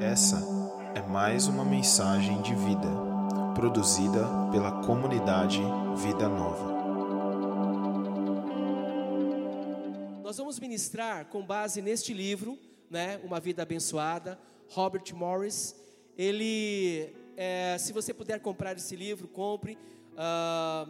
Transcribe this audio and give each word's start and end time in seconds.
Essa 0.00 0.42
é 0.94 1.02
mais 1.02 1.46
uma 1.46 1.62
mensagem 1.62 2.40
de 2.40 2.54
vida, 2.54 2.88
produzida 3.54 4.26
pela 4.50 4.82
comunidade 4.82 5.60
Vida 5.96 6.26
Nova. 6.26 6.72
Nós 10.22 10.38
vamos 10.38 10.58
ministrar 10.58 11.26
com 11.26 11.44
base 11.44 11.82
neste 11.82 12.14
livro, 12.14 12.58
né, 12.88 13.20
Uma 13.22 13.38
Vida 13.38 13.62
Abençoada, 13.62 14.38
Robert 14.70 15.04
Morris. 15.14 15.76
Ele, 16.16 17.12
é, 17.36 17.76
se 17.78 17.92
você 17.92 18.14
puder 18.14 18.40
comprar 18.40 18.74
esse 18.74 18.96
livro, 18.96 19.28
compre. 19.28 19.76
Ah, 20.16 20.88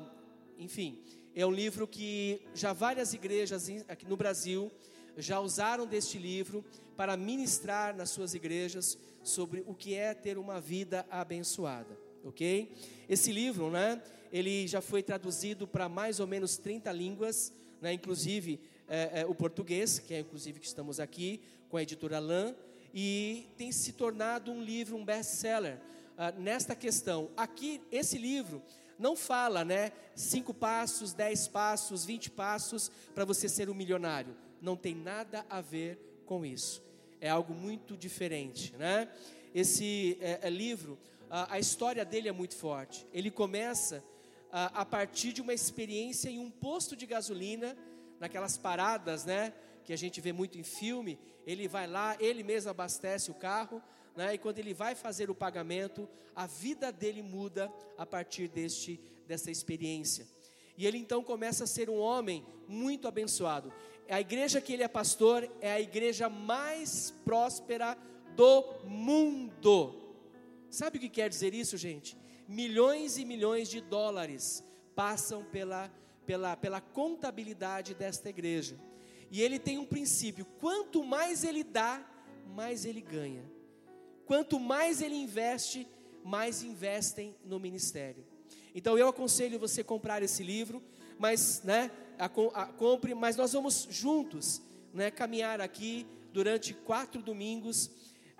enfim, 0.56 1.00
é 1.34 1.44
um 1.44 1.50
livro 1.50 1.84
que 1.84 2.40
já 2.54 2.72
várias 2.72 3.12
igrejas 3.12 3.68
aqui 3.88 4.06
no 4.06 4.16
Brasil 4.16 4.70
já 5.16 5.40
usaram 5.40 5.86
deste 5.86 6.18
livro 6.18 6.64
para 6.96 7.16
ministrar 7.16 7.96
nas 7.96 8.10
suas 8.10 8.34
igrejas 8.34 8.98
sobre 9.22 9.64
o 9.66 9.74
que 9.74 9.94
é 9.94 10.12
ter 10.12 10.36
uma 10.36 10.60
vida 10.60 11.06
abençoada, 11.10 11.98
ok? 12.22 12.70
Esse 13.08 13.32
livro, 13.32 13.70
né, 13.70 14.02
ele 14.30 14.66
já 14.66 14.80
foi 14.80 15.02
traduzido 15.02 15.66
para 15.66 15.88
mais 15.88 16.20
ou 16.20 16.26
menos 16.26 16.56
30 16.58 16.92
línguas, 16.92 17.52
né, 17.80 17.92
inclusive 17.92 18.60
é, 18.86 19.20
é, 19.20 19.26
o 19.26 19.34
português, 19.34 19.98
que 19.98 20.12
é 20.12 20.20
inclusive 20.20 20.60
que 20.60 20.66
estamos 20.66 21.00
aqui, 21.00 21.40
com 21.70 21.76
a 21.76 21.82
editora 21.82 22.18
Lan, 22.18 22.54
e 22.92 23.46
tem 23.56 23.72
se 23.72 23.92
tornado 23.92 24.50
um 24.50 24.62
livro, 24.62 24.96
um 24.96 25.04
best-seller, 25.04 25.78
uh, 26.18 26.38
nesta 26.40 26.74
questão. 26.74 27.30
Aqui, 27.36 27.80
esse 27.90 28.18
livro 28.18 28.62
não 28.98 29.16
fala, 29.16 29.64
né, 29.64 29.92
cinco 30.14 30.52
passos, 30.52 31.14
dez 31.14 31.48
passos, 31.48 32.04
vinte 32.04 32.30
passos 32.30 32.90
para 33.14 33.24
você 33.24 33.48
ser 33.48 33.70
um 33.70 33.74
milionário 33.74 34.36
não 34.60 34.76
tem 34.76 34.94
nada 34.94 35.44
a 35.48 35.60
ver 35.60 35.98
com 36.26 36.44
isso. 36.44 36.82
É 37.20 37.28
algo 37.28 37.54
muito 37.54 37.96
diferente, 37.96 38.74
né? 38.76 39.08
Esse 39.54 40.16
é, 40.20 40.40
é 40.42 40.50
livro, 40.50 40.98
a, 41.28 41.54
a, 41.54 41.58
história 41.58 42.04
dele 42.04 42.28
é 42.28 42.32
muito 42.32 42.56
forte. 42.56 43.06
Ele 43.12 43.30
começa 43.30 44.02
a, 44.50 44.82
a 44.82 44.84
partir 44.84 45.32
de 45.32 45.40
uma 45.40 45.52
experiência 45.52 46.28
em 46.28 46.38
um 46.38 46.50
posto 46.50 46.96
de 46.96 47.06
gasolina, 47.06 47.76
naquelas 48.18 48.56
paradas, 48.56 49.24
né? 49.24 49.52
Que 49.84 49.92
a 49.92 49.96
gente 49.96 50.20
vê 50.20 50.32
muito 50.32 50.58
em 50.58 50.62
filme. 50.62 51.18
Ele 51.46 51.66
vai 51.66 51.86
lá, 51.86 52.16
ele 52.20 52.42
mesmo 52.42 52.70
abastece 52.70 53.30
o 53.30 53.34
carro, 53.34 53.82
né? 54.16 54.34
E 54.34 54.38
quando 54.38 54.58
ele 54.58 54.74
vai 54.74 54.94
fazer 54.94 55.30
o 55.30 55.34
pagamento, 55.34 56.08
a 56.34 56.46
vida 56.46 56.92
dele 56.92 57.22
muda 57.22 57.72
a 57.98 58.06
partir 58.06 58.48
deste 58.48 59.00
dessa 59.30 59.48
experiência. 59.48 60.26
E 60.76 60.86
ele 60.86 60.98
então 60.98 61.22
começa 61.22 61.64
a 61.64 61.66
ser 61.66 61.90
um 61.90 61.98
homem 61.98 62.44
muito 62.68 63.06
abençoado 63.08 63.72
a 64.10 64.20
igreja 64.20 64.60
que 64.60 64.72
ele 64.72 64.82
é 64.82 64.88
pastor 64.88 65.48
é 65.60 65.70
a 65.70 65.80
igreja 65.80 66.28
mais 66.28 67.14
próspera 67.24 67.96
do 68.34 68.64
mundo. 68.84 69.94
Sabe 70.68 70.98
o 70.98 71.00
que 71.00 71.08
quer 71.08 71.28
dizer 71.28 71.54
isso, 71.54 71.76
gente? 71.76 72.16
Milhões 72.48 73.18
e 73.18 73.24
milhões 73.24 73.68
de 73.68 73.80
dólares 73.80 74.64
passam 74.96 75.44
pela, 75.44 75.88
pela, 76.26 76.56
pela 76.56 76.80
contabilidade 76.80 77.94
desta 77.94 78.28
igreja. 78.28 78.76
E 79.30 79.40
ele 79.40 79.60
tem 79.60 79.78
um 79.78 79.86
princípio: 79.86 80.44
quanto 80.58 81.04
mais 81.04 81.44
ele 81.44 81.62
dá, 81.62 82.04
mais 82.48 82.84
ele 82.84 83.00
ganha. 83.00 83.48
Quanto 84.26 84.58
mais 84.58 85.00
ele 85.00 85.14
investe, 85.14 85.86
mais 86.24 86.64
investem 86.64 87.36
no 87.44 87.60
ministério. 87.60 88.24
Então 88.74 88.96
eu 88.96 89.08
aconselho 89.08 89.58
você 89.58 89.82
comprar 89.82 90.22
esse 90.22 90.42
livro, 90.42 90.82
mas, 91.18 91.62
né, 91.64 91.90
a, 92.18 92.26
a, 92.26 92.66
compre, 92.66 93.14
mas 93.14 93.36
nós 93.36 93.52
vamos 93.52 93.86
juntos 93.90 94.62
né, 94.92 95.10
caminhar 95.10 95.60
aqui 95.60 96.06
durante 96.32 96.74
quatro 96.74 97.22
domingos. 97.22 97.90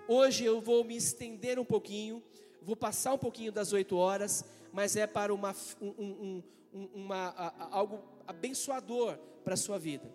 Hoje 0.07 0.45
eu 0.45 0.61
vou 0.61 0.85
me 0.85 0.97
estender 0.97 1.59
um 1.59 1.65
pouquinho, 1.65 2.23
vou 2.63 2.77
passar 2.77 3.13
um 3.15 3.19
pouquinho 3.19 3.53
das 3.53 3.73
oito 3.73 3.97
horas, 3.97 4.45
mas 4.73 4.97
é 4.97 5.07
para 5.07 5.35
uma, 5.35 5.55
um, 5.81 6.43
um, 6.73 6.89
uma, 6.95 7.29
a, 7.37 7.77
algo 7.77 8.03
abençoador 8.27 9.19
para 9.45 9.55
a 9.55 9.57
sua 9.57 9.79
vida. 9.79 10.11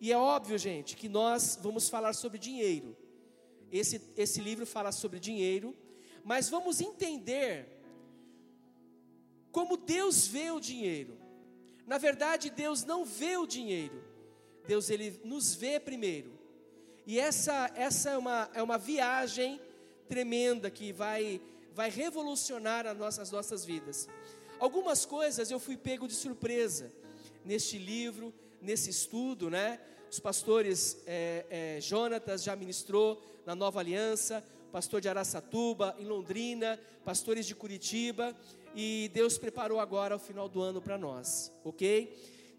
E 0.00 0.12
é 0.12 0.16
óbvio, 0.16 0.58
gente, 0.58 0.96
que 0.96 1.08
nós 1.08 1.58
vamos 1.60 1.88
falar 1.88 2.12
sobre 2.12 2.38
dinheiro. 2.38 2.96
Esse, 3.72 4.00
esse 4.16 4.40
livro 4.40 4.66
fala 4.66 4.92
sobre 4.92 5.18
dinheiro, 5.18 5.74
mas 6.22 6.48
vamos 6.48 6.80
entender 6.80 7.75
como 9.56 9.78
Deus 9.78 10.26
vê 10.26 10.50
o 10.50 10.60
dinheiro. 10.60 11.16
Na 11.86 11.96
verdade, 11.96 12.50
Deus 12.50 12.84
não 12.84 13.06
vê 13.06 13.38
o 13.38 13.46
dinheiro. 13.46 14.04
Deus 14.66 14.90
ele 14.90 15.18
nos 15.24 15.54
vê 15.54 15.80
primeiro. 15.80 16.38
E 17.06 17.18
essa 17.18 17.72
essa 17.74 18.10
é 18.10 18.18
uma 18.18 18.50
é 18.52 18.62
uma 18.62 18.76
viagem 18.76 19.58
tremenda 20.10 20.70
que 20.70 20.92
vai 20.92 21.40
vai 21.72 21.88
revolucionar 21.88 22.86
as 22.86 22.98
nossas 22.98 23.30
nossas 23.30 23.64
vidas. 23.64 24.06
Algumas 24.60 25.06
coisas 25.06 25.50
eu 25.50 25.58
fui 25.58 25.78
pego 25.78 26.06
de 26.06 26.14
surpresa 26.14 26.92
neste 27.42 27.78
livro, 27.78 28.34
nesse 28.60 28.90
estudo, 28.90 29.48
né? 29.48 29.80
Os 30.10 30.20
pastores 30.20 30.98
é, 31.06 31.46
é, 31.48 31.80
Jonatas 31.80 32.42
já 32.42 32.54
ministrou 32.54 33.22
na 33.46 33.54
Nova 33.54 33.80
Aliança, 33.80 34.44
pastor 34.70 35.00
de 35.00 35.08
Araçatuba, 35.08 35.96
em 35.98 36.04
Londrina, 36.04 36.78
pastores 37.06 37.46
de 37.46 37.54
Curitiba, 37.54 38.36
e 38.78 39.10
Deus 39.14 39.38
preparou 39.38 39.80
agora 39.80 40.16
o 40.16 40.18
final 40.18 40.50
do 40.50 40.60
ano 40.60 40.82
para 40.82 40.98
nós, 40.98 41.50
ok? 41.64 42.14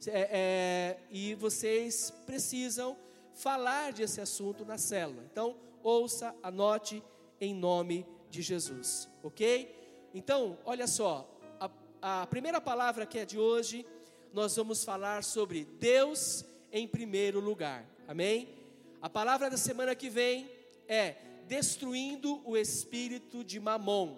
É, 0.08 0.30
é, 0.32 0.98
e 1.12 1.36
vocês 1.36 2.12
precisam 2.26 2.98
falar 3.36 3.94
desse 3.94 4.20
assunto 4.20 4.66
na 4.66 4.80
célula. 4.80 5.24
Então, 5.32 5.56
ouça, 5.84 6.36
anote 6.42 7.04
em 7.40 7.54
nome 7.54 8.04
de 8.32 8.42
Jesus, 8.42 9.08
ok? 9.22 10.10
Então, 10.12 10.58
olha 10.66 10.88
só, 10.88 11.30
a, 11.60 12.24
a 12.24 12.26
primeira 12.26 12.60
palavra 12.60 13.06
que 13.06 13.20
é 13.20 13.26
de 13.26 13.38
hoje, 13.38 13.86
nós 14.34 14.56
vamos 14.56 14.84
falar 14.84 15.24
sobre 15.24 15.66
Deus 15.80 16.44
em 16.72 16.88
primeiro 16.88 17.40
lugar, 17.40 17.86
amém? 18.08 18.50
A 19.00 19.10
palavra 19.10 19.52
da 19.52 19.58
semana 19.58 19.94
que 19.94 20.10
vem 20.10 20.50
é 20.88 21.16
destruindo 21.48 22.42
o 22.44 22.58
espírito 22.58 23.44
de 23.44 23.60
Mamon. 23.60 24.18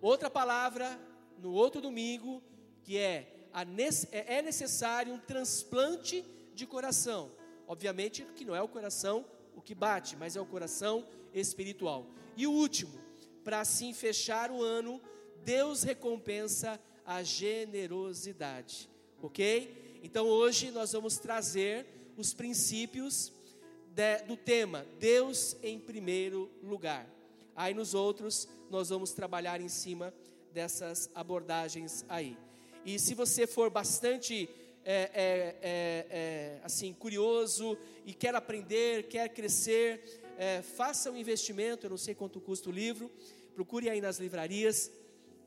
Outra 0.00 0.30
palavra 0.30 0.98
no 1.38 1.52
outro 1.52 1.80
domingo, 1.80 2.42
que 2.82 2.96
é, 2.96 3.48
é, 4.12 4.36
é 4.38 4.42
necessário 4.42 5.12
um 5.12 5.18
transplante 5.18 6.24
de 6.54 6.66
coração. 6.66 7.30
Obviamente 7.66 8.24
que 8.34 8.44
não 8.44 8.54
é 8.54 8.62
o 8.62 8.68
coração 8.68 9.24
o 9.54 9.60
que 9.60 9.74
bate, 9.74 10.16
mas 10.16 10.36
é 10.36 10.40
o 10.40 10.46
coração 10.46 11.04
espiritual. 11.34 12.06
E 12.36 12.46
o 12.46 12.52
último, 12.52 12.98
para 13.42 13.60
assim 13.60 13.92
fechar 13.92 14.50
o 14.52 14.62
ano, 14.62 15.00
Deus 15.44 15.82
recompensa 15.82 16.80
a 17.04 17.22
generosidade, 17.24 18.88
ok? 19.20 20.00
Então 20.02 20.26
hoje 20.26 20.70
nós 20.70 20.92
vamos 20.92 21.18
trazer 21.18 21.86
os 22.16 22.32
princípios 22.32 23.32
de, 23.88 24.18
do 24.22 24.36
tema 24.36 24.86
Deus 25.00 25.56
em 25.62 25.80
primeiro 25.80 26.50
lugar. 26.62 27.17
Aí 27.58 27.74
nos 27.74 27.92
outros 27.92 28.48
nós 28.70 28.90
vamos 28.90 29.12
trabalhar 29.12 29.60
em 29.60 29.68
cima 29.68 30.14
dessas 30.52 31.10
abordagens 31.12 32.04
aí. 32.08 32.38
E 32.86 33.00
se 33.00 33.14
você 33.14 33.48
for 33.48 33.68
bastante 33.68 34.48
é, 34.84 34.94
é, 34.94 35.56
é, 35.60 36.06
é 36.08 36.60
assim 36.62 36.92
curioso 36.92 37.76
e 38.06 38.14
quer 38.14 38.32
aprender, 38.36 39.08
quer 39.08 39.28
crescer, 39.30 40.22
é, 40.38 40.62
faça 40.62 41.10
um 41.10 41.16
investimento. 41.16 41.84
Eu 41.84 41.90
não 41.90 41.96
sei 41.96 42.14
quanto 42.14 42.40
custa 42.40 42.68
o 42.68 42.72
livro. 42.72 43.10
Procure 43.56 43.90
aí 43.90 44.00
nas 44.00 44.20
livrarias. 44.20 44.92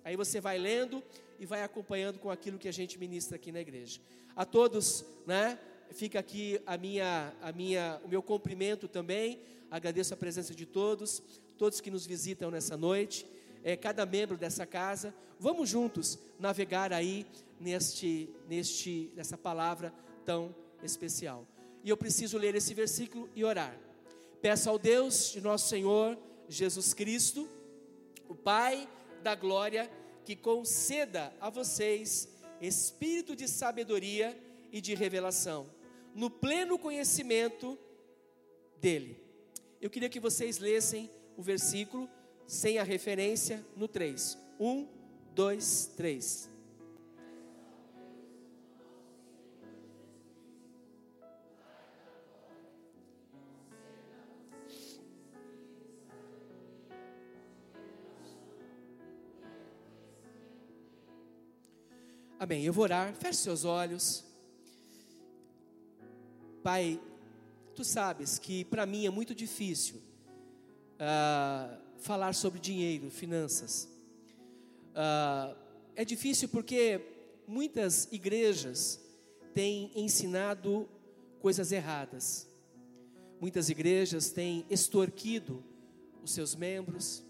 Aí 0.04 0.18
você 0.18 0.42
vai 0.42 0.58
lendo 0.58 1.02
e 1.40 1.46
vai 1.46 1.64
acompanhando 1.64 2.20
com 2.20 2.30
aquilo 2.30 2.60
que 2.60 2.68
a 2.68 2.74
gente 2.74 3.00
ministra 3.00 3.38
aqui 3.38 3.54
na 3.54 3.62
igreja. 3.62 4.02
A 4.36 4.44
todos, 4.44 5.06
né? 5.26 5.58
Fica 5.92 6.20
aqui 6.20 6.60
a 6.66 6.76
minha, 6.76 7.34
a 7.42 7.54
minha, 7.54 8.02
o 8.04 8.10
meu 8.10 8.22
cumprimento 8.22 8.90
também. 8.90 9.40
Agradeço 9.70 10.14
a 10.14 10.18
presença 10.18 10.54
de 10.54 10.66
todos 10.66 11.24
todos 11.62 11.80
que 11.80 11.92
nos 11.92 12.08
visitam 12.08 12.50
nessa 12.50 12.76
noite, 12.76 13.24
é, 13.64 13.78
cada 13.78 14.04
membro 14.04 14.36
dessa 14.36 14.66
casa. 14.66 15.14
Vamos 15.40 15.70
juntos 15.70 16.18
navegar 16.40 16.92
aí 16.92 17.24
neste, 17.60 18.28
neste, 18.50 19.12
nessa 19.16 19.38
palavra 19.38 19.94
tão 20.26 20.56
especial. 20.82 21.48
E 21.84 21.90
eu 21.92 21.96
preciso 21.96 22.36
ler 22.40 22.56
esse 22.56 22.74
versículo 22.74 23.30
e 23.36 23.44
orar. 23.44 23.80
Peço 24.42 24.72
ao 24.72 24.80
Deus 24.80 25.32
de 25.32 25.40
nosso 25.40 25.70
Senhor 25.70 26.18
Jesus 26.50 26.96
Cristo, 26.96 27.48
o 28.28 28.34
Pai 28.34 28.90
da 29.22 29.36
glória, 29.36 29.88
que 30.26 30.36
conceda 30.36 31.32
a 31.40 31.52
vocês 31.52 32.28
espírito 32.60 33.36
de 33.36 33.48
sabedoria 33.48 34.36
e 34.72 34.82
de 34.82 34.96
revelação, 34.96 35.70
no 36.16 36.28
pleno 36.28 36.80
conhecimento 36.80 37.78
dele. 38.80 39.24
Eu 39.80 39.92
queria 39.92 40.10
que 40.10 40.20
vocês 40.20 40.58
lessem 40.58 41.08
o 41.42 41.44
versículo 41.44 42.08
sem 42.46 42.78
a 42.78 42.84
referência 42.84 43.66
no 43.76 43.88
3. 43.88 44.38
1, 44.60 44.88
2, 45.34 45.92
3. 45.98 46.52
Amém. 62.38 62.64
Eu 62.64 62.72
vou 62.72 62.84
orar. 62.84 63.16
Feche 63.16 63.40
seus 63.40 63.66
olhos. 63.66 64.24
Pai, 66.62 67.02
tu 67.76 67.84
sabes 67.84 68.38
que 68.38 68.64
para 68.66 68.86
mim 68.86 69.08
é 69.08 69.10
muito 69.10 69.34
difícil 69.34 70.11
uh, 71.02 71.78
falar 72.00 72.34
sobre 72.34 72.60
dinheiro, 72.60 73.10
finanças. 73.10 73.90
Uh, 74.92 75.56
é 75.96 76.06
difícil 76.06 76.48
porque 76.50 77.02
muitas 77.48 78.08
igrejas 78.12 79.00
têm 79.54 79.92
ensinado 79.96 80.88
coisas 81.40 81.72
erradas. 81.72 82.48
Muitas 83.40 83.70
igrejas 83.70 84.30
têm 84.30 84.66
extorquido 84.70 85.64
os 86.24 86.32
seus 86.32 86.56
membros. 86.56 87.24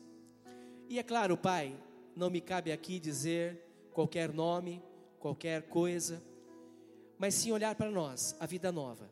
E 0.90 1.00
é 1.00 1.04
claro, 1.04 1.38
Pai, 1.38 1.76
não 2.16 2.30
me 2.30 2.42
cabe 2.42 2.72
aqui 2.72 3.00
dizer 3.00 3.58
qualquer 3.94 4.34
nome, 4.34 4.84
qualquer 5.20 5.64
coisa, 5.64 6.22
mas 7.18 7.36
sim 7.36 7.52
olhar 7.52 7.76
para 7.76 7.90
nós, 7.90 8.36
a 8.40 8.46
vida 8.46 8.72
nova. 8.72 9.10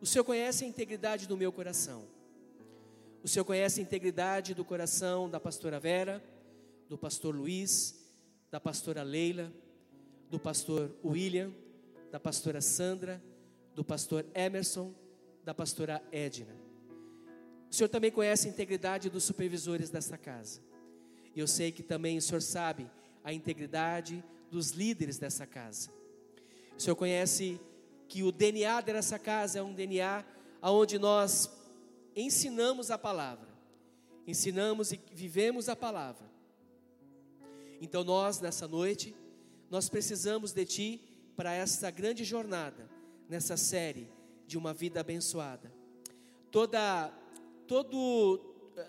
O 0.00 0.06
Senhor 0.06 0.24
conhece 0.24 0.64
a 0.64 0.66
integridade 0.66 1.28
do 1.28 1.36
meu 1.36 1.52
coração. 1.52 2.15
O 3.26 3.28
Senhor 3.28 3.44
conhece 3.44 3.80
a 3.80 3.82
integridade 3.82 4.54
do 4.54 4.64
coração 4.64 5.28
da 5.28 5.40
pastora 5.40 5.80
Vera, 5.80 6.22
do 6.88 6.96
pastor 6.96 7.34
Luiz, 7.34 8.06
da 8.52 8.60
pastora 8.60 9.02
Leila, 9.02 9.52
do 10.30 10.38
pastor 10.38 10.96
William, 11.04 11.52
da 12.12 12.20
pastora 12.20 12.60
Sandra, 12.60 13.20
do 13.74 13.84
pastor 13.84 14.24
Emerson, 14.32 14.94
da 15.42 15.52
pastora 15.52 16.00
Edna. 16.12 16.54
O 17.68 17.74
Senhor 17.74 17.88
também 17.88 18.12
conhece 18.12 18.46
a 18.46 18.50
integridade 18.52 19.10
dos 19.10 19.24
supervisores 19.24 19.90
desta 19.90 20.16
casa. 20.16 20.60
E 21.34 21.40
eu 21.40 21.48
sei 21.48 21.72
que 21.72 21.82
também 21.82 22.16
o 22.16 22.22
Senhor 22.22 22.40
sabe 22.40 22.88
a 23.24 23.32
integridade 23.32 24.22
dos 24.52 24.70
líderes 24.70 25.18
dessa 25.18 25.44
casa. 25.44 25.90
O 26.78 26.80
Senhor 26.80 26.94
conhece 26.94 27.60
que 28.06 28.22
o 28.22 28.30
DNA 28.30 28.82
dessa 28.82 29.18
casa 29.18 29.58
é 29.58 29.62
um 29.64 29.74
DNA 29.74 30.24
onde 30.62 30.96
nós 30.96 31.55
ensinamos 32.16 32.90
a 32.90 32.96
palavra, 32.96 33.48
ensinamos 34.26 34.90
e 34.92 35.00
vivemos 35.12 35.68
a 35.68 35.76
palavra. 35.76 36.26
Então 37.80 38.02
nós, 38.02 38.40
nessa 38.40 38.66
noite, 38.66 39.14
nós 39.70 39.88
precisamos 39.88 40.52
de 40.52 40.64
Ti 40.64 41.00
para 41.36 41.52
essa 41.52 41.90
grande 41.90 42.24
jornada, 42.24 42.88
nessa 43.28 43.56
série 43.56 44.08
de 44.46 44.56
uma 44.56 44.72
vida 44.72 45.00
abençoada. 45.00 45.70
Toda, 46.50 47.12
todo, 47.66 48.38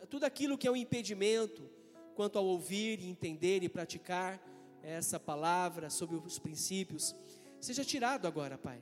tudo 0.09 0.23
aquilo 0.23 0.57
que 0.57 0.67
é 0.67 0.71
um 0.71 0.75
impedimento 0.75 1.69
quanto 2.15 2.37
ao 2.37 2.45
ouvir, 2.45 3.03
entender 3.03 3.61
e 3.61 3.69
praticar 3.69 4.41
essa 4.81 5.19
palavra 5.19 5.89
sobre 5.89 6.15
os 6.15 6.39
princípios, 6.39 7.13
seja 7.59 7.83
tirado 7.83 8.25
agora, 8.25 8.57
Pai. 8.57 8.81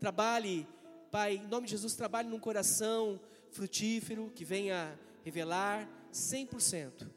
Trabalhe, 0.00 0.66
Pai, 1.10 1.36
em 1.36 1.46
nome 1.46 1.66
de 1.66 1.70
Jesus, 1.70 1.94
trabalhe 1.94 2.28
num 2.28 2.40
coração 2.40 3.20
frutífero 3.50 4.30
que 4.34 4.44
venha 4.44 4.98
revelar 5.24 5.88
100%. 6.12 7.08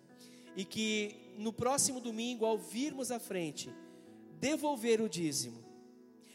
E 0.55 0.65
que 0.65 1.33
no 1.37 1.53
próximo 1.53 1.99
domingo, 1.99 2.45
ao 2.45 2.57
virmos 2.57 3.11
à 3.11 3.19
frente, 3.19 3.69
devolver 4.39 5.01
o 5.01 5.07
dízimo 5.07 5.63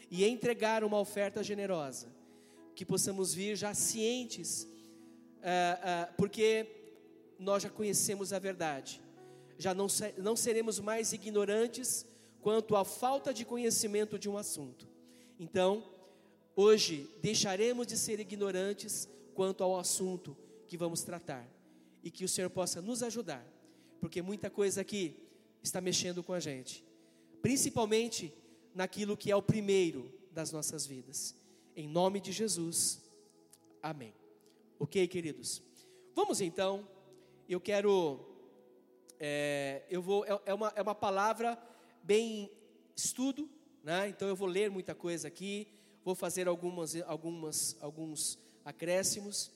e 0.09 0.25
entregar 0.25 0.83
uma 0.83 0.99
oferta 0.99 1.43
generosa, 1.43 2.07
que 2.73 2.85
possamos 2.85 3.33
vir 3.33 3.55
já 3.55 3.73
cientes, 3.73 4.63
uh, 4.63 4.67
uh, 4.67 6.13
porque 6.17 6.67
nós 7.37 7.63
já 7.63 7.69
conhecemos 7.69 8.33
a 8.33 8.39
verdade, 8.39 9.01
já 9.57 9.73
não, 9.73 9.87
não 10.17 10.35
seremos 10.35 10.79
mais 10.79 11.13
ignorantes 11.13 12.05
quanto 12.41 12.75
à 12.75 12.85
falta 12.85 13.33
de 13.33 13.43
conhecimento 13.45 14.17
de 14.17 14.29
um 14.29 14.37
assunto. 14.37 14.87
Então, 15.39 15.83
Hoje 16.57 17.09
deixaremos 17.21 17.85
de 17.85 17.97
ser 17.97 18.17
ignorantes 18.21 19.09
quanto 19.35 19.63
ao 19.63 19.77
assunto 19.77 20.35
que 20.65 20.77
vamos 20.77 21.03
tratar 21.03 21.47
e 22.01 22.09
que 22.09 22.23
o 22.23 22.29
Senhor 22.29 22.49
possa 22.49 22.81
nos 22.81 23.03
ajudar, 23.03 23.45
porque 23.99 24.21
muita 24.21 24.49
coisa 24.49 24.81
aqui 24.81 25.15
está 25.61 25.81
mexendo 25.81 26.23
com 26.23 26.33
a 26.33 26.39
gente, 26.39 26.83
principalmente 27.41 28.33
naquilo 28.73 29.17
que 29.17 29.29
é 29.29 29.35
o 29.35 29.41
primeiro 29.41 30.11
das 30.31 30.51
nossas 30.51 30.85
vidas. 30.85 31.35
Em 31.75 31.87
nome 31.87 32.21
de 32.21 32.31
Jesus, 32.31 33.01
amém. 33.83 34.13
Ok, 34.79 35.05
queridos? 35.07 35.61
Vamos 36.15 36.39
então, 36.39 36.87
eu 37.47 37.59
quero, 37.59 38.19
é, 39.19 39.83
eu 39.89 40.01
vou, 40.01 40.25
é, 40.25 40.39
é, 40.45 40.53
uma, 40.53 40.73
é 40.75 40.81
uma 40.81 40.95
palavra 40.95 41.61
bem 42.01 42.49
estudo, 42.95 43.49
né? 43.83 44.07
então 44.07 44.27
eu 44.27 44.35
vou 44.35 44.47
ler 44.47 44.71
muita 44.71 44.95
coisa 44.95 45.27
aqui, 45.27 45.67
vou 46.03 46.15
fazer 46.15 46.47
algumas, 46.47 46.95
algumas, 47.01 47.75
alguns 47.81 48.44
acréscimos, 48.65 49.51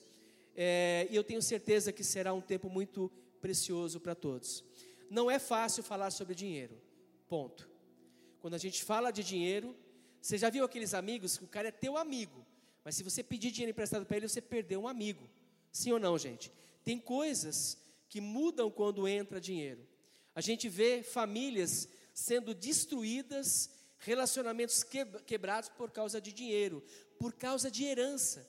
é, 0.56 1.06
e 1.10 1.16
eu 1.16 1.24
tenho 1.24 1.42
certeza 1.42 1.92
que 1.92 2.04
será 2.04 2.32
um 2.32 2.40
tempo 2.40 2.70
muito 2.70 3.10
precioso 3.40 4.00
para 4.00 4.14
todos. 4.14 4.64
Não 5.10 5.30
é 5.30 5.38
fácil 5.38 5.82
falar 5.82 6.10
sobre 6.10 6.34
dinheiro, 6.34 6.80
ponto. 7.28 7.68
Quando 8.40 8.54
a 8.54 8.58
gente 8.58 8.84
fala 8.84 9.10
de 9.10 9.24
dinheiro, 9.24 9.76
você 10.22 10.38
já 10.38 10.48
viu 10.48 10.64
aqueles 10.64 10.94
amigos 10.94 11.36
que 11.36 11.44
o 11.44 11.48
cara 11.48 11.68
é 11.68 11.72
teu 11.72 11.96
amigo, 11.96 12.46
mas 12.84 12.94
se 12.94 13.02
você 13.02 13.22
pedir 13.22 13.50
dinheiro 13.50 13.72
emprestado 13.72 14.06
para 14.06 14.16
ele, 14.16 14.28
você 14.28 14.40
perdeu 14.40 14.82
um 14.82 14.88
amigo. 14.88 15.28
Sim 15.72 15.92
ou 15.92 15.98
não, 15.98 16.16
gente? 16.16 16.50
Tem 16.84 16.98
coisas 16.98 17.76
que 18.08 18.20
mudam 18.20 18.70
quando 18.70 19.06
entra 19.06 19.40
dinheiro. 19.40 19.86
A 20.34 20.40
gente 20.40 20.68
vê 20.68 21.02
famílias 21.02 21.88
sendo 22.14 22.54
destruídas 22.54 23.70
relacionamentos 23.98 24.82
quebrados 25.26 25.68
por 25.68 25.90
causa 25.90 26.20
de 26.20 26.32
dinheiro, 26.32 26.82
por 27.18 27.32
causa 27.34 27.70
de 27.70 27.84
herança. 27.84 28.46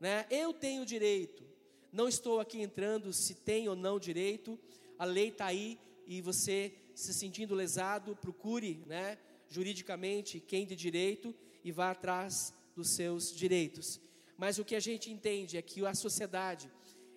Né? 0.00 0.26
Eu 0.30 0.52
tenho 0.52 0.84
direito, 0.84 1.44
não 1.92 2.08
estou 2.08 2.40
aqui 2.40 2.60
entrando 2.60 3.12
se 3.12 3.34
tem 3.34 3.68
ou 3.68 3.76
não 3.76 3.98
direito, 3.98 4.58
a 4.98 5.04
lei 5.04 5.28
está 5.28 5.46
aí 5.46 5.78
e 6.06 6.20
você 6.20 6.74
se 6.94 7.12
sentindo 7.12 7.54
lesado, 7.54 8.16
procure 8.16 8.82
né, 8.86 9.18
juridicamente 9.48 10.40
quem 10.40 10.66
de 10.66 10.76
direito 10.76 11.34
e 11.62 11.72
vá 11.72 11.90
atrás 11.90 12.54
dos 12.74 12.90
seus 12.90 13.34
direitos. 13.34 14.00
Mas 14.36 14.58
o 14.58 14.64
que 14.64 14.74
a 14.74 14.80
gente 14.80 15.10
entende 15.10 15.56
é 15.56 15.62
que 15.62 15.84
a 15.86 15.94
sociedade, 15.94 16.70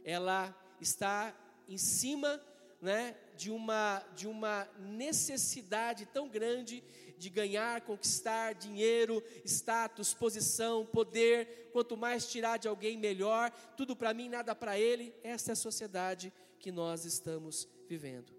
ela 0.04 0.56
está 0.80 1.36
em 1.68 1.78
cima 1.78 2.42
né, 2.82 3.16
de, 3.36 3.50
uma, 3.50 4.04
de 4.16 4.28
uma 4.28 4.68
necessidade 4.80 6.06
tão 6.06 6.30
grande 6.30 6.84
de 7.18 7.30
ganhar, 7.30 7.82
conquistar 7.82 8.54
dinheiro, 8.54 9.24
status, 9.44 10.14
posição, 10.14 10.86
poder. 10.86 11.70
Quanto 11.74 11.98
mais 11.98 12.28
tirar 12.28 12.58
de 12.58 12.68
alguém, 12.68 12.98
melhor. 12.98 13.52
Tudo 13.76 13.96
para 13.96 14.14
mim, 14.14 14.30
nada 14.30 14.54
para 14.54 14.80
ele. 14.80 15.14
Essa 15.24 15.52
é 15.52 15.54
a 15.54 15.56
sociedade 15.56 16.32
que 16.60 16.72
nós 16.72 17.06
estamos 17.06 17.68
vivendo. 17.88 18.34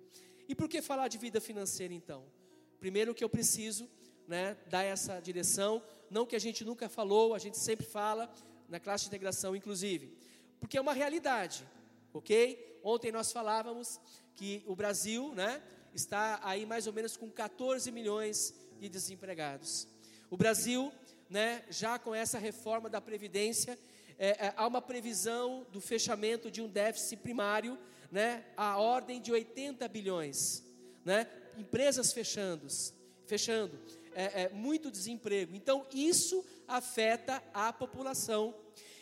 E 0.49 0.55
por 0.55 0.69
que 0.69 0.81
falar 0.81 1.09
de 1.09 1.19
vida 1.19 1.41
financeira 1.41 1.93
então? 1.93 2.25
Primeiro 2.79 3.15
que 3.15 3.25
eu 3.25 3.29
preciso 3.29 3.89
né, 4.27 4.57
dar 4.69 4.83
essa 4.83 5.21
direção, 5.21 5.83
não 6.11 6.27
que 6.27 6.37
a 6.37 6.39
gente 6.39 6.65
nunca 6.65 6.89
falou, 6.89 7.35
a 7.35 7.39
gente 7.39 7.59
sempre 7.59 7.85
fala, 7.85 8.33
na 8.69 8.79
classe 8.79 9.05
de 9.05 9.09
integração 9.09 9.57
inclusive, 9.57 10.17
porque 10.61 10.77
é 10.77 10.81
uma 10.81 10.93
realidade, 10.93 11.67
ok? 12.13 12.78
Ontem 12.89 13.13
nós 13.13 13.31
falávamos 13.31 14.01
que 14.35 14.65
o 14.67 14.75
Brasil 14.75 15.35
né, 15.35 15.63
está 15.93 16.41
aí 16.43 16.65
mais 16.65 16.87
ou 16.87 16.93
menos 16.95 17.19
com 17.19 17.31
14 17.31 17.93
milhões 17.93 18.55
de 18.81 18.89
desempregados. 18.89 19.87
O 20.31 20.39
Brasil, 20.39 20.91
né, 21.29 21.63
já 21.69 21.99
com 21.99 22.15
essa 22.15 22.39
reforma 22.39 22.89
da 22.89 22.99
Previdência, 22.99 23.79
é, 24.19 24.47
é, 24.47 24.55
há 24.57 24.67
uma 24.67 24.81
previsão 24.81 25.67
do 25.71 25.83
fechamento 25.83 26.51
de 26.51 26.63
um 26.63 26.67
déficit 26.67 27.19
primário, 27.19 27.79
né, 28.11 28.43
a 28.57 28.79
ordem 28.79 29.21
de 29.21 29.33
80 29.33 29.87
bilhões, 29.87 30.65
né, 31.05 31.29
empresas 31.59 32.11
fechando, 32.11 32.67
fechando, 33.27 33.79
é, 34.15 34.45
é, 34.45 34.49
muito 34.49 34.91
desemprego. 34.91 35.55
Então 35.55 35.87
isso 35.93 36.43
afeta 36.67 37.43
a 37.53 37.71
população. 37.71 38.55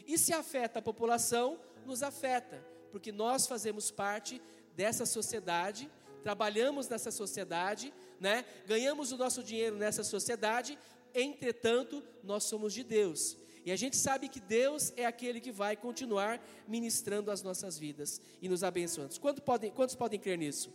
E 0.04 0.18
se 0.18 0.32
afeta 0.32 0.80
a 0.80 0.82
população, 0.82 1.60
nos 1.84 2.02
afeta, 2.02 2.60
porque 2.90 3.12
nós 3.12 3.46
fazemos 3.46 3.90
parte 3.90 4.40
dessa 4.74 5.06
sociedade, 5.06 5.90
trabalhamos 6.22 6.88
nessa 6.88 7.10
sociedade, 7.10 7.92
né? 8.20 8.44
Ganhamos 8.66 9.12
o 9.12 9.16
nosso 9.16 9.42
dinheiro 9.42 9.76
nessa 9.76 10.02
sociedade, 10.02 10.78
entretanto, 11.14 12.02
nós 12.22 12.44
somos 12.44 12.72
de 12.72 12.82
Deus. 12.82 13.36
E 13.64 13.72
a 13.72 13.76
gente 13.76 13.96
sabe 13.96 14.28
que 14.28 14.38
Deus 14.38 14.92
é 14.96 15.04
aquele 15.04 15.40
que 15.40 15.50
vai 15.50 15.76
continuar 15.76 16.40
ministrando 16.68 17.30
as 17.32 17.42
nossas 17.42 17.76
vidas 17.76 18.20
e 18.40 18.48
nos 18.48 18.62
abençoando. 18.62 19.18
Quantos 19.18 19.42
podem, 19.42 19.72
quantos 19.72 19.96
podem 19.96 20.20
crer 20.20 20.38
nisso? 20.38 20.72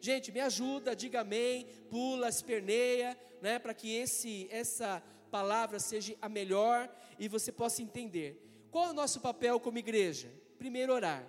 Gente, 0.00 0.32
me 0.32 0.40
ajuda, 0.40 0.94
diga 0.96 1.20
amém, 1.20 1.66
pula, 1.88 2.28
esperneia, 2.28 3.16
né, 3.40 3.58
para 3.58 3.72
que 3.72 3.94
esse, 3.94 4.48
essa 4.50 5.02
palavra 5.30 5.78
seja 5.78 6.16
a 6.20 6.28
melhor 6.28 6.88
e 7.18 7.26
você 7.26 7.50
possa 7.50 7.80
entender. 7.80 8.40
Qual 8.70 8.86
é 8.86 8.90
o 8.90 8.94
nosso 8.94 9.20
papel 9.20 9.58
como 9.60 9.78
igreja? 9.78 10.28
Primeiro, 10.64 10.94
orar. 10.94 11.22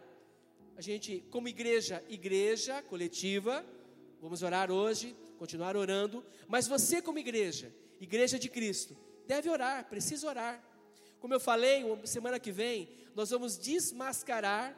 A 0.78 0.82
gente, 0.82 1.22
como 1.30 1.50
igreja, 1.50 2.02
igreja 2.08 2.82
coletiva, 2.84 3.66
Vamos 4.22 4.42
orar 4.42 4.72
hoje 4.72 5.14
continuar 5.38 5.76
orando, 5.76 6.24
mas 6.48 6.70
você, 6.70 7.02
como 7.02 7.20
igreja, 7.20 7.70
igreja 8.00 8.40
de 8.40 8.48
Cristo, 8.48 8.96
deve 9.28 9.50
orar, 9.50 9.90
precisa 9.90 10.26
orar. 10.26 10.64
Como 11.20 11.34
eu 11.34 11.40
falei, 11.42 11.84
semana 12.06 12.40
que 12.40 12.50
vem, 12.50 12.88
nós 13.14 13.30
vamos 13.32 13.58
desmascarar, 13.58 14.74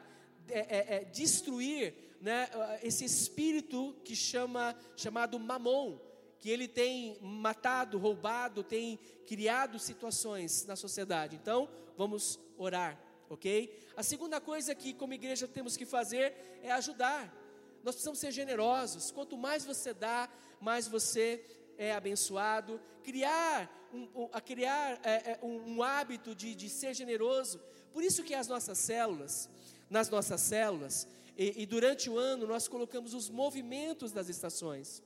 é, 0.48 0.58
é, 0.58 0.96
é, 0.96 1.04
destruir 1.04 1.94
né, 2.20 2.48
esse 2.82 3.04
espírito 3.04 3.94
que 4.04 4.16
chama 4.16 4.76
chamado 4.96 5.38
mamon, 5.38 6.00
que 6.40 6.50
ele 6.50 6.66
tem 6.66 7.16
matado, 7.22 7.96
roubado, 7.96 8.64
tem 8.64 8.98
criado 9.24 9.78
situações 9.78 10.66
na 10.66 10.74
sociedade. 10.74 11.36
Então, 11.36 11.68
vamos 11.96 12.40
orar, 12.56 13.07
ok? 13.28 13.76
A 13.96 14.02
segunda 14.02 14.40
coisa 14.40 14.74
que, 14.74 14.92
como 14.92 15.14
igreja, 15.14 15.46
temos 15.46 15.76
que 15.76 15.84
fazer 15.84 16.34
é 16.62 16.70
ajudar. 16.72 17.34
Nós 17.82 17.94
precisamos 17.94 18.18
ser 18.18 18.32
generosos. 18.32 19.10
Quanto 19.10 19.36
mais 19.36 19.64
você 19.64 19.94
dá, 19.94 20.28
mais 20.60 20.88
você 20.88 21.44
é 21.76 21.92
abençoado. 21.92 22.80
Criar 23.02 23.70
um, 23.92 24.28
a 24.32 24.40
criar 24.40 25.00
é, 25.02 25.32
é, 25.32 25.38
um, 25.42 25.82
hábito 25.82 26.34
de, 26.34 26.54
de 26.54 26.68
ser 26.68 26.94
generoso. 26.94 27.60
Por 27.92 28.02
isso 28.02 28.22
que 28.22 28.34
as 28.34 28.48
nossas 28.48 28.78
células, 28.78 29.48
nas 29.88 30.08
nossas 30.08 30.40
células, 30.40 31.08
e, 31.36 31.62
e 31.62 31.66
durante 31.66 32.10
o 32.10 32.18
ano 32.18 32.46
nós 32.46 32.68
colocamos 32.68 33.14
os 33.14 33.30
movimentos 33.30 34.12
das 34.12 34.28
estações. 34.28 35.02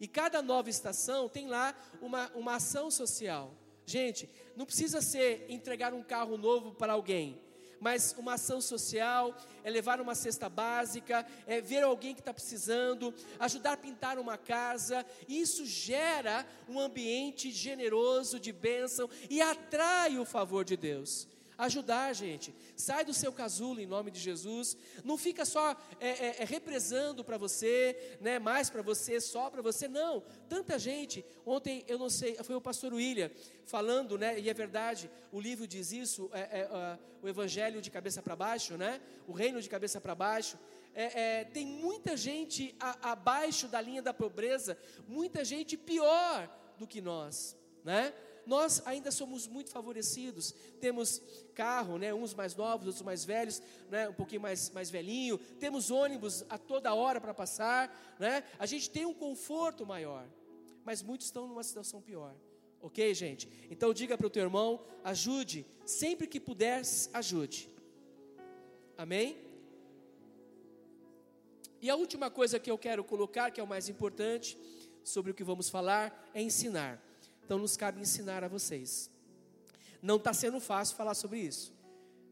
E 0.00 0.06
cada 0.06 0.40
nova 0.42 0.70
estação 0.70 1.28
tem 1.28 1.48
lá 1.48 1.74
uma, 2.00 2.30
uma 2.34 2.56
ação 2.56 2.90
social. 2.90 3.54
Gente, 3.84 4.28
não 4.54 4.66
precisa 4.66 5.00
ser 5.00 5.46
entregar 5.48 5.94
um 5.94 6.02
carro 6.02 6.36
novo 6.36 6.72
para 6.74 6.92
alguém 6.92 7.40
mas 7.80 8.14
uma 8.18 8.34
ação 8.34 8.60
social, 8.60 9.36
é 9.62 9.70
levar 9.70 10.00
uma 10.00 10.14
cesta 10.14 10.48
básica, 10.48 11.26
é 11.46 11.60
ver 11.60 11.82
alguém 11.82 12.14
que 12.14 12.20
está 12.20 12.32
precisando, 12.32 13.14
ajudar 13.38 13.72
a 13.72 13.76
pintar 13.76 14.18
uma 14.18 14.36
casa. 14.36 15.04
Isso 15.28 15.64
gera 15.64 16.46
um 16.68 16.80
ambiente 16.80 17.50
generoso 17.50 18.40
de 18.40 18.52
bênção 18.52 19.08
e 19.28 19.40
atrai 19.40 20.18
o 20.18 20.24
favor 20.24 20.64
de 20.64 20.76
Deus 20.76 21.28
ajudar, 21.58 22.14
gente. 22.14 22.54
Sai 22.76 23.04
do 23.04 23.12
seu 23.12 23.32
casulo 23.32 23.80
em 23.80 23.86
nome 23.86 24.12
de 24.12 24.20
Jesus. 24.20 24.76
Não 25.04 25.18
fica 25.18 25.44
só 25.44 25.76
é, 25.98 26.08
é, 26.08 26.42
é 26.42 26.44
represando 26.44 27.24
para 27.24 27.36
você, 27.36 28.16
né, 28.20 28.38
mais 28.38 28.70
para 28.70 28.80
você, 28.80 29.20
só 29.20 29.50
para 29.50 29.60
você. 29.60 29.88
Não. 29.88 30.22
Tanta 30.48 30.78
gente. 30.78 31.24
Ontem, 31.44 31.84
eu 31.88 31.98
não 31.98 32.08
sei, 32.08 32.36
foi 32.36 32.54
o 32.54 32.60
pastor 32.60 32.94
William 32.94 33.30
falando, 33.64 34.16
né, 34.16 34.38
e 34.38 34.48
é 34.48 34.54
verdade, 34.54 35.10
o 35.30 35.38
livro 35.40 35.66
diz 35.66 35.92
isso, 35.92 36.30
é, 36.32 36.40
é, 36.40 36.60
é 36.60 36.98
o 37.20 37.28
Evangelho 37.28 37.82
de 37.82 37.90
cabeça 37.90 38.22
para 38.22 38.34
baixo, 38.34 38.78
né, 38.78 39.00
o 39.26 39.32
reino 39.32 39.60
de 39.60 39.68
cabeça 39.68 40.00
para 40.00 40.14
baixo. 40.14 40.56
É, 40.94 41.40
é, 41.40 41.44
tem 41.44 41.66
muita 41.66 42.16
gente 42.16 42.74
a, 42.80 43.12
abaixo 43.12 43.68
da 43.68 43.80
linha 43.80 44.00
da 44.00 44.14
pobreza, 44.14 44.78
muita 45.06 45.44
gente 45.44 45.76
pior 45.76 46.48
do 46.78 46.86
que 46.86 47.00
nós, 47.00 47.56
né? 47.84 48.14
Nós 48.48 48.82
ainda 48.86 49.10
somos 49.10 49.46
muito 49.46 49.70
favorecidos. 49.70 50.54
Temos 50.80 51.22
carro, 51.54 51.98
né, 51.98 52.14
uns 52.14 52.32
mais 52.32 52.56
novos, 52.56 52.86
outros 52.86 53.04
mais 53.04 53.24
velhos, 53.24 53.62
né, 53.90 54.08
um 54.08 54.14
pouquinho 54.14 54.40
mais, 54.40 54.70
mais 54.70 54.90
velhinho. 54.90 55.36
Temos 55.60 55.90
ônibus 55.90 56.44
a 56.48 56.56
toda 56.56 56.94
hora 56.94 57.20
para 57.20 57.34
passar. 57.34 58.16
Né? 58.18 58.42
A 58.58 58.64
gente 58.64 58.88
tem 58.88 59.04
um 59.04 59.12
conforto 59.12 59.84
maior. 59.84 60.26
Mas 60.82 61.02
muitos 61.02 61.26
estão 61.26 61.46
numa 61.46 61.62
situação 61.62 62.00
pior. 62.00 62.34
Ok, 62.80 63.12
gente? 63.12 63.48
Então 63.70 63.92
diga 63.92 64.16
para 64.16 64.26
o 64.26 64.30
teu 64.30 64.42
irmão, 64.42 64.82
ajude. 65.04 65.66
Sempre 65.84 66.26
que 66.26 66.40
puder, 66.40 66.80
ajude. 67.12 67.68
Amém? 68.96 69.36
E 71.82 71.90
a 71.90 71.96
última 71.96 72.30
coisa 72.30 72.58
que 72.58 72.70
eu 72.70 72.78
quero 72.78 73.04
colocar, 73.04 73.50
que 73.50 73.60
é 73.60 73.62
o 73.62 73.66
mais 73.66 73.88
importante, 73.88 74.58
sobre 75.04 75.32
o 75.32 75.34
que 75.34 75.44
vamos 75.44 75.68
falar, 75.68 76.30
é 76.32 76.40
ensinar. 76.40 77.02
Então 77.48 77.58
nos 77.58 77.78
cabe 77.78 77.98
ensinar 77.98 78.44
a 78.44 78.48
vocês. 78.48 79.10
Não 80.02 80.16
está 80.16 80.34
sendo 80.34 80.60
fácil 80.60 80.94
falar 80.94 81.14
sobre 81.14 81.38
isso. 81.40 81.72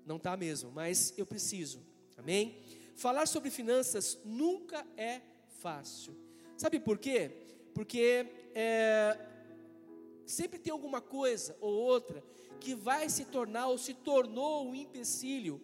Não 0.04 0.16
está 0.16 0.36
mesmo, 0.36 0.70
mas 0.70 1.14
eu 1.16 1.24
preciso. 1.24 1.80
Amém? 2.18 2.62
Falar 2.94 3.26
sobre 3.26 3.50
finanças 3.50 4.18
nunca 4.26 4.86
é 4.94 5.22
fácil. 5.62 6.14
Sabe 6.54 6.78
por 6.78 6.98
quê? 6.98 7.30
Porque 7.72 8.26
é, 8.54 9.18
sempre 10.26 10.58
tem 10.58 10.70
alguma 10.70 11.00
coisa 11.00 11.56
ou 11.62 11.72
outra 11.72 12.22
que 12.60 12.74
vai 12.74 13.08
se 13.08 13.24
tornar 13.24 13.68
ou 13.68 13.78
se 13.78 13.94
tornou 13.94 14.68
um 14.68 14.74
empecilho 14.74 15.62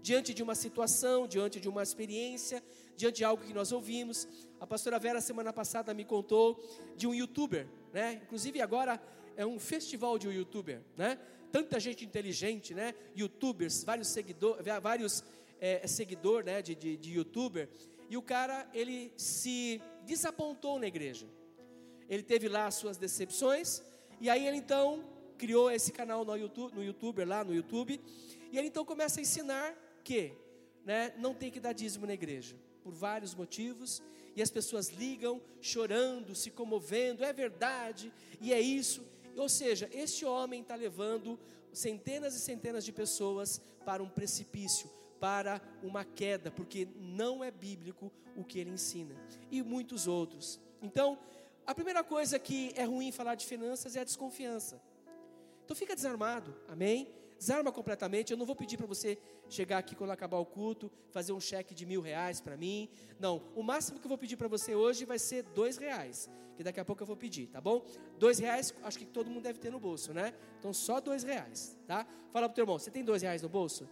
diante 0.00 0.32
de 0.32 0.42
uma 0.42 0.54
situação, 0.54 1.26
diante 1.26 1.60
de 1.60 1.68
uma 1.68 1.82
experiência, 1.82 2.64
diante 2.96 3.16
de 3.16 3.24
algo 3.24 3.44
que 3.44 3.52
nós 3.52 3.70
ouvimos. 3.70 4.26
A 4.58 4.66
pastora 4.66 4.98
Vera, 4.98 5.20
semana 5.20 5.52
passada, 5.52 5.92
me 5.92 6.06
contou 6.06 6.58
de 6.96 7.06
um 7.06 7.12
youtuber 7.12 7.68
né? 7.94 8.20
Inclusive 8.24 8.60
agora 8.60 9.00
é 9.36 9.46
um 9.46 9.58
festival 9.60 10.18
de 10.18 10.28
youtuber, 10.28 10.82
né? 10.96 11.16
Tanta 11.52 11.78
gente 11.78 12.04
inteligente, 12.04 12.74
né? 12.74 12.92
Youtubers, 13.16 13.84
vários 13.84 14.08
seguidores, 14.08 14.66
vários 14.82 15.24
é, 15.60 15.86
seguidor, 15.86 16.42
né? 16.44 16.60
De, 16.60 16.74
de, 16.74 16.96
de 16.96 17.12
youtuber. 17.12 17.68
E 18.10 18.16
o 18.16 18.22
cara 18.22 18.68
ele 18.74 19.12
se 19.16 19.80
desapontou 20.04 20.78
na 20.80 20.88
igreja. 20.88 21.26
Ele 22.10 22.22
teve 22.22 22.48
lá 22.48 22.66
as 22.66 22.74
suas 22.74 22.98
decepções 22.98 23.80
e 24.20 24.28
aí 24.28 24.44
ele 24.46 24.56
então 24.56 25.04
criou 25.38 25.70
esse 25.70 25.92
canal 25.92 26.24
no 26.24 26.36
YouTube, 26.36 26.74
no 26.74 26.82
YouTuber 26.82 27.26
lá 27.26 27.44
no 27.44 27.54
YouTube 27.54 28.00
e 28.50 28.58
ele 28.58 28.68
então 28.68 28.84
começa 28.84 29.20
a 29.20 29.22
ensinar 29.22 29.72
que, 30.02 30.32
né? 30.84 31.14
Não 31.16 31.32
tem 31.32 31.50
que 31.50 31.60
dar 31.60 31.72
dízimo 31.72 32.06
na 32.06 32.14
igreja 32.14 32.56
por 32.82 32.92
vários 32.92 33.36
motivos 33.36 34.02
e 34.36 34.42
as 34.42 34.50
pessoas 34.50 34.88
ligam 34.88 35.40
chorando, 35.60 36.34
se 36.34 36.50
comovendo, 36.50 37.24
é 37.24 37.32
verdade, 37.32 38.12
e 38.40 38.52
é 38.52 38.60
isso. 38.60 39.04
Ou 39.36 39.48
seja, 39.48 39.88
este 39.92 40.24
homem 40.24 40.62
está 40.62 40.74
levando 40.74 41.38
centenas 41.72 42.34
e 42.34 42.40
centenas 42.40 42.84
de 42.84 42.92
pessoas 42.92 43.60
para 43.84 44.02
um 44.02 44.08
precipício, 44.08 44.88
para 45.20 45.60
uma 45.82 46.04
queda, 46.04 46.50
porque 46.50 46.88
não 46.96 47.42
é 47.42 47.50
bíblico 47.50 48.12
o 48.36 48.44
que 48.44 48.58
ele 48.58 48.70
ensina, 48.70 49.14
e 49.50 49.62
muitos 49.62 50.06
outros. 50.06 50.60
Então, 50.82 51.18
a 51.66 51.74
primeira 51.74 52.04
coisa 52.04 52.38
que 52.38 52.72
é 52.76 52.84
ruim 52.84 53.10
falar 53.10 53.34
de 53.34 53.46
finanças 53.46 53.96
é 53.96 54.00
a 54.00 54.04
desconfiança. 54.04 54.80
Então 55.64 55.74
fica 55.74 55.94
desarmado, 55.94 56.54
amém? 56.68 57.08
Desarma 57.44 57.70
completamente. 57.70 58.30
Eu 58.30 58.38
não 58.38 58.46
vou 58.46 58.56
pedir 58.56 58.78
para 58.78 58.86
você 58.86 59.18
chegar 59.50 59.76
aqui 59.76 59.94
quando 59.94 60.12
acabar 60.12 60.38
o 60.38 60.46
culto, 60.46 60.90
fazer 61.10 61.34
um 61.34 61.40
cheque 61.40 61.74
de 61.74 61.84
mil 61.84 62.00
reais 62.00 62.40
para 62.40 62.56
mim. 62.56 62.88
Não, 63.20 63.42
o 63.54 63.62
máximo 63.62 63.98
que 64.00 64.06
eu 64.06 64.08
vou 64.08 64.16
pedir 64.16 64.38
para 64.38 64.48
você 64.48 64.74
hoje 64.74 65.04
vai 65.04 65.18
ser 65.18 65.42
dois 65.60 65.76
reais, 65.76 66.30
que 66.56 66.64
daqui 66.64 66.80
a 66.80 66.84
pouco 66.86 67.02
eu 67.02 67.06
vou 67.06 67.18
pedir, 67.18 67.48
tá 67.48 67.60
bom? 67.60 67.84
Dois 68.18 68.38
reais, 68.38 68.72
acho 68.82 68.98
que 68.98 69.04
todo 69.04 69.28
mundo 69.28 69.42
deve 69.42 69.58
ter 69.58 69.70
no 69.70 69.78
bolso, 69.78 70.14
né? 70.14 70.32
Então 70.58 70.72
só 70.72 71.02
dois 71.02 71.22
reais, 71.22 71.76
tá? 71.86 72.06
Fala 72.32 72.48
pro 72.48 72.54
teu 72.54 72.62
irmão, 72.62 72.78
você 72.78 72.90
tem 72.90 73.04
dois 73.04 73.20
reais 73.20 73.42
no 73.42 73.50
bolso? 73.50 73.86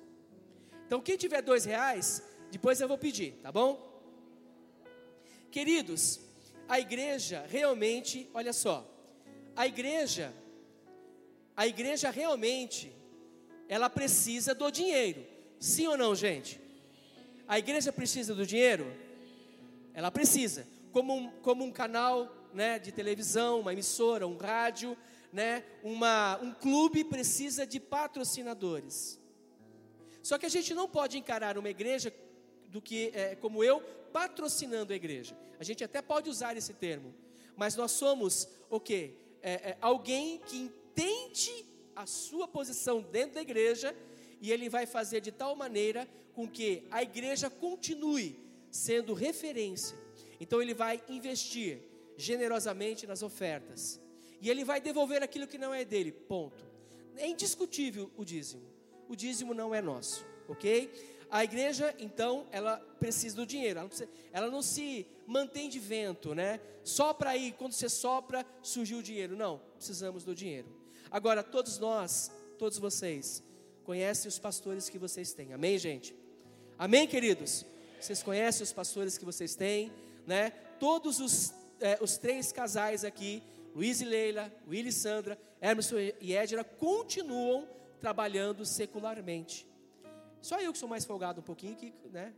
Então 0.87 0.99
quem 1.02 1.18
tiver 1.18 1.42
dois 1.42 1.66
reais, 1.66 2.23
depois 2.50 2.80
eu 2.80 2.88
vou 2.88 2.97
pedir, 2.97 3.32
tá 3.42 3.52
bom? 3.52 3.71
Queridos, 5.50 6.21
a 6.66 6.80
igreja 6.80 7.44
realmente, 7.47 8.30
olha 8.32 8.54
só, 8.54 8.90
a 9.54 9.66
igreja, 9.66 10.32
a 11.54 11.66
igreja 11.66 12.09
realmente 12.09 13.01
ela 13.73 13.88
precisa 13.88 14.55
do 14.55 14.71
dinheiro. 14.71 15.25
Sim 15.59 15.87
ou 15.87 15.97
não, 15.97 16.14
gente? 16.14 16.61
A 17.49 17.59
igreja 17.59 17.91
precisa 17.91 18.35
do 18.35 18.45
dinheiro? 18.45 18.87
Ela 19.95 20.11
precisa. 20.11 20.67
Como 20.93 21.17
um, 21.17 21.31
como 21.41 21.64
um 21.64 21.73
canal 21.73 22.31
né, 22.52 22.79
de 22.79 22.93
televisão, 22.93 23.61
uma 23.61 23.73
emissora, 23.73 24.29
um 24.29 24.37
rádio, 24.37 24.95
né, 25.33 25.64
uma, 25.83 26.38
um 26.43 26.52
clube 26.52 27.02
precisa 27.02 27.67
de 27.67 27.81
patrocinadores. 27.81 29.19
Só 30.23 30.37
que 30.37 30.45
a 30.45 30.50
gente 30.50 30.75
não 30.75 30.87
pode 30.87 31.17
encarar 31.17 31.57
uma 31.57 31.71
igreja 31.71 32.12
do 32.69 32.83
que 32.83 33.11
é, 33.14 33.37
como 33.37 33.64
eu 33.64 33.81
patrocinando 34.12 34.93
a 34.93 34.97
igreja. 34.97 35.35
A 35.59 35.64
gente 35.64 35.83
até 35.83 36.02
pode 36.02 36.29
usar 36.29 36.59
esse 36.59 36.75
termo, 36.75 37.14
mas 37.57 37.75
nós 37.75 37.93
somos 37.93 38.47
o 38.69 38.79
quê? 38.79 39.14
É, 39.41 39.52
é, 39.71 39.79
alguém 39.81 40.41
que 40.41 40.59
entende 40.59 41.72
a 41.94 42.06
sua 42.06 42.49
posição 42.49 43.00
dentro 43.00 43.34
da 43.34 43.42
igreja 43.42 43.94
e 44.40 44.50
ele 44.50 44.68
vai 44.68 44.87
fazer 44.87 45.20
de 45.20 45.30
tal 45.30 45.54
maneira 45.54 46.08
com 46.34 46.49
que 46.49 46.84
a 46.90 47.02
igreja 47.02 47.49
continue 47.49 48.37
sendo 48.70 49.14
referência. 49.14 49.96
Então 50.40 50.61
ele 50.61 50.75
vai 50.75 51.02
investir 51.08 51.82
generosamente 52.16 53.06
nas 53.06 53.22
ofertas 53.22 54.00
e 54.40 54.50
ele 54.50 54.64
vai 54.64 54.80
devolver 54.80 55.22
aquilo 55.22 55.46
que 55.46 55.58
não 55.58 55.72
é 55.72 55.84
dele. 55.84 56.11
Ponto. 56.11 56.64
É 57.16 57.28
indiscutível 57.28 58.11
o 58.16 58.25
dízimo. 58.25 58.62
O 59.08 59.14
dízimo 59.14 59.54
não 59.54 59.75
é 59.75 59.80
nosso, 59.80 60.26
ok? 60.49 60.90
A 61.30 61.44
igreja, 61.44 61.94
então, 61.99 62.46
ela 62.50 62.76
precisa 62.99 63.37
do 63.37 63.46
dinheiro. 63.46 63.78
Ela, 63.78 63.88
precisa, 63.88 64.11
ela 64.32 64.50
não 64.50 64.61
se 64.61 65.06
mantém 65.26 65.68
de 65.68 65.78
vento, 65.78 66.34
né? 66.34 66.61
Sopra 66.84 67.30
aí, 67.30 67.52
quando 67.52 67.72
você 67.72 67.88
sopra, 67.88 68.44
surgiu 68.62 68.99
o 68.99 69.02
dinheiro. 69.02 69.34
Não, 69.34 69.58
precisamos 69.76 70.25
do 70.25 70.34
dinheiro. 70.34 70.68
Agora, 71.12 71.42
todos 71.42 71.78
nós, 71.78 72.33
todos 72.59 72.78
vocês, 72.78 73.42
conhecem 73.85 74.28
os 74.31 74.38
pastores 74.38 74.88
que 74.88 74.99
vocês 74.99 75.35
têm. 75.35 75.52
Amém, 75.52 75.76
gente? 75.76 76.16
Amém, 76.78 77.07
queridos? 77.07 77.66
Vocês 78.00 78.23
conhecem 78.23 78.64
os 78.64 78.73
pastores 78.73 79.19
que 79.19 79.25
vocês 79.25 79.54
têm, 79.54 79.92
né? 80.26 80.50
Todos 80.81 81.21
os 81.21 81.52
é, 81.83 81.99
os 82.00 82.16
três 82.16 82.50
casais 82.50 83.04
aqui, 83.04 83.42
Luiz 83.75 84.00
e 84.00 84.04
Leila, 84.04 84.50
Will 84.66 84.87
e 84.87 84.92
Sandra, 84.92 85.38
Emerson 85.61 85.97
e 86.19 86.35
Edra, 86.35 86.64
continuam 86.64 87.69
trabalhando 88.00 88.64
secularmente. 88.64 89.66
Só 90.40 90.61
eu 90.61 90.73
que 90.73 90.78
sou 90.78 90.88
mais 90.88 91.04
folgado 91.04 91.40
um 91.40 91.45
pouquinho, 91.45 91.76
que 91.76 91.92
né, 92.11 92.33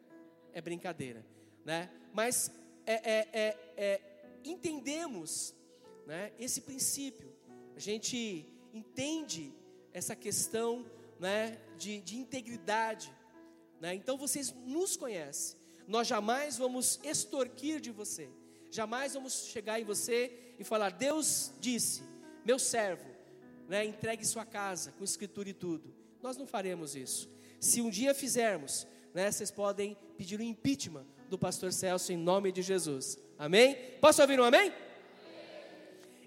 é 0.52 0.60
brincadeira. 0.60 1.24
Né? 1.64 1.90
Mas 2.12 2.50
é, 2.84 2.94
é, 2.94 3.28
é, 3.32 3.56
é 3.76 4.00
entendemos 4.44 5.54
né, 6.06 6.32
esse 6.38 6.60
princípio. 6.60 7.32
A 7.76 7.80
gente 7.80 8.46
entende 8.74 9.52
essa 9.92 10.16
questão 10.16 10.84
né, 11.20 11.58
de, 11.78 12.00
de 12.00 12.18
integridade. 12.18 13.14
Né? 13.80 13.94
Então 13.94 14.16
vocês 14.18 14.52
nos 14.66 14.96
conhecem. 14.96 15.58
Nós 15.86 16.08
jamais 16.08 16.56
vamos 16.56 16.98
extorquir 17.04 17.80
de 17.80 17.90
você. 17.90 18.28
Jamais 18.70 19.14
vamos 19.14 19.46
chegar 19.46 19.80
em 19.80 19.84
você 19.84 20.54
e 20.58 20.64
falar: 20.64 20.90
Deus 20.90 21.52
disse, 21.60 22.02
meu 22.44 22.58
servo, 22.58 23.08
né, 23.68 23.84
entregue 23.84 24.26
sua 24.26 24.44
casa 24.44 24.92
com 24.92 25.04
escritura 25.04 25.48
e 25.48 25.54
tudo. 25.54 25.94
Nós 26.22 26.36
não 26.36 26.46
faremos 26.46 26.96
isso. 26.96 27.30
Se 27.60 27.80
um 27.80 27.90
dia 27.90 28.14
fizermos, 28.14 28.86
né, 29.12 29.30
vocês 29.30 29.50
podem 29.50 29.96
pedir 30.16 30.40
o 30.40 30.42
um 30.42 30.46
impeachment 30.46 31.06
do 31.28 31.38
pastor 31.38 31.72
Celso 31.72 32.12
em 32.12 32.16
nome 32.16 32.50
de 32.50 32.62
Jesus. 32.62 33.18
Amém? 33.38 33.76
Posso 34.00 34.20
ouvir 34.20 34.40
um 34.40 34.44
amém? 34.44 34.72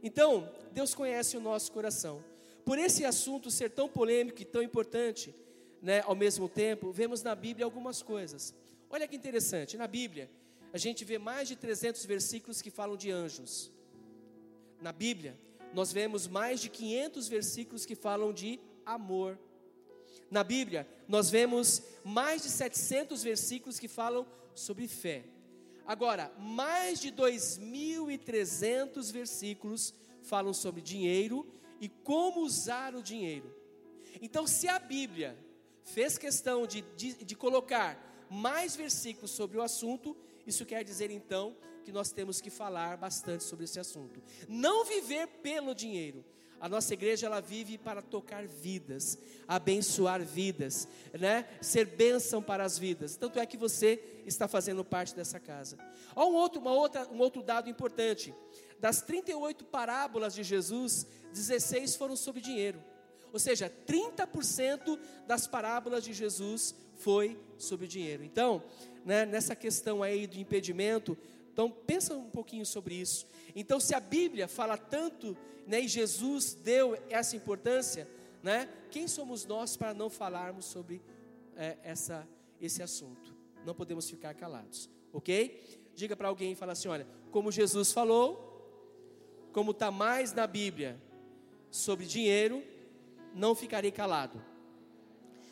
Então, 0.02 0.52
Deus 0.72 0.94
conhece 0.94 1.36
o 1.36 1.42
nosso 1.42 1.72
coração. 1.72 2.24
Por 2.68 2.78
esse 2.78 3.06
assunto 3.06 3.50
ser 3.50 3.70
tão 3.70 3.88
polêmico 3.88 4.42
e 4.42 4.46
tão 4.46 4.62
importante, 4.62 5.34
né, 5.82 6.02
ao 6.02 6.14
mesmo 6.14 6.50
tempo, 6.50 6.92
vemos 6.92 7.24
na 7.24 7.34
Bíblia 7.34 7.64
algumas 7.64 8.02
coisas. 8.02 8.54
Olha 8.90 9.08
que 9.08 9.16
interessante, 9.16 9.78
na 9.78 9.88
Bíblia, 9.88 10.30
a 10.74 10.78
gente 10.78 11.06
vê 11.06 11.18
mais 11.18 11.48
de 11.48 11.56
300 11.56 12.04
versículos 12.04 12.62
que 12.62 12.70
falam 12.70 12.98
de 12.98 13.10
anjos. 13.10 13.72
Na 14.82 14.92
Bíblia, 14.92 15.40
nós 15.74 15.94
vemos 15.94 16.28
mais 16.28 16.60
de 16.60 16.68
500 16.68 17.30
versículos 17.30 17.86
que 17.86 17.96
falam 17.96 18.34
de 18.34 18.60
amor. 18.86 19.40
Na 20.30 20.44
Bíblia, 20.44 20.86
nós 21.08 21.30
vemos 21.30 21.82
mais 22.04 22.44
de 22.44 22.50
700 22.50 23.24
versículos 23.24 23.80
que 23.80 23.88
falam 23.88 24.28
sobre 24.54 24.90
fé. 24.90 25.24
Agora, 25.86 26.34
mais 26.38 27.00
de 27.00 27.14
2.300 27.14 29.10
versículos 29.10 29.94
falam 30.22 30.54
sobre 30.54 30.82
dinheiro 30.82 31.50
e 31.80 31.90
como 31.90 32.42
usar 32.42 32.96
o 32.96 33.02
dinheiro. 33.02 33.54
Então, 34.22 34.48
se 34.48 34.68
a 34.68 34.80
Bíblia 34.80 35.38
fez 35.84 36.18
questão 36.18 36.66
de, 36.66 36.82
de, 36.96 37.24
de 37.24 37.36
colocar 37.36 38.26
mais 38.30 38.76
versículos 38.76 39.32
sobre 39.32 39.58
o 39.58 39.62
assunto, 39.62 40.16
isso 40.46 40.66
quer 40.66 40.84
dizer 40.84 41.12
então 41.12 41.56
que 41.84 41.92
nós 41.92 42.12
temos 42.12 42.42
que 42.42 42.50
falar 42.50 42.98
bastante 42.98 43.44
sobre 43.44 43.66
esse 43.66 43.80
assunto. 43.80 44.22
Não 44.48 44.84
viver 44.84 45.28
pelo 45.42 45.74
dinheiro. 45.74 46.26
A 46.60 46.68
nossa 46.68 46.94
igreja 46.94 47.28
ela 47.28 47.40
vive 47.40 47.78
para 47.78 48.02
tocar 48.02 48.48
vidas, 48.48 49.18
abençoar 49.48 50.24
vidas, 50.24 50.88
né? 51.18 51.48
Ser 51.62 51.86
bênção 51.86 52.42
para 52.42 52.64
as 52.64 52.80
vidas. 52.80 53.16
Tanto 53.16 53.40
é 53.40 53.46
que 53.46 53.56
você 53.56 54.04
está 54.26 54.48
fazendo 54.48 54.84
parte 54.84 55.16
dessa 55.16 55.40
casa. 55.40 55.78
Há 56.16 56.26
um 56.26 56.34
outro, 56.34 56.60
uma 56.60 56.74
outra, 56.74 57.08
um 57.10 57.20
outro 57.20 57.44
dado 57.44 57.70
importante. 57.70 58.34
Das 58.80 59.02
38 59.02 59.66
parábolas 59.66 60.34
de 60.34 60.44
Jesus, 60.44 61.08
16 61.34 61.96
foram 61.96 62.16
sobre 62.16 62.42
dinheiro. 62.42 62.84
Ou 63.34 63.40
seja, 63.40 63.72
30% 63.88 65.00
das 65.26 65.48
parábolas 65.48 66.04
de 66.04 66.14
Jesus 66.14 66.76
foi 66.96 67.40
sobre 67.58 67.88
dinheiro. 67.88 68.24
Então, 68.24 68.64
né, 69.06 69.26
nessa 69.26 69.56
questão 69.56 70.02
aí 70.02 70.28
do 70.28 70.38
impedimento, 70.38 71.18
então 71.52 71.70
pensa 71.70 72.16
um 72.16 72.30
pouquinho 72.30 72.66
sobre 72.66 72.96
isso. 72.96 73.28
Então, 73.56 73.80
se 73.80 73.94
a 73.96 74.00
Bíblia 74.00 74.48
fala 74.48 74.78
tanto, 74.78 75.36
né, 75.66 75.82
e 75.82 75.88
Jesus 75.88 76.54
deu 76.54 76.98
essa 77.10 77.36
importância, 77.36 78.08
né, 78.44 78.70
quem 78.92 79.08
somos 79.08 79.46
nós 79.46 79.76
para 79.76 79.94
não 79.94 80.10
falarmos 80.10 80.66
sobre 80.66 81.02
é, 81.56 81.78
essa, 81.84 82.28
esse 82.62 82.82
assunto? 82.82 83.36
Não 83.66 83.74
podemos 83.74 84.10
ficar 84.10 84.34
calados, 84.34 84.90
ok? 85.12 85.90
Diga 85.96 86.16
para 86.16 86.28
alguém 86.28 86.52
e 86.52 86.56
fala 86.56 86.72
assim: 86.74 86.88
olha, 86.88 87.08
como 87.32 87.52
Jesus 87.52 87.92
falou, 87.92 88.48
como 89.52 89.72
está 89.72 89.92
mais 89.92 90.34
na 90.34 90.46
Bíblia 90.46 91.00
sobre 91.72 92.06
dinheiro, 92.06 92.64
não 93.34 93.54
ficarei 93.56 93.92
calado. 93.92 94.42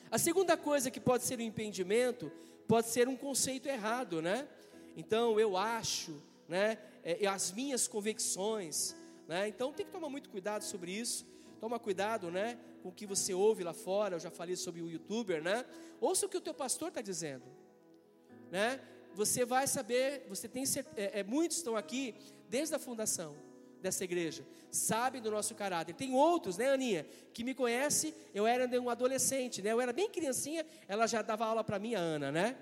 A 0.09 0.17
segunda 0.17 0.55
coisa 0.55 0.89
que 0.89 0.99
pode 0.99 1.23
ser 1.23 1.39
um 1.39 1.43
impedimento, 1.43 2.31
pode 2.67 2.87
ser 2.87 3.07
um 3.07 3.15
conceito 3.15 3.67
errado, 3.67 4.21
né? 4.21 4.47
Então, 4.95 5.39
eu 5.39 5.57
acho, 5.57 6.21
né? 6.47 6.77
É, 7.03 7.27
as 7.27 7.51
minhas 7.51 7.87
convicções, 7.87 8.95
né? 9.27 9.47
Então, 9.47 9.73
tem 9.73 9.85
que 9.85 9.91
tomar 9.91 10.09
muito 10.09 10.29
cuidado 10.29 10.63
sobre 10.63 10.91
isso. 10.91 11.25
Toma 11.59 11.79
cuidado, 11.79 12.31
né? 12.31 12.57
Com 12.81 12.89
o 12.89 12.91
que 12.91 13.05
você 13.05 13.33
ouve 13.33 13.63
lá 13.63 13.73
fora. 13.73 14.15
Eu 14.15 14.19
já 14.19 14.31
falei 14.31 14.55
sobre 14.55 14.81
o 14.81 14.89
youtuber, 14.89 15.41
né? 15.41 15.65
Ouça 15.99 16.25
o 16.25 16.29
que 16.29 16.37
o 16.37 16.41
teu 16.41 16.53
pastor 16.53 16.89
está 16.89 17.01
dizendo, 17.01 17.45
né? 18.51 18.79
Você 19.13 19.45
vai 19.45 19.65
saber, 19.65 20.25
você 20.27 20.47
tem 20.47 20.63
é, 20.97 21.19
é, 21.19 21.23
muitos 21.23 21.57
estão 21.57 21.77
aqui 21.77 22.13
desde 22.49 22.75
a 22.75 22.79
fundação 22.79 23.44
dessa 23.85 24.03
igreja, 24.03 24.43
sabe 24.71 25.19
do 25.19 25.29
nosso 25.29 25.53
caráter. 25.53 25.93
Tem 25.93 26.13
outros, 26.13 26.57
né, 26.57 26.71
Aninha, 26.71 27.05
que 27.33 27.43
me 27.43 27.53
conhece, 27.53 28.15
eu 28.33 28.47
era 28.47 28.67
um 28.81 28.89
adolescente, 28.89 29.61
né? 29.61 29.71
Eu 29.71 29.79
era 29.79 29.93
bem 29.93 30.09
criancinha, 30.09 30.65
ela 30.87 31.05
já 31.05 31.21
dava 31.21 31.45
aula 31.45 31.63
para 31.63 31.77
mim, 31.77 31.93
a 31.93 31.99
Ana, 31.99 32.31
né? 32.31 32.57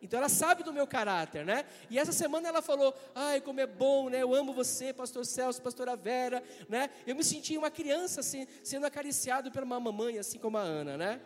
Então 0.00 0.18
ela 0.18 0.28
sabe 0.28 0.62
do 0.62 0.72
meu 0.72 0.86
caráter, 0.86 1.44
né? 1.44 1.64
E 1.90 1.98
essa 1.98 2.12
semana 2.12 2.48
ela 2.48 2.62
falou: 2.62 2.94
"Ai, 3.14 3.40
como 3.40 3.60
é 3.60 3.66
bom, 3.66 4.08
né? 4.08 4.22
Eu 4.22 4.34
amo 4.34 4.52
você, 4.52 4.92
pastor 4.92 5.24
Celso, 5.24 5.62
pastora 5.62 5.94
Vera", 5.96 6.42
né? 6.68 6.90
Eu 7.06 7.14
me 7.14 7.24
senti 7.24 7.56
uma 7.56 7.70
criança 7.70 8.20
assim, 8.20 8.46
sendo 8.62 8.86
acariciado 8.86 9.50
por 9.50 9.62
uma 9.62 9.80
mamãe 9.80 10.18
assim 10.18 10.38
como 10.38 10.58
a 10.58 10.62
Ana, 10.62 10.96
né? 10.96 11.20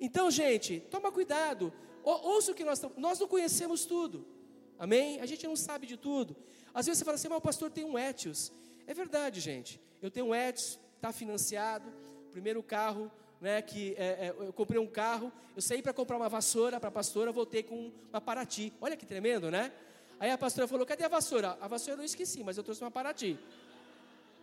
Então, 0.00 0.30
gente, 0.30 0.80
toma 0.90 1.10
cuidado. 1.10 1.72
Ouça 2.04 2.52
o 2.52 2.54
que 2.54 2.64
nós 2.64 2.80
nós 2.96 3.18
não 3.18 3.26
conhecemos 3.26 3.84
tudo. 3.84 4.37
Amém? 4.78 5.20
A 5.20 5.26
gente 5.26 5.46
não 5.46 5.56
sabe 5.56 5.86
de 5.86 5.96
tudo. 5.96 6.36
Às 6.72 6.86
vezes 6.86 6.98
você 6.98 7.04
fala 7.04 7.16
assim, 7.16 7.28
mas 7.28 7.38
o 7.38 7.40
pastor 7.40 7.70
tem 7.70 7.84
um 7.84 7.98
Etios. 7.98 8.52
É 8.86 8.94
verdade, 8.94 9.40
gente. 9.40 9.80
Eu 10.00 10.10
tenho 10.10 10.26
um 10.26 10.34
Etios, 10.34 10.78
está 10.96 11.12
financiado. 11.12 11.92
Primeiro 12.30 12.62
carro, 12.62 13.10
né, 13.40 13.60
que 13.62 13.94
é, 13.98 14.28
é, 14.28 14.34
eu 14.38 14.52
comprei 14.52 14.80
um 14.80 14.86
carro. 14.86 15.32
Eu 15.56 15.62
saí 15.62 15.82
para 15.82 15.92
comprar 15.92 16.16
uma 16.16 16.28
vassoura 16.28 16.78
para 16.78 16.88
a 16.88 16.92
pastora, 16.92 17.32
voltei 17.32 17.62
com 17.62 17.92
uma 18.10 18.20
Paraty. 18.20 18.72
Olha 18.80 18.96
que 18.96 19.04
tremendo, 19.04 19.50
né? 19.50 19.72
Aí 20.20 20.30
a 20.30 20.38
pastora 20.38 20.66
falou, 20.66 20.86
cadê 20.86 21.04
a 21.04 21.08
vassoura? 21.08 21.56
A 21.60 21.68
vassoura 21.68 22.00
eu 22.00 22.04
esqueci, 22.04 22.42
mas 22.44 22.56
eu 22.56 22.64
trouxe 22.64 22.82
uma 22.82 22.90
Paraty. 22.90 23.38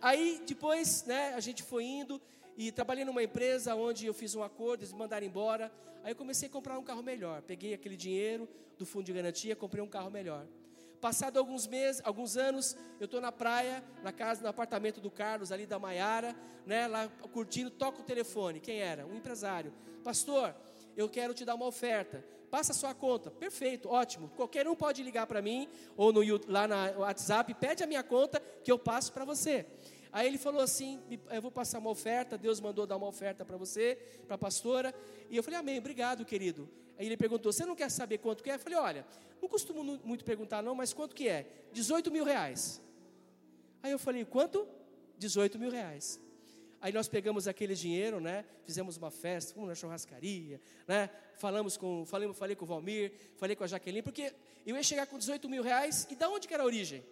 Aí 0.02 0.42
depois, 0.46 1.04
né, 1.06 1.34
a 1.34 1.40
gente 1.40 1.64
foi 1.64 1.84
indo 1.84 2.22
e 2.58 2.72
trabalhei 2.72 3.04
numa 3.04 3.22
empresa 3.22 3.76
onde 3.76 4.06
eu 4.06 4.14
fiz 4.14 4.36
um 4.36 4.44
acordo, 4.44 4.82
eles 4.82 4.94
me 4.94 5.00
mandaram 5.00 5.26
embora. 5.26 5.72
Aí 6.04 6.12
eu 6.12 6.16
comecei 6.16 6.48
a 6.48 6.52
comprar 6.52 6.78
um 6.78 6.84
carro 6.84 7.04
melhor. 7.04 7.42
Peguei 7.42 7.74
aquele 7.74 7.98
dinheiro 7.98 8.48
do 8.78 8.86
fundo 8.86 9.06
de 9.06 9.14
garantia, 9.14 9.56
comprei 9.56 9.84
um 9.84 9.88
carro 9.88 10.10
melhor. 10.10 10.46
Passado 11.02 11.38
alguns 11.38 11.68
meses, 11.68 12.02
alguns 12.06 12.38
anos, 12.38 12.76
eu 13.00 13.06
estou 13.06 13.20
na 13.20 13.32
praia, 13.32 13.84
na 14.02 14.12
casa, 14.12 14.42
no 14.42 14.48
apartamento 14.48 15.02
do 15.02 15.12
Carlos, 15.12 15.52
ali 15.52 15.66
da 15.66 15.78
Maiara, 15.78 16.36
né, 16.66 16.88
lá 16.88 17.08
curtindo, 17.32 17.70
toco 17.70 18.02
o 18.02 18.04
telefone. 18.04 18.60
Quem 18.60 18.80
era? 18.80 19.06
Um 19.06 19.16
empresário. 19.16 19.74
Pastor, 20.04 20.56
eu 20.96 21.10
quero 21.10 21.34
te 21.34 21.44
dar 21.44 21.56
uma 21.56 21.66
oferta. 21.66 22.24
Passa 22.50 22.72
a 22.72 22.76
sua 22.76 22.94
conta. 22.94 23.30
Perfeito, 23.30 23.90
ótimo. 23.90 24.30
Qualquer 24.30 24.68
um 24.68 24.76
pode 24.76 25.04
ligar 25.04 25.28
para 25.28 25.42
mim, 25.42 25.68
ou 25.98 26.14
no, 26.14 26.22
lá 26.48 26.68
no 26.68 27.02
WhatsApp, 27.02 27.54
pede 27.56 27.84
a 27.84 27.88
minha 27.88 28.04
conta 28.04 28.40
que 28.64 28.72
eu 28.72 28.80
passo 28.80 29.12
para 29.12 29.26
você. 29.26 29.66
Aí 30.16 30.28
ele 30.28 30.38
falou 30.38 30.62
assim: 30.62 31.04
Eu 31.30 31.42
vou 31.42 31.52
passar 31.52 31.78
uma 31.78 31.90
oferta. 31.90 32.38
Deus 32.38 32.62
mandou 32.62 32.88
dar 32.88 32.96
uma 32.96 33.06
oferta 33.06 33.44
para 33.44 33.58
você, 33.58 33.98
para 34.26 34.36
a 34.36 34.38
pastora. 34.38 34.96
E 35.30 35.36
eu 35.36 35.44
falei: 35.44 35.60
Amém, 35.60 35.78
obrigado, 35.78 36.24
querido. 36.24 36.70
Aí 36.98 37.06
ele 37.06 37.18
perguntou: 37.18 37.52
Você 37.52 37.66
não 37.66 37.76
quer 37.76 37.92
saber 37.92 38.20
quanto 38.20 38.42
que 38.42 38.50
é? 38.50 38.56
Eu 38.56 38.60
falei: 38.60 38.80
Olha, 38.80 39.06
não 39.42 39.50
costumo 39.50 39.84
muito 40.06 40.24
perguntar, 40.24 40.64
não, 40.64 40.74
mas 40.74 40.94
quanto 40.94 41.14
que 41.14 41.28
é? 41.28 41.46
18 41.74 42.10
mil 42.12 42.24
reais. 42.24 42.82
Aí 43.84 43.92
eu 43.92 44.00
falei: 44.00 44.24
Quanto? 44.24 44.66
18 45.18 45.60
mil 45.60 45.70
reais. 45.70 46.18
Aí 46.80 46.94
nós 46.94 47.10
pegamos 47.10 47.46
aquele 47.46 47.76
dinheiro, 47.76 48.22
né? 48.22 48.46
Fizemos 48.64 48.96
uma 48.96 49.12
festa, 49.12 49.54
fomos 49.54 49.68
na 49.68 49.76
churrascaria, 49.76 50.62
né? 50.88 51.10
Falamos 51.36 51.76
com, 51.76 52.06
falei, 52.06 52.34
falei 52.34 52.56
com 52.56 52.64
o 52.64 52.68
Valmir, 52.68 53.12
falei 53.36 53.54
com 53.54 53.66
a 53.66 53.68
Jaqueline, 53.68 54.02
porque 54.02 54.34
eu 54.66 54.78
ia 54.78 54.84
chegar 54.84 55.08
com 55.08 55.18
18 55.18 55.50
mil 55.50 55.62
reais, 55.62 56.08
e 56.10 56.16
da 56.16 56.30
onde 56.30 56.48
que 56.48 56.54
era 56.54 56.64
a 56.64 56.66
origem? 56.66 57.04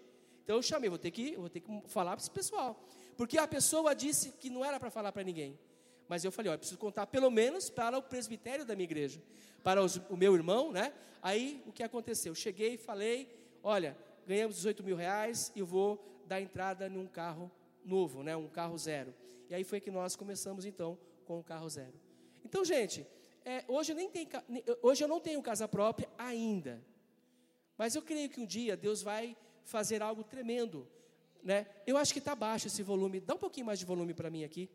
Então 0.43 0.58
eu 0.58 0.62
chamei, 0.62 0.89
vou 0.89 0.99
ter 0.99 1.12
que, 1.12 1.36
vou 1.36 1.49
ter 1.49 1.62
que 1.62 1.82
falar 1.88 2.12
para 2.12 2.21
esse 2.21 2.32
pessoal. 2.32 2.82
Porque 3.15 3.38
a 3.38 3.47
pessoa 3.47 3.95
disse 3.95 4.32
que 4.32 4.49
não 4.49 4.63
era 4.63 4.79
para 4.79 4.89
falar 4.89 5.12
para 5.12 5.23
ninguém. 5.23 5.58
Mas 6.08 6.23
eu 6.23 6.32
falei, 6.32 6.51
ó, 6.51 6.56
eu 6.56 6.60
preciso 6.60 6.79
contar 6.79 7.08
pelo 7.08 7.32
menos 7.32 7.69
para 7.69 7.97
o 7.97 8.01
presbitério 8.01 8.65
da 8.65 8.75
minha 8.75 8.84
igreja, 8.84 9.21
para 9.63 9.82
os, 9.82 9.97
o 10.10 10.17
meu 10.17 10.36
irmão, 10.36 10.71
né? 10.71 10.93
Aí 11.21 11.63
o 11.65 11.71
que 11.71 11.82
aconteceu? 11.82 12.36
Cheguei, 12.36 12.77
falei, 12.77 13.34
olha, 13.63 13.97
ganhamos 14.27 14.58
18 14.58 14.84
mil 14.84 14.95
reais 14.95 15.51
e 15.56 15.62
vou 15.62 16.03
dar 16.27 16.41
entrada 16.41 16.89
num 16.89 17.08
carro 17.08 17.49
novo, 17.86 18.21
né? 18.21 18.36
Um 18.36 18.47
carro 18.47 18.77
zero. 18.77 19.13
E 19.49 19.56
aí 19.56 19.63
foi 19.63 19.79
que 19.79 19.89
nós 19.89 20.15
começamos 20.15 20.65
então 20.65 20.97
com 21.25 21.39
o 21.39 21.43
carro 21.43 21.69
zero. 21.69 21.93
Então, 22.43 22.65
gente, 22.65 23.08
é, 23.45 23.63
hoje, 23.67 23.93
nem 23.93 24.10
tem, 24.10 24.27
hoje 24.82 25.03
eu 25.03 25.08
não 25.08 25.19
tenho 25.19 25.41
casa 25.41 25.67
própria 25.67 26.10
ainda. 26.17 26.84
Mas 27.77 27.95
eu 27.95 28.01
creio 28.01 28.29
que 28.29 28.39
um 28.39 28.45
dia 28.45 28.75
Deus 28.77 29.01
vai 29.01 29.36
fazer 29.65 30.02
algo 30.02 30.23
tremendo. 30.23 30.88
Né? 31.43 31.67
Eu 31.86 31.97
acho 31.97 32.13
que 32.13 32.19
está 32.19 32.36
baixo 32.36 32.67
esse 32.67 32.82
volume. 32.82 33.19
Dá 33.19 33.36
um 33.36 33.39
pouquinho 33.39 33.65
mais 33.65 33.80
de 33.80 33.86
volume 33.86 34.13
para 34.13 34.30
mim 34.30 34.43
aqui. 34.43 34.69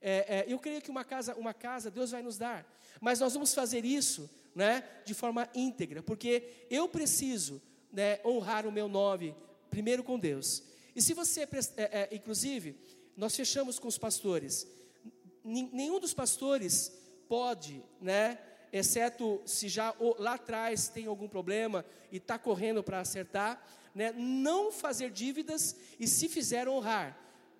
É, 0.00 0.38
é, 0.38 0.44
eu 0.48 0.58
creio 0.58 0.80
que 0.80 0.90
uma 0.90 1.04
casa, 1.04 1.34
uma 1.34 1.52
casa 1.52 1.90
Deus 1.90 2.10
vai 2.10 2.22
nos 2.22 2.38
dar. 2.38 2.66
Mas 3.00 3.20
nós 3.20 3.34
vamos 3.34 3.54
fazer 3.54 3.84
isso 3.84 4.28
né, 4.54 4.82
de 5.04 5.14
forma 5.14 5.48
íntegra, 5.54 6.02
porque 6.02 6.66
eu 6.70 6.88
preciso 6.88 7.62
né, 7.92 8.18
honrar 8.24 8.66
o 8.66 8.72
meu 8.72 8.88
nome 8.88 9.34
primeiro 9.70 10.02
com 10.02 10.18
Deus. 10.18 10.62
E 10.94 11.00
se 11.00 11.14
você, 11.14 11.42
é, 11.42 11.48
é, 11.76 12.08
inclusive, 12.12 12.76
nós 13.16 13.36
fechamos 13.36 13.78
com 13.78 13.88
os 13.88 13.98
pastores. 13.98 14.66
Nenhum 15.44 16.00
dos 16.00 16.12
pastores 16.12 16.92
pode, 17.28 17.82
né, 18.00 18.38
exceto 18.72 19.40
se 19.44 19.68
já 19.68 19.94
lá 20.18 20.34
atrás 20.34 20.88
tem 20.88 21.06
algum 21.06 21.28
problema 21.28 21.84
e 22.10 22.16
está 22.16 22.38
correndo 22.38 22.82
para 22.82 23.00
acertar, 23.00 23.64
né, 23.94 24.12
não 24.12 24.70
fazer 24.70 25.10
dívidas 25.10 25.76
e 25.98 26.06
se 26.06 26.28
fizer 26.28 26.68
honrar. 26.68 27.18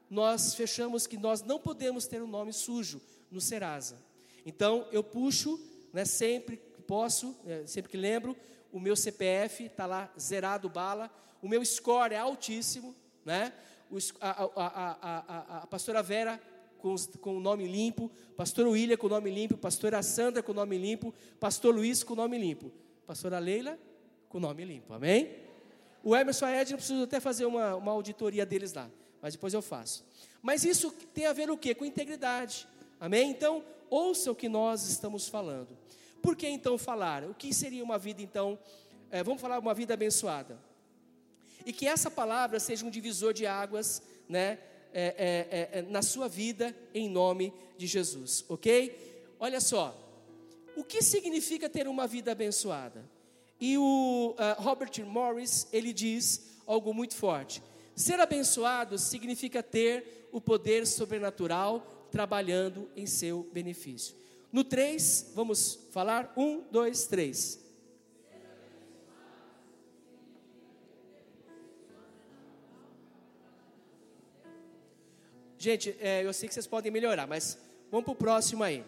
Nós 0.08 0.54
fechamos 0.54 1.06
que 1.06 1.16
nós 1.16 1.42
não 1.42 1.58
podemos 1.58 2.06
ter 2.06 2.22
um 2.22 2.26
nome 2.26 2.52
sujo 2.52 3.00
no 3.30 3.40
Serasa. 3.40 3.96
Então 4.44 4.86
eu 4.90 5.02
puxo, 5.02 5.60
né, 5.92 6.04
sempre 6.04 6.56
que 6.56 6.82
posso, 6.82 7.36
né, 7.44 7.66
sempre 7.66 7.90
que 7.90 7.96
lembro, 7.96 8.36
o 8.72 8.80
meu 8.80 8.96
CPF 8.96 9.64
está 9.64 9.86
lá 9.86 10.12
zerado 10.18 10.68
bala, 10.68 11.10
o 11.42 11.48
meu 11.48 11.64
score 11.64 12.14
é 12.14 12.18
altíssimo, 12.18 12.94
né? 13.24 13.52
O, 13.90 13.98
a, 14.20 14.44
a, 14.44 14.96
a, 15.00 15.62
a, 15.62 15.66
pastora 15.66 16.02
Vera 16.02 16.40
com, 16.78 16.94
com 17.20 17.36
o 17.36 17.40
nome 17.40 17.66
limpo, 17.66 18.10
pastor 18.36 18.66
William 18.68 18.96
com 18.96 19.08
o 19.08 19.10
nome 19.10 19.30
limpo, 19.30 19.56
pastora 19.56 20.02
Sandra 20.02 20.42
com 20.42 20.52
o 20.52 20.54
nome 20.54 20.78
limpo, 20.78 21.12
pastor 21.40 21.74
Luiz 21.74 22.04
com 22.04 22.12
o 22.12 22.16
nome 22.16 22.38
limpo, 22.38 22.70
pastora 23.06 23.38
Leila 23.40 23.78
com 24.28 24.38
o 24.38 24.40
nome 24.40 24.64
limpo, 24.64 24.94
amém? 24.94 25.49
O 26.02 26.16
Emerson 26.16 26.46
e 26.46 26.54
a 26.54 26.62
Ed, 26.62 26.72
eu 26.72 26.78
preciso 26.78 27.02
até 27.02 27.20
fazer 27.20 27.44
uma, 27.44 27.76
uma 27.76 27.92
auditoria 27.92 28.46
deles 28.46 28.72
lá, 28.72 28.90
mas 29.20 29.34
depois 29.34 29.52
eu 29.52 29.60
faço. 29.60 30.04
Mas 30.42 30.64
isso 30.64 30.90
tem 31.12 31.26
a 31.26 31.32
ver 31.32 31.50
o 31.50 31.58
quê? 31.58 31.74
Com 31.74 31.84
integridade, 31.84 32.66
amém? 32.98 33.30
Então, 33.30 33.62
ouça 33.90 34.30
o 34.30 34.34
que 34.34 34.48
nós 34.48 34.88
estamos 34.88 35.28
falando. 35.28 35.76
Por 36.22 36.36
que 36.36 36.48
então 36.48 36.78
falar? 36.78 37.24
O 37.24 37.34
que 37.34 37.52
seria 37.52 37.84
uma 37.84 37.98
vida 37.98 38.22
então, 38.22 38.58
é, 39.10 39.22
vamos 39.22 39.40
falar 39.40 39.58
uma 39.58 39.74
vida 39.74 39.94
abençoada. 39.94 40.58
E 41.66 41.72
que 41.72 41.86
essa 41.86 42.10
palavra 42.10 42.58
seja 42.58 42.86
um 42.86 42.90
divisor 42.90 43.32
de 43.34 43.46
águas, 43.46 44.02
né? 44.28 44.58
É, 44.92 45.14
é, 45.72 45.78
é, 45.78 45.78
é, 45.78 45.82
na 45.82 46.02
sua 46.02 46.28
vida, 46.28 46.74
em 46.92 47.08
nome 47.08 47.52
de 47.78 47.86
Jesus, 47.86 48.44
ok? 48.48 49.34
Olha 49.38 49.60
só, 49.60 49.96
o 50.76 50.82
que 50.82 51.00
significa 51.00 51.68
ter 51.68 51.86
uma 51.86 52.08
vida 52.08 52.32
abençoada? 52.32 53.08
E 53.60 53.76
o 53.76 54.34
uh, 54.38 54.62
Robert 54.62 55.04
Morris, 55.04 55.68
ele 55.72 55.92
diz 55.92 56.56
algo 56.66 56.94
muito 56.94 57.14
forte. 57.14 57.62
Ser 57.94 58.18
abençoado 58.18 58.96
significa 58.96 59.62
ter 59.62 60.28
o 60.32 60.40
poder 60.40 60.86
sobrenatural 60.86 62.08
trabalhando 62.10 62.88
em 62.96 63.06
seu 63.06 63.48
benefício. 63.52 64.16
No 64.50 64.64
3, 64.64 65.32
vamos 65.34 65.78
falar? 65.90 66.32
1, 66.36 66.64
2, 66.70 67.06
3. 67.06 67.60
Gente, 75.58 75.94
é, 76.00 76.24
eu 76.24 76.32
sei 76.32 76.48
que 76.48 76.54
vocês 76.54 76.66
podem 76.66 76.90
melhorar, 76.90 77.26
mas 77.26 77.58
vamos 77.90 78.06
para 78.06 78.12
o 78.12 78.16
próximo 78.16 78.64
aí. 78.64 78.82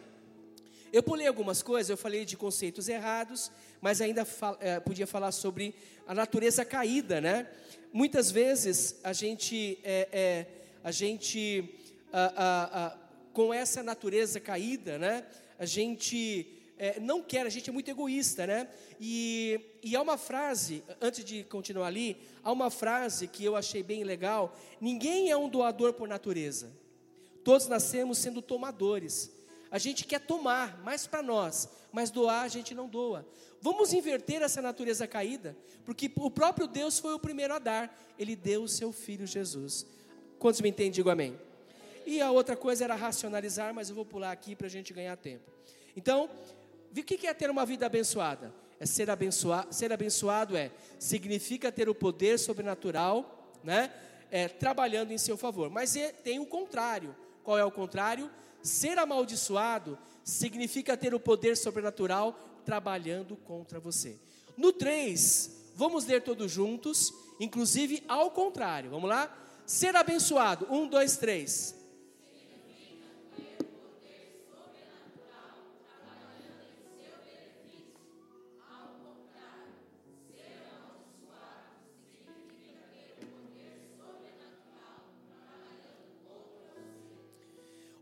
Eu 0.93 1.03
pulei 1.03 1.27
algumas 1.27 1.63
coisas, 1.63 1.89
eu 1.89 1.97
falei 1.97 2.27
de 2.27 2.37
conceitos 2.37 2.87
errados, 2.87 3.51
mas 3.81 4.03
ainda 4.03 4.27
fal, 4.27 4.59
é, 4.61 4.79
podia 4.79 5.07
falar 5.07 5.33
sobre 5.33 5.75
a 6.07 6.15
natureza 6.15 6.67
caída, 6.67 7.19
né? 7.19 7.49
Muitas 7.91 8.31
vezes 8.31 9.01
a 9.03 9.15
gente, 9.15 9.79
é, 9.83 10.09
é 10.13 10.47
a 10.85 10.91
gente 10.91 11.75
com 13.33 13.55
essa 13.55 13.83
natureza 13.83 14.39
caída, 14.39 14.99
né? 14.99 15.25
A 15.59 15.65
gente 15.65 16.47
é, 16.77 17.01
não 17.01 17.23
quer, 17.23 17.47
a 17.47 17.49
gente 17.49 17.71
é 17.71 17.73
muito 17.73 17.91
egoísta, 17.91 18.47
né? 18.47 18.69
E, 19.01 19.79
e 19.83 19.97
há 19.97 20.03
uma 20.03 20.19
frase, 20.19 20.85
antes 21.01 21.25
de 21.25 21.43
continuar 21.45 21.87
ali, 21.87 22.19
há 22.45 22.53
uma 22.53 22.69
frase 22.69 23.27
que 23.29 23.43
eu 23.43 23.57
achei 23.57 23.83
bem 23.83 24.05
legal: 24.05 24.55
ninguém 24.79 25.31
é 25.31 25.37
um 25.39 25.49
doador 25.49 25.95
por 25.95 26.07
natureza, 26.07 26.71
todos 27.43 27.67
nascemos 27.67 28.19
sendo 28.19 28.43
tomadores. 28.43 29.31
A 29.73 29.79
gente 29.79 30.05
quer 30.05 30.21
tomar 30.21 30.79
mais 30.85 31.07
para 31.07 31.23
nós, 31.23 31.67
mas 31.91 32.11
doar 32.11 32.43
a 32.43 32.49
gente 32.49 32.75
não 32.75 32.87
doa. 32.87 33.27
Vamos 33.59 33.95
inverter 33.95 34.43
essa 34.43 34.61
natureza 34.61 35.07
caída, 35.07 35.57
porque 35.83 36.13
o 36.17 36.31
próprio 36.31 36.67
Deus 36.67 36.99
foi 36.99 37.15
o 37.15 37.19
primeiro 37.19 37.55
a 37.55 37.59
dar, 37.59 37.99
ele 38.19 38.37
deu 38.37 38.65
o 38.65 38.69
seu 38.69 38.93
filho 38.93 39.27
Jesus. 39.27 39.87
Quantos 40.39 40.61
me 40.61 40.69
entendem? 40.69 40.93
Digo 40.93 41.09
amém. 41.09 41.41
E 42.05 42.21
a 42.21 42.31
outra 42.31 42.55
coisa 42.55 42.85
era 42.85 42.95
racionalizar, 42.95 43.73
mas 43.73 43.89
eu 43.89 43.95
vou 43.95 44.05
pular 44.05 44.31
aqui 44.31 44.55
para 44.55 44.67
a 44.67 44.71
gente 44.71 44.93
ganhar 44.93 45.17
tempo. 45.17 45.51
Então, 45.97 46.29
o 46.91 47.03
que 47.03 47.27
é 47.27 47.33
ter 47.33 47.49
uma 47.49 47.65
vida 47.65 47.87
abençoada? 47.87 48.53
É 48.79 48.85
ser 48.85 49.09
abençoado, 49.09 49.73
ser 49.73 49.91
abençoado 49.91 50.55
é 50.55 50.71
significa 50.99 51.73
ter 51.73 51.89
o 51.89 51.95
poder 51.95 52.39
sobrenatural, 52.39 53.57
né? 53.65 53.91
É, 54.31 54.49
trabalhando 54.49 55.13
em 55.13 55.19
seu 55.19 55.39
favor. 55.39 55.71
Mas 55.71 55.97
é, 55.97 56.13
tem 56.13 56.39
o 56.41 56.45
contrário. 56.45 57.17
Qual 57.43 57.59
é 57.59 57.65
o 57.65 57.71
contrário? 57.71 58.31
Ser 58.63 58.99
amaldiçoado 58.99 59.99
significa 60.25 60.97
ter 60.97 61.15
o 61.15 61.21
poder 61.21 61.57
sobrenatural 61.57 62.39
trabalhando 62.65 63.37
contra 63.37 63.81
você. 63.81 64.19
No 64.57 64.73
3, 64.73 65.73
vamos 65.75 66.05
ler 66.07 66.23
todos 66.23 66.51
juntos, 66.51 67.13
inclusive 67.41 68.05
ao 68.07 68.31
contrário. 68.31 68.91
Vamos 68.91 69.09
lá? 69.09 69.37
Ser 69.67 69.97
abençoado. 69.97 70.67
1, 70.71 70.89
2, 70.89 71.17
3. 71.17 71.82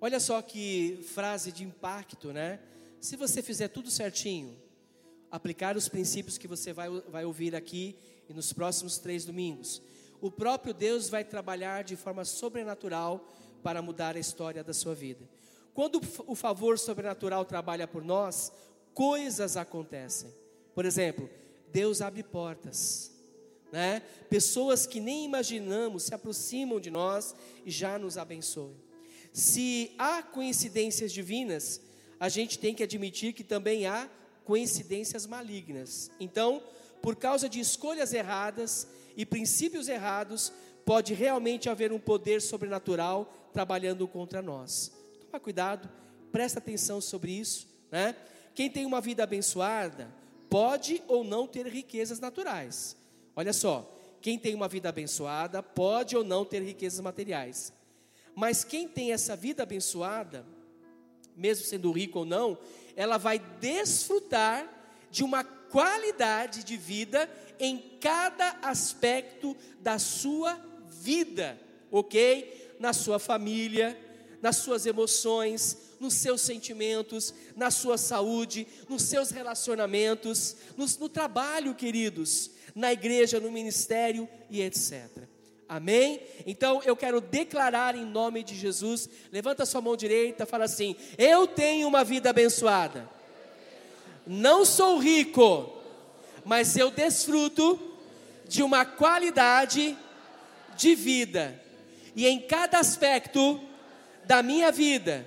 Olha 0.00 0.18
só 0.18 0.40
que 0.40 1.00
frase 1.12 1.52
de 1.52 1.62
impacto, 1.62 2.32
né? 2.32 2.58
Se 3.00 3.16
você 3.16 3.42
fizer 3.42 3.68
tudo 3.68 3.90
certinho, 3.90 4.56
aplicar 5.30 5.76
os 5.76 5.88
princípios 5.88 6.38
que 6.38 6.48
você 6.48 6.72
vai, 6.72 6.88
vai 6.88 7.24
ouvir 7.24 7.54
aqui 7.54 7.96
e 8.26 8.32
nos 8.32 8.52
próximos 8.52 8.96
três 8.98 9.26
domingos, 9.26 9.82
o 10.20 10.30
próprio 10.30 10.72
Deus 10.72 11.08
vai 11.10 11.22
trabalhar 11.22 11.84
de 11.84 11.96
forma 11.96 12.24
sobrenatural 12.24 13.28
para 13.62 13.82
mudar 13.82 14.16
a 14.16 14.18
história 14.18 14.64
da 14.64 14.72
sua 14.72 14.94
vida. 14.94 15.28
Quando 15.74 16.00
o 16.26 16.34
favor 16.34 16.78
sobrenatural 16.78 17.44
trabalha 17.44 17.86
por 17.86 18.02
nós, 18.02 18.50
coisas 18.94 19.56
acontecem. 19.56 20.32
Por 20.74 20.86
exemplo, 20.86 21.28
Deus 21.70 22.00
abre 22.00 22.22
portas, 22.22 23.12
né? 23.70 24.00
Pessoas 24.28 24.86
que 24.86 24.98
nem 24.98 25.26
imaginamos 25.26 26.04
se 26.04 26.14
aproximam 26.14 26.80
de 26.80 26.90
nós 26.90 27.34
e 27.64 27.70
já 27.70 27.98
nos 27.98 28.16
abençoam. 28.16 28.74
Se 29.32 29.92
há 29.98 30.22
coincidências 30.22 31.12
divinas, 31.12 31.80
a 32.18 32.28
gente 32.28 32.58
tem 32.58 32.74
que 32.74 32.82
admitir 32.82 33.32
que 33.32 33.44
também 33.44 33.86
há 33.86 34.08
coincidências 34.44 35.26
malignas. 35.26 36.10
Então, 36.18 36.62
por 37.00 37.16
causa 37.16 37.48
de 37.48 37.60
escolhas 37.60 38.12
erradas 38.12 38.88
e 39.16 39.24
princípios 39.24 39.88
errados, 39.88 40.52
pode 40.84 41.14
realmente 41.14 41.68
haver 41.68 41.92
um 41.92 41.98
poder 41.98 42.42
sobrenatural 42.42 43.50
trabalhando 43.52 44.06
contra 44.08 44.42
nós. 44.42 44.92
Toma 45.20 45.40
cuidado, 45.40 45.88
presta 46.32 46.58
atenção 46.58 47.00
sobre 47.00 47.32
isso, 47.32 47.68
né? 47.90 48.16
Quem 48.54 48.68
tem 48.68 48.84
uma 48.84 49.00
vida 49.00 49.22
abençoada 49.22 50.12
pode 50.48 51.02
ou 51.06 51.22
não 51.22 51.46
ter 51.46 51.66
riquezas 51.66 52.18
naturais. 52.18 52.96
Olha 53.36 53.52
só, 53.52 53.96
quem 54.20 54.38
tem 54.38 54.54
uma 54.54 54.68
vida 54.68 54.88
abençoada 54.88 55.62
pode 55.62 56.16
ou 56.16 56.24
não 56.24 56.44
ter 56.44 56.60
riquezas 56.62 57.00
materiais. 57.00 57.72
Mas 58.40 58.64
quem 58.64 58.88
tem 58.88 59.12
essa 59.12 59.36
vida 59.36 59.64
abençoada, 59.64 60.46
mesmo 61.36 61.66
sendo 61.66 61.92
rico 61.92 62.20
ou 62.20 62.24
não, 62.24 62.56
ela 62.96 63.18
vai 63.18 63.38
desfrutar 63.38 64.66
de 65.10 65.22
uma 65.22 65.44
qualidade 65.44 66.64
de 66.64 66.74
vida 66.74 67.30
em 67.58 67.98
cada 68.00 68.58
aspecto 68.62 69.54
da 69.80 69.98
sua 69.98 70.58
vida, 70.88 71.60
ok? 71.90 72.76
Na 72.80 72.94
sua 72.94 73.18
família, 73.18 73.94
nas 74.40 74.56
suas 74.56 74.86
emoções, 74.86 75.76
nos 76.00 76.14
seus 76.14 76.40
sentimentos, 76.40 77.34
na 77.54 77.70
sua 77.70 77.98
saúde, 77.98 78.66
nos 78.88 79.02
seus 79.02 79.28
relacionamentos, 79.30 80.56
no, 80.78 80.86
no 80.98 81.10
trabalho, 81.10 81.74
queridos, 81.74 82.52
na 82.74 82.90
igreja, 82.90 83.38
no 83.38 83.52
ministério 83.52 84.26
e 84.48 84.62
etc. 84.62 85.28
Amém? 85.70 86.20
Então 86.44 86.82
eu 86.84 86.96
quero 86.96 87.20
declarar 87.20 87.94
em 87.94 88.04
nome 88.04 88.42
de 88.42 88.56
Jesus. 88.56 89.08
Levanta 89.30 89.64
sua 89.64 89.80
mão 89.80 89.96
direita, 89.96 90.44
fala 90.44 90.64
assim: 90.64 90.96
Eu 91.16 91.46
tenho 91.46 91.86
uma 91.86 92.02
vida 92.02 92.30
abençoada. 92.30 93.08
Não 94.26 94.64
sou 94.64 94.98
rico, 94.98 95.72
mas 96.44 96.76
eu 96.76 96.90
desfruto 96.90 97.78
de 98.48 98.64
uma 98.64 98.84
qualidade 98.84 99.96
de 100.76 100.96
vida. 100.96 101.62
E 102.16 102.26
em 102.26 102.40
cada 102.40 102.80
aspecto 102.80 103.60
da 104.24 104.42
minha 104.42 104.72
vida, 104.72 105.24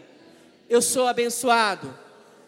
eu 0.70 0.82
sou 0.82 1.08
abençoado. 1.08 1.98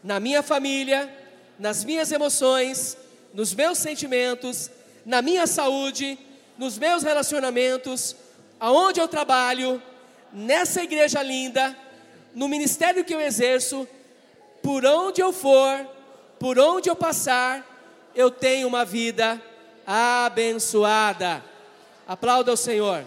Na 0.04 0.20
minha 0.20 0.44
família, 0.44 1.10
nas 1.58 1.86
minhas 1.86 2.12
emoções, 2.12 2.98
nos 3.34 3.56
meus 3.56 3.78
sentimentos, 3.78 4.70
na 5.06 5.22
minha 5.22 5.48
saúde, 5.48 6.20
nos 6.58 6.78
meus 6.78 7.04
relacionamentos, 7.04 8.16
aonde 8.60 9.00
eu 9.00 9.08
trabalho, 9.08 9.82
nessa 10.32 10.84
igreja 10.84 11.22
linda, 11.22 11.78
no 12.34 12.48
ministério 12.48 13.04
que 13.04 13.14
eu 13.14 13.22
exerço, 13.22 13.88
por 14.62 14.86
onde 14.86 15.22
eu 15.22 15.32
for, 15.32 15.88
por 16.40 16.58
onde 16.58 16.90
eu 16.90 16.96
passar, 16.96 17.66
eu 18.14 18.32
tenho 18.32 18.68
uma 18.68 18.86
vida 18.86 19.42
abençoada. 19.86 21.44
Aplauda 22.08 22.52
o 22.54 22.58
Senhor. 22.58 23.06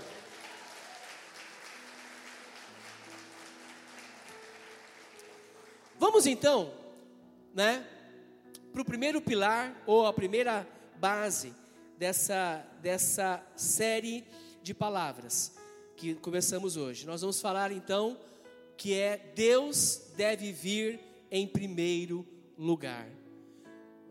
Vamos 5.99 6.27
então, 6.27 6.73
né, 7.55 7.85
para 8.73 8.83
o 8.83 8.85
primeiro 8.85 9.21
pilar 9.21 9.75
ou 9.85 10.07
a 10.07 10.13
primeira 10.13 10.67
base 10.97 11.53
dessa, 11.99 12.65
dessa 12.81 13.45
série 13.57 14.25
de 14.63 14.73
palavras 14.73 15.57
que 15.97 16.15
começamos 16.15 16.77
hoje. 16.77 17.05
Nós 17.05 17.21
vamos 17.21 17.41
falar 17.41 17.73
então 17.73 18.17
que 18.77 18.95
é 18.95 19.33
Deus 19.35 20.13
deve 20.17 20.53
vir 20.53 21.01
em 21.29 21.47
primeiro 21.47 22.25
lugar. 22.57 23.09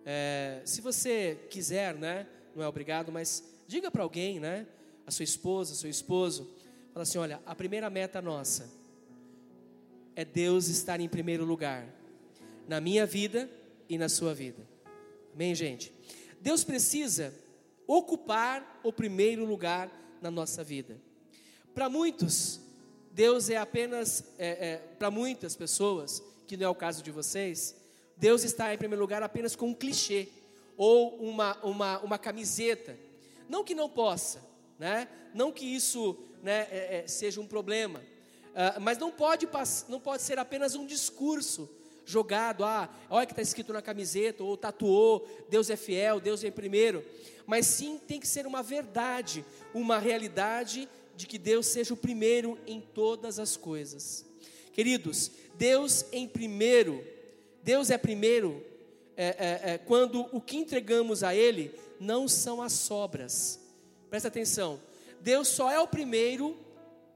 É, 0.06 0.62
se 0.66 0.82
você 0.82 1.40
quiser, 1.50 1.96
né, 1.96 2.28
não 2.54 2.62
é 2.62 2.68
obrigado, 2.68 3.10
mas 3.12 3.44
diga 3.66 3.90
para 3.90 4.04
alguém, 4.04 4.40
né, 4.40 4.68
a 5.06 5.12
sua 5.12 5.24
esposa, 5.24 5.74
seu 5.74 5.90
esposo, 5.90 6.50
fala 6.94 7.04
assim, 7.04 7.18
olha, 7.18 7.42
a 7.46 7.56
primeira 7.56 7.90
meta 7.90 8.22
nossa 8.22 8.70
é 10.14 10.26
Deus 10.26 10.68
estar 10.68 11.00
em 11.00 11.08
primeiro 11.08 11.46
lugar 11.46 11.88
na 12.68 12.82
minha 12.82 13.06
vida 13.06 13.50
e 13.88 13.98
na 13.98 14.10
sua 14.10 14.34
vida. 14.34 14.68
Amém, 15.34 15.56
gente? 15.56 15.94
Deus 16.42 16.66
precisa 16.66 17.34
ocupar 17.88 18.80
o 18.84 18.92
primeiro 18.92 19.46
lugar 19.46 19.90
na 20.22 20.30
nossa 20.30 20.64
vida. 20.64 21.02
Para 21.74 21.90
muitos, 21.90 22.60
Deus 23.12 23.50
é 23.50 23.58
apenas, 23.58 24.24
é, 24.38 24.74
é, 24.74 24.78
para 24.78 25.10
muitas 25.10 25.56
pessoas, 25.56 26.22
que 26.46 26.58
não 26.58 26.66
é 26.68 26.70
o 26.70 26.76
caso 26.76 27.02
de 27.02 27.10
vocês, 27.10 27.76
Deus 28.18 28.44
está 28.44 28.74
em 28.74 28.78
primeiro 28.78 29.02
lugar 29.02 29.24
apenas 29.24 29.56
com 29.56 29.70
um 29.70 29.74
clichê 29.74 30.28
ou 30.76 31.16
uma, 31.18 31.58
uma, 31.64 32.00
uma 32.00 32.18
camiseta. 32.18 32.98
Não 33.48 33.64
que 33.64 33.74
não 33.74 33.90
possa, 33.90 34.42
né? 34.78 35.08
não 35.34 35.52
que 35.52 35.66
isso 35.66 36.18
né, 36.44 36.68
é, 36.70 37.04
é 37.04 37.08
seja 37.08 37.40
um 37.40 37.48
problema, 37.48 38.00
uh, 38.00 38.82
mas 38.82 38.98
não 38.98 39.12
pode, 39.12 39.48
não 39.88 40.00
pode 40.00 40.22
ser 40.22 40.38
apenas 40.38 40.76
um 40.76 40.86
discurso 40.86 41.70
jogado, 42.08 42.64
ah, 42.64 42.90
olha 43.10 43.26
que 43.26 43.34
está 43.34 43.42
escrito 43.42 43.74
na 43.74 43.82
camiseta, 43.82 44.42
ou 44.42 44.56
tatuou, 44.56 45.28
Deus 45.50 45.70
é 45.70 45.76
fiel, 45.76 46.22
Deus 46.22 46.42
é 46.42 46.50
primeiro. 46.50 47.04
Mas 47.46 47.68
sim 47.68 48.00
tem 48.00 48.18
que 48.20 48.28
ser 48.28 48.48
uma 48.48 48.64
verdade, 48.64 49.46
uma 49.74 50.00
realidade 50.00 50.88
de 51.18 51.28
que 51.28 51.38
Deus 51.38 51.68
seja 51.68 51.94
o 51.94 51.98
primeiro 51.98 52.58
em 52.66 52.80
todas 52.80 53.40
as 53.40 53.58
coisas. 53.58 54.26
Queridos, 54.72 55.32
Deus 55.56 56.06
em 56.14 56.28
primeiro, 56.28 57.04
Deus 57.62 57.90
é 57.90 57.98
primeiro 57.98 58.64
é, 59.18 59.26
é, 59.26 59.74
é, 59.74 59.78
quando 59.78 60.28
o 60.32 60.40
que 60.40 60.56
entregamos 60.56 61.24
a 61.24 61.36
Ele 61.36 61.74
não 62.00 62.26
são 62.28 62.62
as 62.62 62.72
sobras. 62.72 63.60
Presta 64.10 64.30
atenção, 64.30 64.80
Deus 65.20 65.50
só 65.50 65.70
é 65.70 65.80
o 65.80 65.88
primeiro 65.88 66.56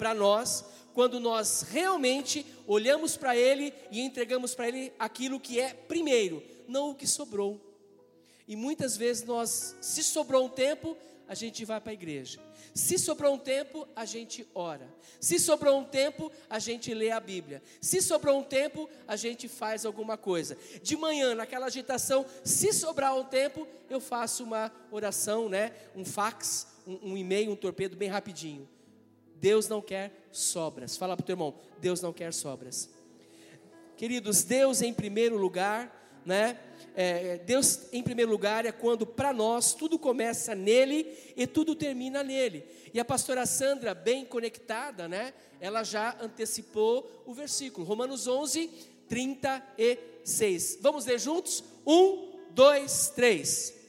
para 0.01 0.15
nós 0.15 0.65
quando 0.95 1.19
nós 1.19 1.61
realmente 1.61 2.43
olhamos 2.65 3.15
para 3.15 3.37
Ele 3.37 3.71
e 3.91 4.01
entregamos 4.01 4.55
para 4.55 4.67
Ele 4.67 4.91
aquilo 4.97 5.39
que 5.39 5.59
é 5.59 5.75
primeiro, 5.75 6.41
não 6.67 6.89
o 6.89 6.95
que 6.95 7.05
sobrou. 7.05 7.61
E 8.47 8.55
muitas 8.55 8.97
vezes 8.97 9.23
nós, 9.23 9.75
se 9.79 10.01
sobrou 10.01 10.45
um 10.45 10.49
tempo, 10.49 10.97
a 11.27 11.35
gente 11.35 11.63
vai 11.63 11.79
para 11.79 11.91
a 11.91 11.93
igreja. 11.93 12.39
Se 12.73 12.97
sobrou 12.97 13.35
um 13.35 13.37
tempo, 13.37 13.87
a 13.95 14.03
gente 14.03 14.47
ora. 14.55 14.91
Se 15.19 15.37
sobrou 15.37 15.79
um 15.79 15.85
tempo, 15.85 16.31
a 16.49 16.57
gente 16.57 16.91
lê 16.95 17.11
a 17.11 17.19
Bíblia. 17.19 17.61
Se 17.79 18.01
sobrou 18.01 18.39
um 18.39 18.43
tempo, 18.43 18.89
a 19.07 19.15
gente 19.15 19.47
faz 19.47 19.85
alguma 19.85 20.17
coisa. 20.17 20.57
De 20.81 20.97
manhã, 20.97 21.35
naquela 21.35 21.67
agitação, 21.67 22.25
se 22.43 22.73
sobrar 22.73 23.15
um 23.15 23.23
tempo, 23.23 23.67
eu 23.87 24.01
faço 24.01 24.43
uma 24.43 24.71
oração, 24.89 25.47
né? 25.47 25.71
Um 25.95 26.03
fax, 26.03 26.65
um, 26.87 27.11
um 27.11 27.17
e-mail, 27.17 27.51
um 27.51 27.55
torpedo 27.55 27.95
bem 27.95 28.09
rapidinho. 28.09 28.67
Deus 29.41 29.67
não 29.67 29.81
quer 29.81 30.11
sobras. 30.31 30.95
Fala 30.95 31.17
para 31.17 31.23
o 31.23 31.25
teu 31.25 31.33
irmão, 31.33 31.55
Deus 31.79 31.99
não 31.99 32.13
quer 32.13 32.31
sobras. 32.31 32.89
Queridos, 33.97 34.43
Deus 34.43 34.81
em 34.81 34.93
primeiro 34.93 35.35
lugar, 35.35 36.21
né? 36.25 36.59
É, 36.95 37.37
Deus 37.39 37.87
em 37.91 38.03
primeiro 38.03 38.29
lugar 38.29 38.65
é 38.65 38.71
quando 38.71 39.05
para 39.05 39.33
nós 39.33 39.73
tudo 39.73 39.97
começa 39.97 40.53
nele 40.53 41.07
e 41.35 41.47
tudo 41.47 41.73
termina 41.73 42.21
nele. 42.21 42.65
E 42.93 42.99
a 42.99 43.05
pastora 43.05 43.45
Sandra, 43.45 43.93
bem 43.93 44.25
conectada, 44.25 45.07
né? 45.07 45.33
Ela 45.59 45.83
já 45.83 46.15
antecipou 46.21 47.23
o 47.25 47.33
versículo, 47.33 47.85
Romanos 47.85 48.27
11, 48.27 48.67
36. 49.07 50.77
Vamos 50.81 51.05
ler 51.05 51.19
juntos? 51.19 51.63
Um, 51.85 52.39
dois, 52.51 53.11
três. 53.15 53.80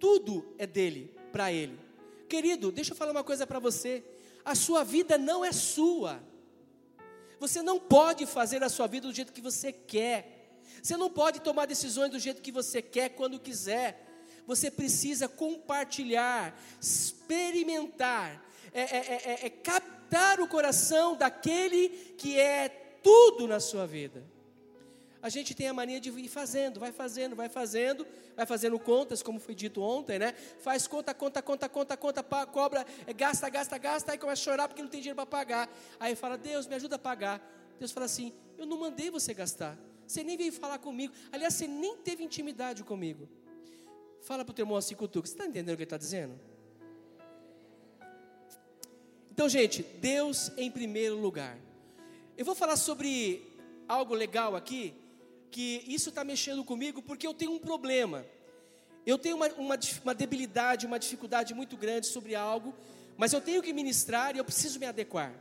Tudo 0.00 0.54
é 0.58 0.66
dele, 0.66 1.14
para 1.30 1.52
ele. 1.52 1.78
Querido, 2.28 2.72
deixa 2.72 2.92
eu 2.92 2.96
falar 2.96 3.12
uma 3.12 3.22
coisa 3.22 3.46
para 3.46 3.58
você. 3.58 4.02
A 4.44 4.54
sua 4.54 4.82
vida 4.82 5.18
não 5.18 5.44
é 5.44 5.52
sua. 5.52 6.20
Você 7.38 7.62
não 7.62 7.78
pode 7.78 8.26
fazer 8.26 8.62
a 8.64 8.68
sua 8.68 8.86
vida 8.86 9.06
do 9.06 9.14
jeito 9.14 9.32
que 9.32 9.40
você 9.40 9.72
quer. 9.72 10.58
Você 10.82 10.96
não 10.96 11.10
pode 11.10 11.40
tomar 11.40 11.66
decisões 11.66 12.10
do 12.10 12.18
jeito 12.18 12.40
que 12.40 12.50
você 12.50 12.80
quer, 12.80 13.10
quando 13.10 13.38
quiser. 13.38 14.06
Você 14.46 14.70
precisa 14.70 15.28
compartilhar, 15.28 16.58
experimentar, 16.80 18.44
é, 18.72 18.80
é, 18.80 19.22
é, 19.24 19.46
é 19.46 19.50
captar 19.50 20.40
o 20.40 20.48
coração 20.48 21.14
daquele 21.14 21.90
que 22.16 22.38
é 22.38 22.68
tudo 23.02 23.46
na 23.46 23.60
sua 23.60 23.86
vida 23.86 24.24
a 25.22 25.28
gente 25.28 25.54
tem 25.54 25.68
a 25.68 25.72
mania 25.72 26.00
de 26.00 26.10
ir 26.10 26.28
fazendo, 26.28 26.80
vai 26.80 26.92
fazendo, 26.92 27.36
vai 27.36 27.48
fazendo, 27.48 28.06
vai 28.34 28.46
fazendo 28.46 28.78
contas, 28.78 29.22
como 29.22 29.38
foi 29.38 29.54
dito 29.54 29.82
ontem, 29.82 30.18
né? 30.18 30.32
Faz 30.60 30.86
conta, 30.86 31.12
conta, 31.12 31.42
conta, 31.42 31.68
conta, 31.68 31.96
conta, 31.96 32.22
cobra, 32.46 32.86
é, 33.06 33.12
gasta, 33.12 33.48
gasta, 33.48 33.76
gasta, 33.76 34.12
aí 34.12 34.18
começa 34.18 34.40
a 34.40 34.44
chorar 34.44 34.68
porque 34.68 34.82
não 34.82 34.88
tem 34.88 35.00
dinheiro 35.00 35.16
para 35.16 35.26
pagar. 35.26 35.70
Aí 35.98 36.14
fala, 36.14 36.38
Deus, 36.38 36.66
me 36.66 36.74
ajuda 36.74 36.96
a 36.96 36.98
pagar. 36.98 37.40
Deus 37.78 37.92
fala 37.92 38.06
assim: 38.06 38.32
Eu 38.58 38.66
não 38.66 38.78
mandei 38.78 39.10
você 39.10 39.32
gastar. 39.32 39.78
Você 40.06 40.22
nem 40.22 40.36
veio 40.36 40.52
falar 40.52 40.78
comigo. 40.78 41.14
Aliás, 41.32 41.54
você 41.54 41.66
nem 41.66 41.96
teve 41.96 42.22
intimidade 42.22 42.82
comigo. 42.82 43.28
Fala 44.22 44.44
para 44.44 44.52
o 44.52 44.54
teu 44.54 44.64
irmão 44.64 44.76
assim, 44.76 44.94
cutuca. 44.94 45.26
Você 45.26 45.34
está 45.34 45.46
entendendo 45.46 45.74
o 45.74 45.76
que 45.76 45.82
ele 45.82 45.84
está 45.84 45.96
dizendo? 45.96 46.38
Então, 49.30 49.48
gente, 49.48 49.82
Deus 49.82 50.52
em 50.56 50.70
primeiro 50.70 51.16
lugar. 51.16 51.56
Eu 52.36 52.44
vou 52.44 52.54
falar 52.54 52.76
sobre 52.76 53.50
algo 53.88 54.14
legal 54.14 54.54
aqui, 54.54 54.94
que 55.50 55.84
isso 55.86 56.10
está 56.10 56.24
mexendo 56.24 56.64
comigo 56.64 57.02
porque 57.02 57.26
eu 57.26 57.34
tenho 57.34 57.52
um 57.52 57.58
problema. 57.58 58.24
Eu 59.04 59.18
tenho 59.18 59.36
uma, 59.36 59.48
uma, 59.54 59.78
uma, 60.02 60.14
debilidade, 60.14 60.86
uma 60.86 60.98
dificuldade 60.98 61.54
muito 61.54 61.76
grande 61.76 62.06
sobre 62.06 62.34
algo, 62.34 62.74
mas 63.16 63.32
eu 63.32 63.40
tenho 63.40 63.62
que 63.62 63.72
ministrar 63.72 64.34
e 64.34 64.38
eu 64.38 64.44
preciso 64.44 64.78
me 64.78 64.86
adequar. 64.86 65.32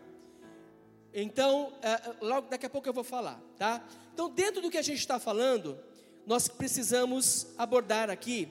Então, 1.14 1.74
uh, 1.74 2.26
logo 2.26 2.50
daqui 2.50 2.66
a 2.66 2.70
pouco 2.70 2.88
eu 2.88 2.94
vou 2.94 3.04
falar, 3.04 3.42
tá? 3.58 3.84
Então, 4.14 4.30
dentro 4.30 4.62
do 4.62 4.70
que 4.70 4.78
a 4.78 4.82
gente 4.82 5.00
está 5.00 5.20
falando, 5.20 5.78
nós 6.26 6.48
precisamos 6.48 7.48
abordar 7.58 8.10
aqui, 8.10 8.48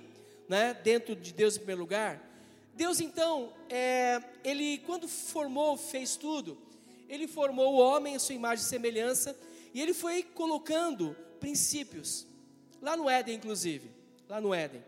né? 0.48 0.74
Dentro 0.74 1.14
de 1.14 1.32
Deus 1.32 1.54
em 1.54 1.58
primeiro 1.58 1.80
lugar. 1.80 2.20
Deus, 2.74 3.00
então, 3.00 3.52
é, 3.68 4.22
ele 4.44 4.78
quando 4.78 5.08
formou, 5.08 5.76
fez 5.76 6.16
tudo, 6.16 6.58
ele 7.08 7.26
formou 7.26 7.74
o 7.74 7.78
homem 7.78 8.14
a 8.14 8.18
sua 8.18 8.34
imagem 8.34 8.64
e 8.64 8.68
semelhança, 8.68 9.36
e 9.72 9.80
ele 9.80 9.94
foi 9.94 10.22
colocando 10.22 11.16
princípios. 11.38 12.26
Lá 12.80 12.96
no 12.96 13.08
Éden, 13.08 13.36
inclusive. 13.36 13.90
Lá 14.28 14.40
no 14.40 14.52
Éden. 14.52 14.82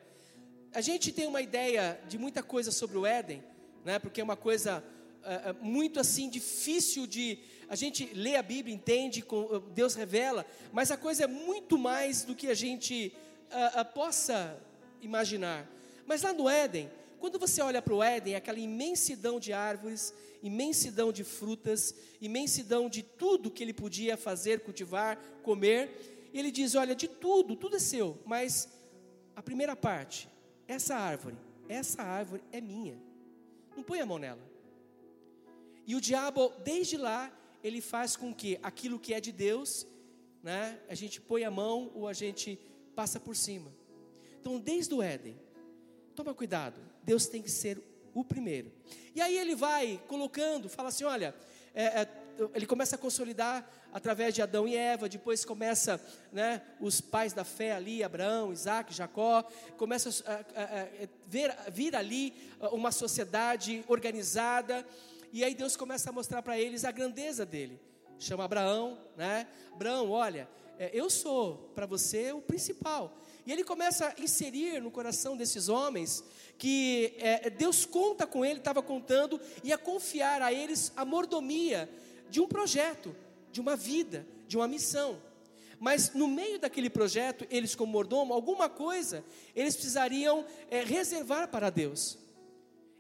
A 0.73 0.81
gente 0.81 1.13
tem 1.13 1.27
uma 1.27 1.41
ideia 1.41 2.01
de 2.09 2.19
muita 2.19 2.43
coisa 2.43 2.71
sobre 2.71 2.97
o 2.99 3.07
Éden, 3.07 3.43
né? 3.85 3.99
Porque 3.99 4.21
é 4.21 4.25
uma 4.25 4.37
coisa 4.37 4.85
uh, 5.23 5.65
muito 5.65 5.99
assim 5.99 6.29
difícil 6.29 7.07
de 7.07 7.39
a 7.69 7.77
gente 7.77 8.11
lê 8.15 8.35
a 8.37 8.43
Bíblia, 8.43 8.75
entende, 8.75 9.25
Deus 9.75 9.95
revela, 9.95 10.45
mas 10.73 10.91
a 10.91 10.97
coisa 10.97 11.25
é 11.25 11.27
muito 11.27 11.79
mais 11.79 12.25
do 12.25 12.35
que 12.35 12.49
a 12.49 12.55
gente 12.55 13.13
possa 13.95 14.61
imaginar. 15.01 15.69
Mas 16.05 16.23
lá 16.23 16.33
no 16.33 16.49
Éden, 16.49 16.91
Quando 17.21 17.39
você 17.39 17.61
olha 17.61 17.83
para 17.83 17.95
o 17.95 18.03
Éden, 18.03 18.35
aquela 18.35 18.59
imensidão 18.59 19.39
de 19.39 19.53
árvores, 19.53 20.15
imensidão 20.43 21.13
de 21.13 21.23
frutas, 21.23 21.95
imensidão 22.19 22.89
de 22.89 23.03
tudo 23.03 23.51
que 23.51 23.63
ele 23.63 23.75
podia 23.75 24.17
fazer, 24.17 24.61
cultivar, 24.61 25.19
comer, 25.43 26.20
e 26.33 26.39
ele 26.39 26.51
diz: 26.51 26.75
Olha, 26.75 26.95
de 26.95 27.09
tudo, 27.09 27.57
tudo 27.57 27.77
é 27.77 27.79
seu, 27.79 28.19
mas 28.25 28.69
a 29.35 29.43
primeira 29.43 29.75
parte, 29.75 30.29
essa 30.67 30.97
árvore, 30.97 31.37
essa 31.69 32.03
árvore 32.03 32.43
é 32.53 32.61
minha. 32.61 32.99
Não 33.77 33.83
põe 33.83 34.01
a 34.01 34.07
mão 34.07 34.19
nela. 34.19 34.43
E 35.87 35.95
o 35.95 36.01
diabo, 36.01 36.53
desde 36.63 36.97
lá, 36.97 37.33
ele 37.63 37.81
faz 37.81 38.17
com 38.17 38.35
que 38.35 38.59
aquilo 38.63 38.99
que 38.99 39.15
é 39.15 39.21
de 39.21 39.33
Deus, 39.33 39.87
né, 40.43 40.79
a 40.89 40.95
gente 40.95 41.21
põe 41.21 41.45
a 41.45 41.51
mão 41.51 41.91
ou 41.95 42.07
a 42.07 42.13
gente 42.13 42.59
passa 42.95 43.19
por 43.19 43.37
cima. 43.37 43.73
Então, 44.41 44.59
desde 44.59 44.95
o 44.95 45.03
Éden, 45.03 45.39
toma 46.15 46.35
cuidado, 46.35 46.81
Deus 47.03 47.27
tem 47.27 47.43
que 47.43 47.51
ser 47.51 47.83
o 48.15 48.25
primeiro. 48.25 48.73
E 49.15 49.21
aí 49.21 49.37
ele 49.37 49.55
vai 49.55 50.03
colocando, 50.07 50.69
fala 50.69 50.89
assim: 50.89 51.05
olha, 51.05 51.35
é, 51.75 52.03
é, 52.03 52.05
ele 52.55 52.67
começa 52.67 52.97
a 52.97 52.99
consolidar 52.99 53.69
através 53.93 54.35
de 54.35 54.41
Adão 54.41 54.67
e 54.67 54.77
Eva, 54.77 55.09
depois 55.09 55.45
começa 55.45 56.01
né, 56.33 56.63
os 56.81 57.01
pais 57.01 57.33
da 57.33 57.45
fé 57.45 57.73
ali, 57.73 58.03
Abraão, 58.03 58.53
Isaac, 58.53 58.95
Jacó, 58.95 59.43
começa 59.77 60.09
a, 60.27 60.33
a, 60.33 60.83
a 60.83 61.09
ver, 61.27 61.55
vir 61.71 61.95
ali 61.95 62.35
uma 62.73 62.93
sociedade 62.93 63.85
organizada, 63.89 64.87
e 65.33 65.45
aí 65.45 65.55
Deus 65.55 65.77
começa 65.77 66.11
a 66.11 66.13
mostrar 66.13 66.43
para 66.43 66.59
eles 66.59 66.85
a 66.85 66.91
grandeza 66.91 67.45
dele. 67.45 67.81
Chama 68.19 68.45
Abraão, 68.45 68.99
né? 69.17 69.47
Abraão, 69.73 70.11
olha, 70.11 70.49
é, 70.79 70.91
eu 70.93 71.09
sou 71.09 71.71
para 71.75 71.87
você 71.87 72.33
o 72.33 72.41
principal. 72.41 73.17
E 73.47 73.53
ele 73.53 73.65
começa 73.65 74.09
a 74.09 74.23
inserir 74.23 74.81
no 74.81 74.91
coração 74.91 75.37
desses 75.37 75.69
homens 75.69 76.23
que 76.59 77.15
é, 77.19 77.49
Deus 77.49 77.87
conta 77.87 78.27
com 78.27 78.45
ele, 78.45 78.59
estava 78.59 78.83
contando, 78.83 79.41
e 79.65 79.73
a 79.73 79.79
confiar 79.79 80.43
a 80.43 80.53
eles 80.53 80.93
a 80.95 81.05
mordomia 81.05 81.89
de 82.31 82.41
um 82.41 82.47
projeto, 82.47 83.15
de 83.53 83.61
uma 83.61 83.77
vida, 83.77 84.27
de 84.47 84.57
uma 84.57 84.69
missão. 84.69 85.21
Mas 85.79 86.13
no 86.13 86.29
meio 86.29 86.59
daquele 86.59 86.91
projeto, 86.91 87.47
eles 87.51 87.75
como 87.75 87.91
mordomo, 87.91 88.35
alguma 88.35 88.69
coisa 88.69 89.25
eles 89.57 89.75
precisariam 89.75 90.45
é, 90.71 90.85
reservar 90.85 91.49
para 91.49 91.71
Deus. 91.71 92.19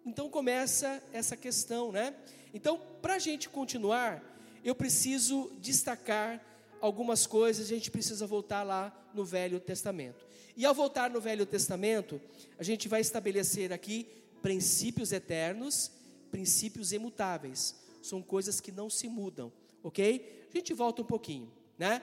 Então 0.05 0.31
começa 0.31 1.03
essa 1.12 1.37
questão, 1.37 1.93
né? 1.93 2.14
Então, 2.55 2.81
para 3.01 3.14
a 3.14 3.19
gente 3.19 3.49
continuar, 3.49 4.25
eu 4.64 4.75
preciso 4.75 5.53
destacar 5.61 6.45
algumas 6.81 7.27
coisas, 7.27 7.66
a 7.66 7.69
gente 7.69 7.90
precisa 7.90 8.27
voltar 8.27 8.62
lá 8.62 8.93
no 9.14 9.25
Velho 9.25 9.61
Testamento. 9.61 10.27
E 10.57 10.64
ao 10.64 10.75
voltar 10.75 11.11
no 11.11 11.21
Velho 11.21 11.47
Testamento, 11.47 12.21
a 12.59 12.62
gente 12.62 12.88
vai 12.88 13.01
estabelecer 13.01 13.73
aqui 13.73 14.07
princípios 14.43 15.12
eternos, 15.12 15.90
princípios 16.31 16.93
imutáveis. 16.93 17.77
São 18.01 18.23
coisas 18.23 18.61
que 18.61 18.73
não 18.73 18.89
se 18.89 19.09
mudam, 19.09 19.53
ok? 19.83 20.47
A 20.51 20.57
gente 20.57 20.73
volta 20.73 21.03
um 21.03 21.05
pouquinho, 21.05 21.53
né? 21.79 22.03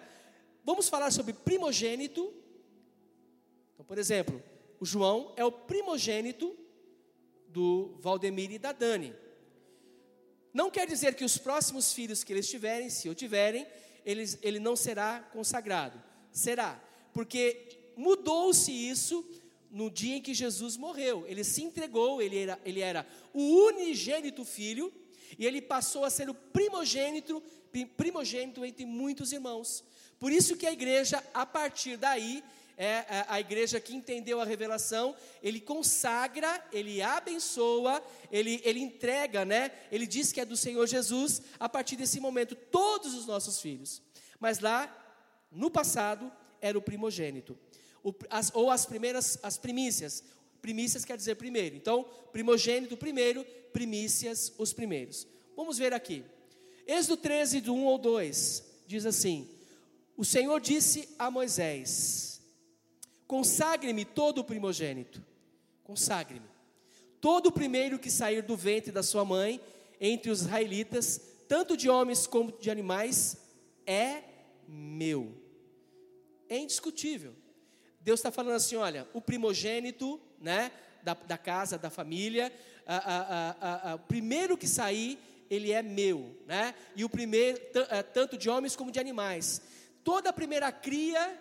Vamos 0.63 0.89
falar 0.89 1.11
sobre 1.11 1.33
primogênito. 1.33 2.33
Então, 3.73 3.85
por 3.85 3.97
exemplo, 3.97 4.41
o 4.79 4.85
João 4.85 5.33
é 5.35 5.43
o 5.43 5.51
primogênito 5.51 6.55
do 7.47 7.95
Valdemir 7.99 8.51
e 8.51 8.59
da 8.59 8.71
Dani. 8.71 9.15
Não 10.53 10.69
quer 10.69 10.87
dizer 10.87 11.15
que 11.15 11.23
os 11.23 11.37
próximos 11.37 11.93
filhos 11.93 12.23
que 12.23 12.33
eles 12.33 12.49
tiverem, 12.49 12.89
se 12.89 13.07
eu 13.07 13.15
tiverem, 13.15 13.65
eles, 14.05 14.37
ele 14.41 14.59
não 14.59 14.75
será 14.75 15.19
consagrado. 15.31 16.01
Será, 16.31 16.81
porque 17.13 17.91
mudou-se 17.95 18.71
isso 18.71 19.25
no 19.69 19.89
dia 19.89 20.17
em 20.17 20.21
que 20.21 20.33
Jesus 20.33 20.77
morreu. 20.77 21.25
Ele 21.27 21.43
se 21.43 21.63
entregou, 21.63 22.21
ele 22.21 22.37
era, 22.37 22.59
ele 22.63 22.79
era 22.79 23.07
o 23.33 23.67
unigênito 23.67 24.45
filho, 24.45 24.93
e 25.37 25.45
ele 25.45 25.61
passou 25.61 26.05
a 26.05 26.09
ser 26.09 26.29
o 26.29 26.33
primogênito, 26.33 27.41
primogênito 27.95 28.63
entre 28.65 28.85
muitos 28.85 29.31
irmãos. 29.31 29.83
Por 30.19 30.31
isso 30.31 30.55
que 30.55 30.65
a 30.65 30.71
igreja, 30.71 31.23
a 31.33 31.45
partir 31.45 31.97
daí, 31.97 32.43
é 32.77 33.25
a 33.27 33.39
igreja 33.39 33.79
que 33.79 33.95
entendeu 33.95 34.39
a 34.39 34.45
revelação, 34.45 35.15
ele 35.41 35.59
consagra, 35.59 36.63
ele 36.71 37.01
abençoa, 37.01 38.03
ele, 38.31 38.61
ele 38.63 38.79
entrega, 38.79 39.43
né? 39.43 39.71
Ele 39.91 40.05
diz 40.05 40.31
que 40.31 40.39
é 40.39 40.45
do 40.45 40.55
Senhor 40.55 40.85
Jesus, 40.85 41.41
a 41.59 41.67
partir 41.67 41.95
desse 41.95 42.19
momento, 42.19 42.55
todos 42.55 43.15
os 43.15 43.25
nossos 43.25 43.59
filhos. 43.59 44.01
Mas 44.39 44.59
lá, 44.59 44.95
no 45.51 45.71
passado, 45.71 46.31
era 46.61 46.77
o 46.77 46.81
primogênito. 46.81 47.57
O, 48.03 48.13
as, 48.29 48.51
ou 48.53 48.69
as 48.69 48.85
primeiras, 48.85 49.39
as 49.41 49.57
primícias. 49.57 50.23
Primícias 50.61 51.05
quer 51.05 51.17
dizer 51.17 51.35
primeiro. 51.35 51.75
Então, 51.75 52.05
primogênito 52.31 52.97
primeiro, 52.97 53.45
primícias 53.71 54.53
os 54.57 54.73
primeiros. 54.73 55.27
Vamos 55.55 55.77
ver 55.77 55.93
aqui. 55.93 56.23
Êxodo 56.85 57.17
13, 57.17 57.61
do 57.61 57.73
1 57.73 57.85
ou 57.85 57.97
2, 57.97 58.63
diz 58.87 59.05
assim: 59.05 59.49
O 60.15 60.23
Senhor 60.23 60.59
disse 60.59 61.09
a 61.19 61.29
Moisés: 61.29 62.41
Consagre-me 63.27 64.05
todo 64.05 64.39
o 64.39 64.43
primogênito. 64.43 65.23
Consagre-me. 65.83 66.47
Todo 67.19 67.47
o 67.47 67.51
primeiro 67.51 67.99
que 67.99 68.09
sair 68.09 68.41
do 68.41 68.55
ventre 68.55 68.91
da 68.91 69.03
sua 69.03 69.25
mãe, 69.25 69.59
entre 69.99 70.29
os 70.31 70.41
israelitas, 70.41 71.19
tanto 71.47 71.75
de 71.75 71.89
homens 71.89 72.27
como 72.27 72.51
de 72.57 72.69
animais, 72.69 73.37
é 73.85 74.23
meu. 74.67 75.33
É 76.49 76.57
indiscutível. 76.57 77.33
Deus 77.99 78.19
está 78.19 78.31
falando 78.31 78.55
assim: 78.55 78.75
olha, 78.75 79.07
o 79.13 79.19
primogênito, 79.19 80.21
né, 80.39 80.71
da, 81.03 81.13
da 81.13 81.37
casa, 81.37 81.77
da 81.77 81.89
família, 81.89 82.51
a, 82.85 82.95
a, 82.95 83.91
a, 83.91 83.95
o 83.95 83.99
primeiro 83.99 84.57
que 84.57 84.67
sair, 84.67 85.19
ele 85.49 85.71
é 85.71 85.81
meu, 85.81 86.35
né? 86.45 86.73
E 86.95 87.03
o 87.03 87.09
primeiro, 87.09 87.59
é, 87.89 88.03
tanto 88.03 88.37
de 88.37 88.49
homens 88.49 88.75
como 88.75 88.91
de 88.91 88.99
animais. 88.99 89.61
Toda 90.03 90.29
a 90.29 90.33
primeira 90.33 90.71
cria 90.71 91.37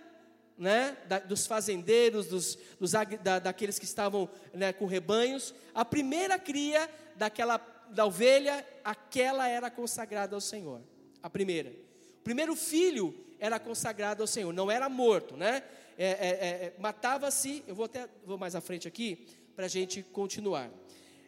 né, 0.59 0.97
da, 1.07 1.19
dos 1.19 1.47
fazendeiros, 1.47 2.27
dos, 2.27 2.59
dos 2.81 2.93
da, 2.93 3.39
daqueles 3.39 3.79
que 3.79 3.85
estavam 3.85 4.29
né, 4.55 4.73
com 4.73 4.87
rebanhos, 4.87 5.55
a 5.75 5.85
primeira 5.85 6.39
cria 6.39 6.89
daquela 7.17 7.59
da 7.91 8.05
ovelha, 8.05 8.67
aquela 8.83 9.49
era 9.49 9.71
consagrada 9.71 10.35
ao 10.35 10.41
Senhor, 10.41 10.81
a 11.23 11.31
primeira. 11.31 11.71
O 12.19 12.25
primeiro 12.25 12.57
filho 12.57 13.15
era 13.39 13.61
consagrado 13.61 14.23
ao 14.23 14.27
Senhor, 14.27 14.53
não 14.53 14.71
era 14.71 14.89
morto, 14.89 15.37
né? 15.37 15.63
É, 15.99 16.07
é, 16.07 16.11
é, 16.11 16.49
é 16.67 16.75
Matava-se, 16.79 17.65
eu 17.67 17.75
vou 17.75 17.87
até 17.87 18.09
vou 18.25 18.39
mais 18.39 18.55
à 18.55 18.61
frente 18.61 18.87
aqui 18.87 19.27
para 19.55 19.67
a 19.67 19.69
gente 19.69 20.03
continuar. 20.03 20.71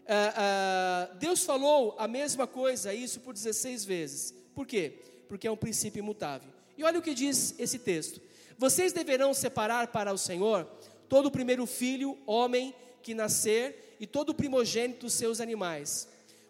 Ah, 0.07 1.09
ah, 1.11 1.15
Deus 1.17 1.45
falou 1.45 1.95
a 1.99 2.09
mesma 2.09 2.47
coisa, 2.47 2.95
isso 2.95 3.21
por 3.21 3.35
16 3.35 3.85
vezes. 3.85 4.35
Por 4.55 4.67
quê? 4.67 5.01
Porque 5.29 5.47
é 5.47 5.51
um 5.51 5.57
princípio 5.57 6.01
imutável. 6.01 6.51
E 6.77 6.85
olha 6.85 6.99
o 6.99 7.03
que 7.03 7.13
diz 7.13 7.55
esse 7.59 7.79
texto. 7.79 8.21
Vocês 8.57 8.93
deverão 8.93 9.35
separar 9.35 9.89
para 9.89 10.13
o 10.13 10.19
Senhor 10.19 10.67
todo 11.09 11.27
o 11.27 11.31
primeiro 11.31 11.67
filho, 11.67 12.19
homem, 12.27 12.75
que 13.03 13.15
nascer, 13.15 13.97
e 14.01 14.07
todo 14.07 14.31
o 14.31 14.35
primogênito 14.35 15.07
dos 15.07 15.13
seus 15.13 15.41
animais. 15.41 16.09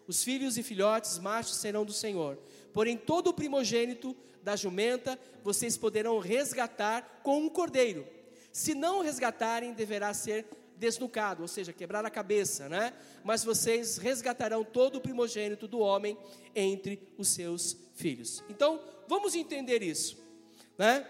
Os 0.09 0.23
filhos 0.23 0.57
e 0.57 0.63
filhotes 0.63 1.19
machos 1.19 1.57
serão 1.57 1.85
do 1.85 1.93
Senhor. 1.93 2.35
Porém, 2.73 2.97
todo 2.97 3.27
o 3.27 3.33
primogênito 3.33 4.17
da 4.41 4.55
jumenta 4.55 5.19
vocês 5.43 5.77
poderão 5.77 6.17
resgatar 6.17 7.21
com 7.21 7.43
um 7.43 7.47
cordeiro. 7.47 8.07
Se 8.51 8.73
não 8.73 9.03
resgatarem, 9.03 9.71
deverá 9.71 10.11
ser 10.15 10.47
desnucado, 10.77 11.43
ou 11.43 11.47
seja, 11.47 11.71
quebrar 11.71 12.03
a 12.07 12.09
cabeça, 12.09 12.67
né? 12.67 12.91
Mas 13.23 13.43
vocês 13.43 13.97
resgatarão 13.97 14.63
todo 14.63 14.95
o 14.95 15.01
primogênito 15.01 15.67
do 15.67 15.77
homem 15.77 16.17
entre 16.55 17.07
os 17.15 17.27
seus 17.27 17.77
filhos. 17.93 18.43
Então, 18.49 18.81
vamos 19.07 19.35
entender 19.35 19.83
isso, 19.83 20.17
né? 20.75 21.05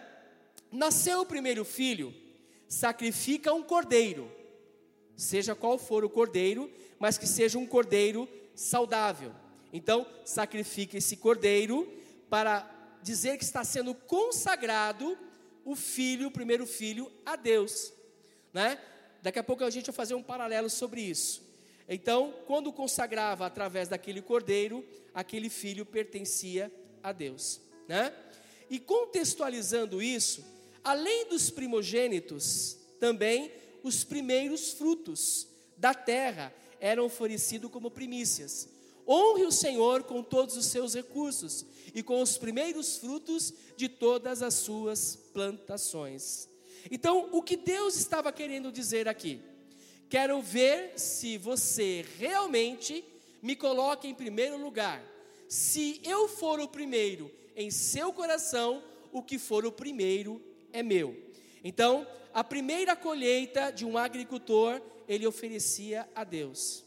Nasceu 0.70 1.22
o 1.22 1.26
primeiro 1.26 1.64
filho, 1.64 2.14
sacrifica 2.68 3.54
um 3.54 3.64
cordeiro, 3.64 4.30
seja 5.16 5.56
qual 5.56 5.78
for 5.78 6.04
o 6.04 6.10
cordeiro, 6.10 6.70
mas 7.00 7.18
que 7.18 7.26
seja 7.26 7.58
um 7.58 7.66
cordeiro 7.66 8.28
saudável. 8.60 9.32
Então, 9.72 10.06
sacrifica 10.26 10.98
esse 10.98 11.16
cordeiro 11.16 11.92
para 12.30 12.70
dizer 13.02 13.38
que 13.38 13.44
está 13.44 13.64
sendo 13.64 13.94
consagrado 13.96 15.18
o 15.64 15.76
filho, 15.76 16.28
o 16.28 16.32
primeiro 16.32 16.66
filho, 16.66 17.12
a 17.26 17.36
Deus, 17.36 17.94
né? 18.54 18.78
Daqui 19.22 19.40
a 19.40 19.44
pouco 19.44 19.64
a 19.64 19.70
gente 19.70 19.86
vai 19.86 19.96
fazer 19.96 20.14
um 20.14 20.24
paralelo 20.24 20.70
sobre 20.70 21.02
isso. 21.02 21.42
Então, 21.88 22.34
quando 22.46 22.74
consagrava 22.74 23.46
através 23.46 23.88
daquele 23.88 24.22
cordeiro, 24.22 24.86
aquele 25.14 25.50
filho 25.50 25.86
pertencia 25.86 26.72
a 27.02 27.12
Deus, 27.12 27.62
né? 27.88 28.14
E 28.70 28.78
contextualizando 28.78 30.02
isso, 30.02 30.46
além 30.84 31.30
dos 31.30 31.50
primogênitos, 31.50 32.78
também 33.00 33.52
os 33.84 34.04
primeiros 34.04 34.74
frutos 34.74 35.48
da 35.78 35.94
terra 35.94 36.54
eram 36.80 37.06
oferecidos 37.06 37.72
como 37.72 37.92
primícias. 37.92 38.70
Honre 39.08 39.46
o 39.46 39.52
Senhor 39.52 40.04
com 40.04 40.22
todos 40.22 40.56
os 40.56 40.68
seus 40.68 40.94
recursos 40.94 41.66
e 41.96 42.04
com 42.04 42.22
os 42.22 42.38
primeiros 42.38 42.98
frutos 42.98 43.54
de 43.76 43.90
todas 43.90 44.44
as 44.44 44.54
suas 44.54 45.16
plantações. 45.34 46.48
Então, 46.92 47.30
o 47.32 47.42
que 47.42 47.58
Deus 47.58 47.96
estava 47.98 48.32
querendo 48.32 48.72
dizer 48.72 49.08
aqui? 49.08 49.42
Quero 50.10 50.42
ver 50.42 50.94
se 50.98 51.38
você 51.38 52.06
realmente 52.18 53.04
me 53.42 53.56
coloca 53.56 54.08
em 54.08 54.14
primeiro 54.14 54.58
lugar. 54.58 55.04
Se 55.48 56.00
eu 56.04 56.28
for 56.28 56.60
o 56.60 56.68
primeiro 56.68 57.32
em 57.56 57.72
seu 57.72 58.14
coração, 58.14 58.84
o 59.12 59.22
que 59.22 59.40
for 59.40 59.66
o 59.66 59.72
primeiro 59.72 60.42
é 60.72 60.84
meu. 60.84 61.16
Então, 61.64 62.08
a 62.34 62.44
primeira 62.44 62.96
colheita 62.96 63.72
de 63.72 63.86
um 63.86 63.98
agricultor, 63.98 64.82
ele 65.10 65.26
oferecia 65.26 66.08
a 66.14 66.24
Deus. 66.24 66.86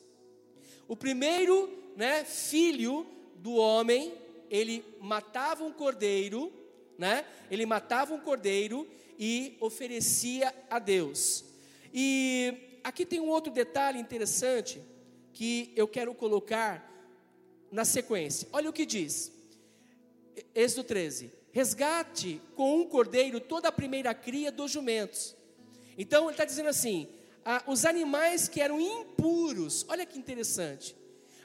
O 0.87 0.97
primeiro, 0.97 1.69
né, 1.97 2.25
filho 2.25 3.05
do 3.35 3.55
homem, 3.55 4.15
ele 4.49 4.85
matava 5.01 5.65
um 5.65 5.73
cordeiro, 5.73 6.53
né? 6.97 7.27
Ele 7.51 7.67
matava 7.67 8.15
um 8.15 8.21
cordeiro 8.21 8.89
e 9.19 9.57
oferecia 9.61 10.55
a 10.71 10.79
Deus. 10.79 11.45
E 11.93 12.79
aqui 12.85 13.05
tem 13.05 13.19
um 13.19 13.29
outro 13.29 13.53
detalhe 13.53 13.99
interessante 13.99 14.81
que 15.33 15.73
eu 15.75 15.89
quero 15.89 16.15
colocar 16.15 16.89
na 17.73 17.85
sequência. 17.85 18.49
Olha 18.53 18.71
o 18.71 18.73
que 18.73 18.87
diz. 18.87 19.33
Êxodo 20.55 20.85
13: 20.85 21.33
Resgate 21.51 22.41
com 22.55 22.79
um 22.79 22.85
cordeiro 22.85 23.41
toda 23.41 23.69
a 23.69 23.73
primeira 23.73 24.15
cria 24.15 24.53
dos 24.53 24.71
jumentos. 24.71 25.35
Então 25.99 26.25
ele 26.25 26.33
está 26.33 26.45
dizendo 26.45 26.69
assim: 26.69 27.09
ah, 27.45 27.63
os 27.67 27.85
animais 27.85 28.49
que 28.49 28.61
eram 28.61 28.81
impuros, 28.81 29.85
olha 29.89 30.07
que 30.07 30.19
interessante. 30.19 30.97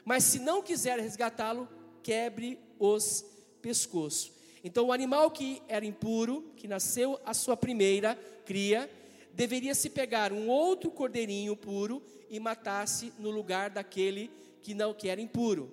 Mas 0.04 0.24
se 0.24 0.38
não 0.38 0.62
quiser 0.62 0.98
resgatá-lo, 0.98 1.68
quebre 2.02 2.58
os 2.78 3.24
pescoços. 3.60 4.32
Então 4.62 4.86
o 4.86 4.92
animal 4.92 5.30
que 5.30 5.62
era 5.68 5.84
impuro, 5.84 6.52
que 6.56 6.68
nasceu 6.68 7.20
a 7.24 7.34
sua 7.34 7.56
primeira 7.56 8.18
cria, 8.44 8.90
deveria 9.34 9.74
se 9.74 9.90
pegar 9.90 10.32
um 10.32 10.48
outro 10.48 10.90
cordeirinho 10.90 11.54
puro 11.56 12.02
e 12.30 12.40
matasse 12.40 13.12
no 13.18 13.30
lugar 13.30 13.70
daquele 13.70 14.30
que 14.62 14.74
não 14.74 14.94
que 14.94 15.08
era 15.08 15.20
impuro. 15.20 15.72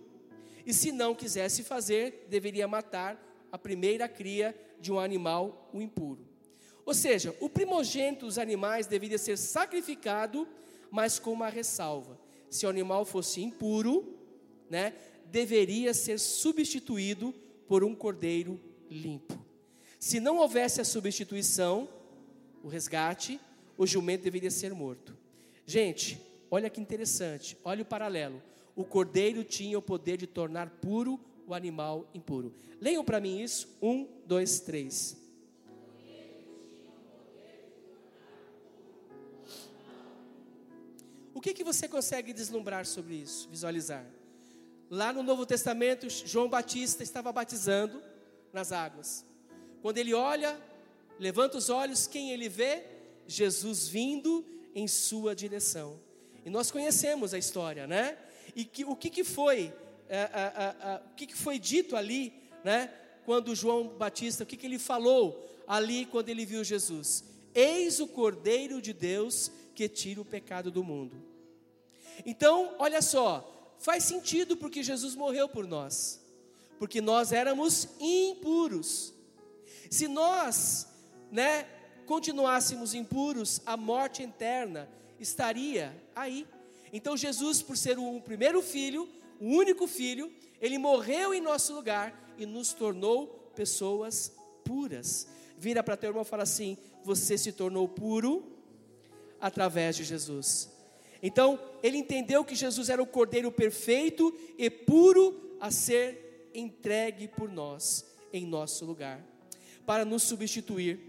E 0.66 0.74
se 0.74 0.92
não 0.92 1.16
quisesse 1.16 1.64
fazer, 1.64 2.26
deveria 2.30 2.68
matar 2.68 3.22
a 3.52 3.58
primeira 3.58 4.08
cria 4.08 4.56
de 4.80 4.92
um 4.92 5.00
animal 5.00 5.70
o 5.72 5.82
impuro. 5.82 6.35
Ou 6.86 6.94
seja, 6.94 7.36
o 7.40 7.50
primogênito 7.50 8.26
dos 8.26 8.38
animais 8.38 8.86
deveria 8.86 9.18
ser 9.18 9.38
sacrificado, 9.38 10.48
mas 10.92 11.18
com 11.18 11.32
uma 11.32 11.50
ressalva. 11.50 12.20
Se 12.50 12.66
o 12.66 12.70
animal 12.70 13.04
fosse 13.06 13.42
impuro, 13.42 14.16
né, 14.70 14.94
deveria 15.26 15.94
ser 15.94 16.20
substituído 16.20 17.34
por 17.68 17.84
um 17.84 17.96
cordeiro 17.96 18.60
limpo. 18.90 19.44
Se 20.00 20.20
não 20.20 20.38
houvesse 20.38 20.80
a 20.80 20.86
substituição, 20.86 21.90
o 22.64 22.68
resgate, 22.68 23.40
o 23.78 23.88
jumento 23.88 24.24
deveria 24.24 24.52
ser 24.52 24.74
morto. 24.74 25.18
Gente, 25.66 26.22
olha 26.52 26.70
que 26.70 26.80
interessante, 26.80 27.58
olha 27.64 27.82
o 27.82 27.86
paralelo. 27.86 28.42
O 28.76 28.84
cordeiro 28.84 29.44
tinha 29.44 29.78
o 29.78 29.82
poder 29.82 30.18
de 30.18 30.28
tornar 30.28 30.70
puro 30.70 31.20
o 31.48 31.54
animal 31.54 32.08
impuro. 32.14 32.54
Leiam 32.80 33.04
para 33.04 33.20
mim 33.20 33.42
isso. 33.42 33.68
Um, 33.82 34.08
dois, 34.26 34.60
três. 34.60 35.18
O 41.36 41.42
que, 41.42 41.54
que 41.54 41.66
você 41.66 41.86
consegue 41.86 42.32
deslumbrar 42.32 42.86
sobre 42.86 43.16
isso, 43.16 43.50
visualizar? 43.50 44.06
Lá 44.90 45.12
no 45.12 45.22
Novo 45.22 45.46
Testamento, 45.46 46.10
João 46.10 46.48
Batista 46.48 47.04
estava 47.04 47.30
batizando 47.30 48.02
nas 48.54 48.72
águas. 48.72 49.26
Quando 49.82 49.98
ele 49.98 50.14
olha, 50.14 50.58
levanta 51.20 51.58
os 51.58 51.70
olhos, 51.70 52.08
quem 52.08 52.32
ele 52.32 52.48
vê? 52.48 52.86
Jesus 53.28 53.86
vindo 53.86 54.46
em 54.74 54.88
sua 54.88 55.36
direção. 55.36 56.00
E 56.46 56.50
nós 56.50 56.72
conhecemos 56.72 57.34
a 57.34 57.38
história, 57.38 57.86
né? 57.86 58.18
E 58.56 58.64
que, 58.64 58.86
o 58.86 58.96
que, 58.96 59.10
que 59.10 59.26
foi, 59.26 59.74
é, 60.08 60.18
é, 60.18 60.76
é, 60.88 61.02
o 61.12 61.16
que, 61.16 61.28
que 61.28 61.36
foi 61.36 61.60
dito 61.60 61.98
ali, 61.98 62.32
né? 62.64 62.94
Quando 63.26 63.54
João 63.54 63.90
Batista, 63.90 64.46
o 64.46 64.48
que, 64.48 64.56
que 64.56 64.68
ele 64.68 64.80
falou 64.80 65.46
ali 65.68 66.06
quando 66.06 66.30
ele 66.30 66.46
viu 66.46 66.64
Jesus? 66.64 67.26
Eis 67.54 68.00
o 68.00 68.08
Cordeiro 68.08 68.82
de 68.82 68.94
Deus 68.94 69.52
que 69.76 69.90
tira 69.90 70.22
o 70.22 70.26
pecado 70.26 70.72
do 70.72 70.84
mundo. 70.84 71.22
Então, 72.26 72.74
olha 72.80 73.02
só, 73.02 73.76
faz 73.78 74.04
sentido 74.06 74.56
porque 74.56 74.82
Jesus 74.82 75.14
morreu 75.16 75.50
por 75.50 75.68
nós, 75.68 76.26
porque 76.80 77.02
nós 77.02 77.34
éramos 77.34 77.90
impuros. 78.00 79.14
Se 79.90 80.08
nós, 80.08 80.88
né, 81.30 81.68
continuássemos 82.06 82.94
impuros, 82.94 83.62
a 83.66 83.76
morte 83.76 84.24
eterna 84.24 84.90
estaria 85.20 85.96
aí. 86.16 86.48
Então 86.94 87.18
Jesus, 87.18 87.62
por 87.62 87.76
ser 87.76 88.00
o 88.00 88.22
primeiro 88.22 88.62
filho, 88.62 89.10
o 89.40 89.48
único 89.48 89.88
filho, 89.88 90.32
ele 90.62 90.78
morreu 90.78 91.34
em 91.34 91.42
nosso 91.42 91.74
lugar 91.74 92.34
e 92.38 92.46
nos 92.46 92.74
tornou 92.74 93.28
pessoas 93.56 94.32
puras. 94.64 95.28
Vira 95.58 95.84
para 95.84 95.98
teu 95.98 96.10
irmão 96.10 96.24
e 96.24 96.26
fala 96.26 96.44
assim: 96.44 96.78
Você 97.04 97.38
se 97.38 97.52
tornou 97.52 97.88
puro 97.88 98.55
através 99.46 99.96
de 99.96 100.04
Jesus. 100.04 100.72
Então, 101.22 101.60
ele 101.84 102.00
entendeu 102.00 102.44
que 102.44 102.56
Jesus 102.56 102.90
era 102.90 103.02
o 103.02 103.06
cordeiro 103.06 103.52
perfeito 103.52 104.36
e 104.58 104.72
puro 104.72 105.56
a 105.60 105.70
ser 105.70 106.50
entregue 106.52 107.28
por 107.28 107.48
nós, 107.48 108.04
em 108.34 108.44
nosso 108.44 108.86
lugar, 108.86 109.24
para 109.86 110.04
nos 110.04 110.24
substituir. 110.24 111.00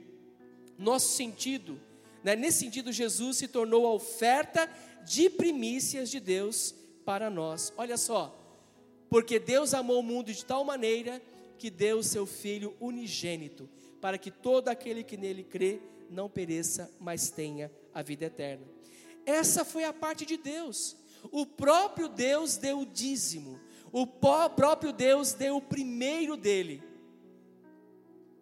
Nosso 0.79 1.17
sentido, 1.17 1.81
né? 2.23 2.37
nesse 2.37 2.59
sentido, 2.59 2.93
Jesus 2.93 3.39
se 3.39 3.49
tornou 3.49 3.87
a 3.87 3.95
oferta 3.95 4.71
de 5.03 5.31
primícias 5.31 6.11
de 6.11 6.21
Deus 6.21 6.75
para 7.07 7.31
nós. 7.31 7.73
Olha 7.75 7.97
só, 7.97 8.39
porque 9.09 9.39
Deus 9.39 9.73
amou 9.73 10.01
o 10.01 10.03
mundo 10.03 10.31
de 10.31 10.45
tal 10.45 10.63
maneira 10.63 11.23
que 11.59 11.71
deu 11.71 12.01
o 12.01 12.05
seu 12.05 12.27
Filho 12.27 12.75
unigênito, 12.79 13.67
para 13.99 14.19
que 14.19 14.31
todo 14.31 14.69
aquele 14.69 15.03
que 15.03 15.17
nele 15.17 15.43
crê 15.43 15.81
não 16.11 16.29
pereça, 16.29 16.93
mas 17.01 17.31
tenha 17.31 17.73
a 17.97 18.03
vida 18.03 18.27
eterna. 18.27 18.67
Essa 19.25 19.65
foi 19.65 19.85
a 19.85 19.93
parte 19.93 20.27
de 20.27 20.37
Deus. 20.37 20.95
O 21.33 21.47
próprio 21.47 22.11
Deus 22.11 22.59
deu 22.59 22.81
o 22.81 22.87
dízimo. 22.87 23.59
O 23.91 24.07
próprio 24.07 24.93
Deus 24.93 25.33
deu 25.33 25.57
o 25.57 25.63
primeiro 25.63 26.37
dele. 26.37 26.83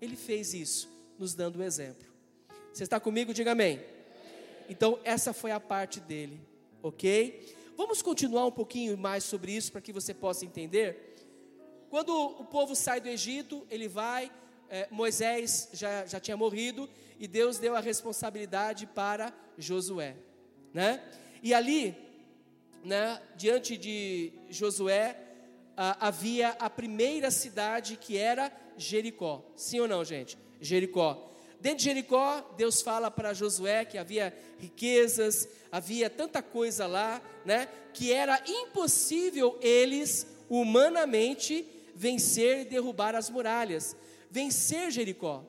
Ele 0.00 0.16
fez 0.16 0.52
isso, 0.52 0.90
nos 1.16 1.34
dando 1.34 1.56
o 1.56 1.58
um 1.60 1.62
exemplo. 1.62 2.04
Você 2.72 2.82
está 2.82 2.98
comigo? 2.98 3.32
Diga 3.32 3.52
amém. 3.52 3.80
Então, 4.68 4.98
essa 5.04 5.32
foi 5.32 5.52
a 5.52 5.60
parte 5.60 6.00
dele, 6.00 6.40
ok? 6.82 7.54
Vamos 7.76 8.02
continuar 8.02 8.46
um 8.46 8.50
pouquinho 8.50 8.98
mais 8.98 9.22
sobre 9.22 9.52
isso 9.52 9.70
para 9.70 9.80
que 9.80 9.92
você 9.92 10.12
possa 10.12 10.44
entender. 10.44 11.14
Quando 11.88 12.12
o 12.12 12.44
povo 12.44 12.74
sai 12.74 13.00
do 13.00 13.08
Egito, 13.08 13.64
ele 13.70 13.86
vai, 13.86 14.32
é, 14.68 14.88
Moisés 14.90 15.68
já, 15.72 16.06
já 16.06 16.20
tinha 16.20 16.36
morrido, 16.36 16.88
e 17.18 17.28
Deus 17.28 17.58
deu 17.58 17.76
a 17.76 17.80
responsabilidade 17.80 18.86
para 18.86 19.32
Josué 19.56 20.16
né? 20.74 21.00
E 21.40 21.54
ali, 21.54 21.94
né, 22.84 23.22
diante 23.36 23.76
de 23.76 24.32
Josué, 24.50 25.16
havia 25.76 26.50
a 26.58 26.68
primeira 26.68 27.30
cidade 27.30 27.96
que 27.96 28.18
era 28.18 28.52
Jericó. 28.76 29.42
Sim 29.54 29.80
ou 29.80 29.88
não, 29.88 30.04
gente? 30.04 30.36
Jericó. 30.60 31.30
Dentro 31.60 31.78
de 31.78 31.84
Jericó, 31.84 32.54
Deus 32.56 32.82
fala 32.82 33.10
para 33.10 33.32
Josué 33.32 33.84
que 33.84 33.96
havia 33.96 34.36
riquezas, 34.58 35.48
havia 35.70 36.10
tanta 36.10 36.42
coisa 36.42 36.86
lá, 36.86 37.22
né, 37.44 37.68
que 37.92 38.12
era 38.12 38.42
impossível 38.46 39.56
eles 39.62 40.26
humanamente 40.50 41.64
vencer 41.94 42.60
e 42.60 42.64
derrubar 42.64 43.14
as 43.14 43.30
muralhas. 43.30 43.96
Vencer 44.34 44.90
Jericó. 44.90 45.44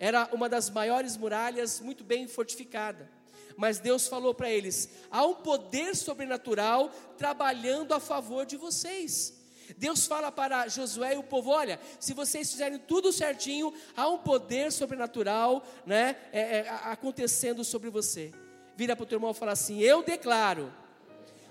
Era 0.00 0.28
uma 0.32 0.48
das 0.48 0.68
maiores 0.68 1.16
muralhas, 1.16 1.80
muito 1.80 2.02
bem 2.02 2.26
fortificada 2.26 3.16
mas 3.56 3.78
Deus 3.78 4.06
falou 4.06 4.34
para 4.34 4.50
eles: 4.50 4.88
há 5.10 5.24
um 5.24 5.36
poder 5.36 5.96
sobrenatural 5.96 6.90
trabalhando 7.16 7.94
a 7.94 8.00
favor 8.00 8.44
de 8.44 8.56
vocês. 8.56 9.34
Deus 9.78 10.06
fala 10.06 10.30
para 10.30 10.68
Josué 10.68 11.14
e 11.14 11.16
o 11.16 11.22
povo: 11.22 11.50
olha, 11.50 11.80
se 11.98 12.12
vocês 12.12 12.50
fizerem 12.50 12.78
tudo 12.78 13.12
certinho, 13.12 13.72
há 13.96 14.08
um 14.08 14.18
poder 14.18 14.70
sobrenatural 14.70 15.64
né, 15.86 16.16
é, 16.32 16.58
é, 16.58 16.68
acontecendo 16.68 17.64
sobre 17.64 17.88
você. 17.88 18.30
Vira 18.76 18.94
para 18.94 19.04
o 19.04 19.06
teu 19.06 19.16
irmão 19.16 19.30
e 19.30 19.34
fala 19.34 19.52
assim: 19.52 19.80
eu 19.80 20.02
declaro 20.02 20.70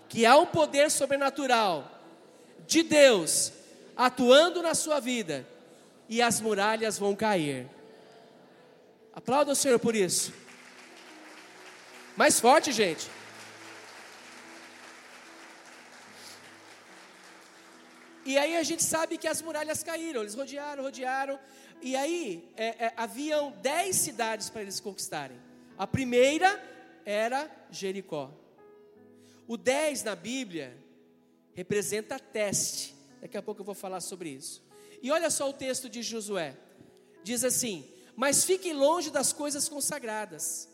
que 0.08 0.28
há 0.28 0.38
um 0.38 0.46
poder 0.46 0.92
sobrenatural 0.92 1.92
de 2.68 2.84
Deus 2.84 3.52
atuando 3.96 4.62
na 4.62 4.76
sua 4.76 5.00
vida 5.00 5.55
e 6.08 6.22
as 6.22 6.42
muralhas 6.42 6.98
vão 6.98 7.16
cair. 7.16 7.68
Aplauda 9.14 9.52
o 9.52 9.56
Senhor 9.56 9.80
por 9.80 9.96
isso. 9.96 10.34
Mais 12.16 12.40
forte, 12.40 12.72
gente. 12.72 13.10
E 18.26 18.38
aí 18.38 18.58
a 18.58 18.64
gente 18.64 18.84
sabe 18.84 19.18
que 19.18 19.28
as 19.28 19.42
muralhas 19.42 19.84
caíram, 19.84 20.22
eles 20.22 20.34
rodearam, 20.34 20.84
rodearam. 20.84 21.40
E 21.82 21.96
aí 21.96 22.50
é, 22.58 22.86
é, 22.86 22.94
haviam 22.98 23.52
dez 23.62 23.98
cidades 23.98 24.50
para 24.50 24.64
eles 24.64 24.80
conquistarem. 24.80 25.38
A 25.78 25.86
primeira 25.86 26.62
era 27.06 27.50
Jericó. 27.70 28.32
O 29.48 29.58
10 29.58 30.04
na 30.04 30.16
Bíblia 30.16 30.76
representa 31.54 32.18
teste. 32.18 32.96
Daqui 33.22 33.38
a 33.38 33.44
pouco 33.44 33.62
eu 33.62 33.66
vou 33.66 33.76
falar 33.76 34.02
sobre 34.02 34.30
isso. 34.30 34.65
E 35.06 35.12
olha 35.12 35.30
só 35.30 35.48
o 35.48 35.54
texto 35.54 35.88
de 35.88 36.02
Josué. 36.02 36.58
Diz 37.24 37.44
assim: 37.44 37.88
Mas 38.16 38.44
fiquem 38.44 38.74
longe 38.74 39.12
das 39.12 39.32
coisas 39.32 39.70
consagradas, 39.70 40.68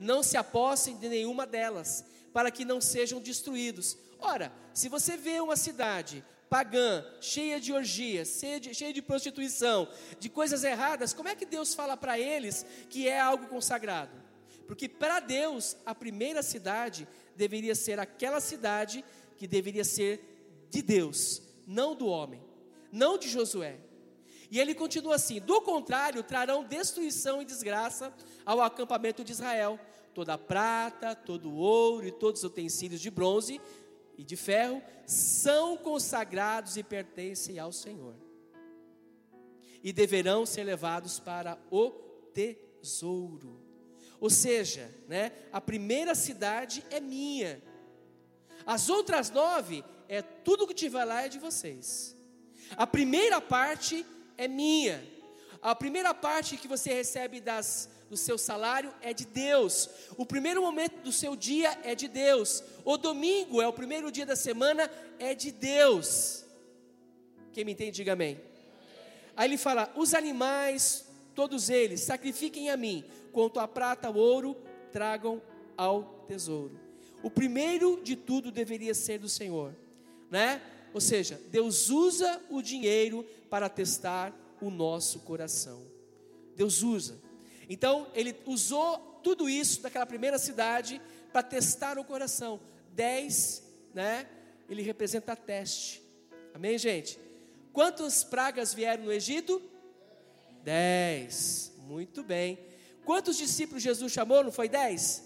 não 0.00 0.20
se 0.20 0.36
apossem 0.36 0.96
de 0.96 1.08
nenhuma 1.08 1.46
delas, 1.46 2.04
para 2.32 2.50
que 2.50 2.64
não 2.64 2.80
sejam 2.80 3.20
destruídos. 3.20 3.96
Ora, 4.18 4.52
se 4.74 4.88
você 4.88 5.16
vê 5.16 5.38
uma 5.38 5.56
cidade 5.56 6.24
pagã, 6.50 7.04
cheia 7.20 7.60
de 7.60 7.72
orgias, 7.72 8.40
cheia 8.40 8.58
de, 8.58 8.74
cheia 8.74 8.92
de 8.92 9.00
prostituição, 9.00 9.88
de 10.18 10.28
coisas 10.28 10.64
erradas, 10.64 11.12
como 11.12 11.28
é 11.28 11.36
que 11.36 11.46
Deus 11.46 11.72
fala 11.72 11.96
para 11.96 12.18
eles 12.18 12.66
que 12.90 13.06
é 13.06 13.20
algo 13.20 13.46
consagrado? 13.46 14.10
Porque 14.66 14.88
para 14.88 15.20
Deus, 15.20 15.76
a 15.86 15.94
primeira 15.94 16.42
cidade 16.42 17.06
deveria 17.36 17.76
ser 17.76 18.00
aquela 18.00 18.40
cidade 18.40 19.04
que 19.36 19.46
deveria 19.46 19.84
ser 19.84 20.66
de 20.68 20.82
Deus, 20.82 21.40
não 21.64 21.94
do 21.94 22.08
homem, 22.08 22.47
não 22.92 23.18
de 23.18 23.28
Josué. 23.28 23.78
E 24.50 24.58
ele 24.58 24.74
continua 24.74 25.16
assim: 25.16 25.40
do 25.40 25.60
contrário, 25.60 26.22
trarão 26.22 26.64
destruição 26.64 27.42
e 27.42 27.44
desgraça 27.44 28.12
ao 28.44 28.60
acampamento 28.60 29.22
de 29.22 29.32
Israel. 29.32 29.78
Toda 30.14 30.34
a 30.34 30.38
prata, 30.38 31.14
todo 31.14 31.50
o 31.50 31.56
ouro 31.56 32.06
e 32.06 32.12
todos 32.12 32.42
os 32.42 32.50
utensílios 32.50 33.00
de 33.00 33.10
bronze 33.10 33.60
e 34.16 34.24
de 34.24 34.36
ferro 34.36 34.82
são 35.06 35.76
consagrados 35.76 36.76
e 36.76 36.82
pertencem 36.82 37.58
ao 37.58 37.72
Senhor. 37.72 38.14
E 39.82 39.92
deverão 39.92 40.44
ser 40.44 40.64
levados 40.64 41.20
para 41.20 41.56
o 41.70 41.90
tesouro. 42.34 43.62
Ou 44.20 44.28
seja, 44.28 44.92
né, 45.06 45.30
a 45.52 45.60
primeira 45.60 46.16
cidade 46.16 46.84
é 46.90 46.98
minha. 46.98 47.62
As 48.66 48.88
outras 48.88 49.30
nove 49.30 49.84
é 50.08 50.20
tudo 50.20 50.66
que 50.66 50.74
tiver 50.74 51.04
lá 51.04 51.22
é 51.22 51.28
de 51.28 51.38
vocês. 51.38 52.17
A 52.76 52.86
primeira 52.86 53.40
parte 53.40 54.04
é 54.36 54.46
minha. 54.46 55.04
A 55.60 55.74
primeira 55.74 56.14
parte 56.14 56.56
que 56.56 56.68
você 56.68 56.92
recebe 56.92 57.40
das 57.40 57.88
do 58.08 58.16
seu 58.16 58.38
salário 58.38 58.92
é 59.02 59.12
de 59.12 59.26
Deus. 59.26 59.88
O 60.16 60.24
primeiro 60.24 60.62
momento 60.62 61.02
do 61.02 61.12
seu 61.12 61.36
dia 61.36 61.78
é 61.84 61.94
de 61.94 62.08
Deus. 62.08 62.64
O 62.84 62.96
domingo 62.96 63.60
é 63.60 63.68
o 63.68 63.72
primeiro 63.72 64.10
dia 64.10 64.24
da 64.24 64.36
semana, 64.36 64.90
é 65.18 65.34
de 65.34 65.52
Deus. 65.52 66.44
Quem 67.52 67.64
me 67.64 67.72
entende, 67.72 67.96
diga 67.96 68.14
amém. 68.14 68.40
Aí 69.36 69.48
ele 69.48 69.58
fala: 69.58 69.92
os 69.94 70.14
animais, 70.14 71.06
todos 71.34 71.68
eles, 71.68 72.00
sacrifiquem 72.00 72.70
a 72.70 72.76
mim, 72.76 73.04
quanto 73.32 73.60
a 73.60 73.68
prata, 73.68 74.10
o 74.10 74.16
ouro, 74.16 74.56
tragam 74.90 75.42
ao 75.76 76.24
tesouro. 76.26 76.78
O 77.22 77.30
primeiro 77.30 78.00
de 78.02 78.16
tudo 78.16 78.50
deveria 78.50 78.94
ser 78.94 79.18
do 79.18 79.28
Senhor, 79.28 79.74
né? 80.30 80.62
Ou 80.98 81.00
seja, 81.00 81.40
Deus 81.48 81.90
usa 81.90 82.42
o 82.50 82.60
dinheiro 82.60 83.24
para 83.48 83.68
testar 83.68 84.34
o 84.60 84.68
nosso 84.68 85.20
coração. 85.20 85.86
Deus 86.56 86.82
usa. 86.82 87.20
Então, 87.68 88.08
ele 88.14 88.34
usou 88.44 88.98
tudo 89.22 89.48
isso 89.48 89.80
daquela 89.80 90.04
primeira 90.04 90.38
cidade 90.38 91.00
para 91.32 91.44
testar 91.44 92.00
o 92.00 92.04
coração. 92.04 92.60
Dez, 92.90 93.62
né? 93.94 94.28
Ele 94.68 94.82
representa 94.82 95.36
teste. 95.36 96.02
Amém, 96.52 96.76
gente? 96.76 97.16
Quantas 97.72 98.24
pragas 98.24 98.74
vieram 98.74 99.04
no 99.04 99.12
Egito? 99.12 99.62
Dez. 100.64 101.72
Muito 101.86 102.24
bem. 102.24 102.58
Quantos 103.04 103.36
discípulos 103.36 103.84
Jesus 103.84 104.10
chamou? 104.10 104.42
Não 104.42 104.50
foi 104.50 104.68
dez? 104.68 105.22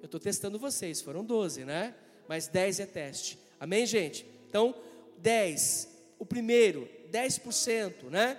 Eu 0.00 0.06
estou 0.06 0.18
testando 0.18 0.58
vocês, 0.58 1.00
foram 1.00 1.24
doze, 1.24 1.64
né? 1.64 1.94
Mas 2.26 2.48
dez 2.48 2.80
é 2.80 2.86
teste. 2.86 3.45
Amém, 3.58 3.86
gente? 3.86 4.26
Então, 4.48 4.74
dez. 5.18 5.88
O 6.18 6.26
primeiro, 6.26 6.88
dez 7.10 7.38
por 7.38 7.52
cento, 7.52 8.10
né? 8.10 8.38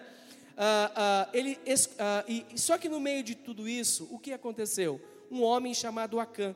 Ah, 0.56 0.92
ah, 0.96 1.30
ele, 1.34 1.58
ah, 2.00 2.26
e, 2.28 2.46
só 2.56 2.78
que 2.78 2.90
no 2.90 3.00
meio 3.00 3.24
de 3.24 3.36
tudo 3.36 3.68
isso, 3.68 4.08
o 4.12 4.18
que 4.20 4.32
aconteceu? 4.32 5.00
Um 5.30 5.44
homem 5.44 5.74
chamado 5.74 6.20
Acã, 6.20 6.56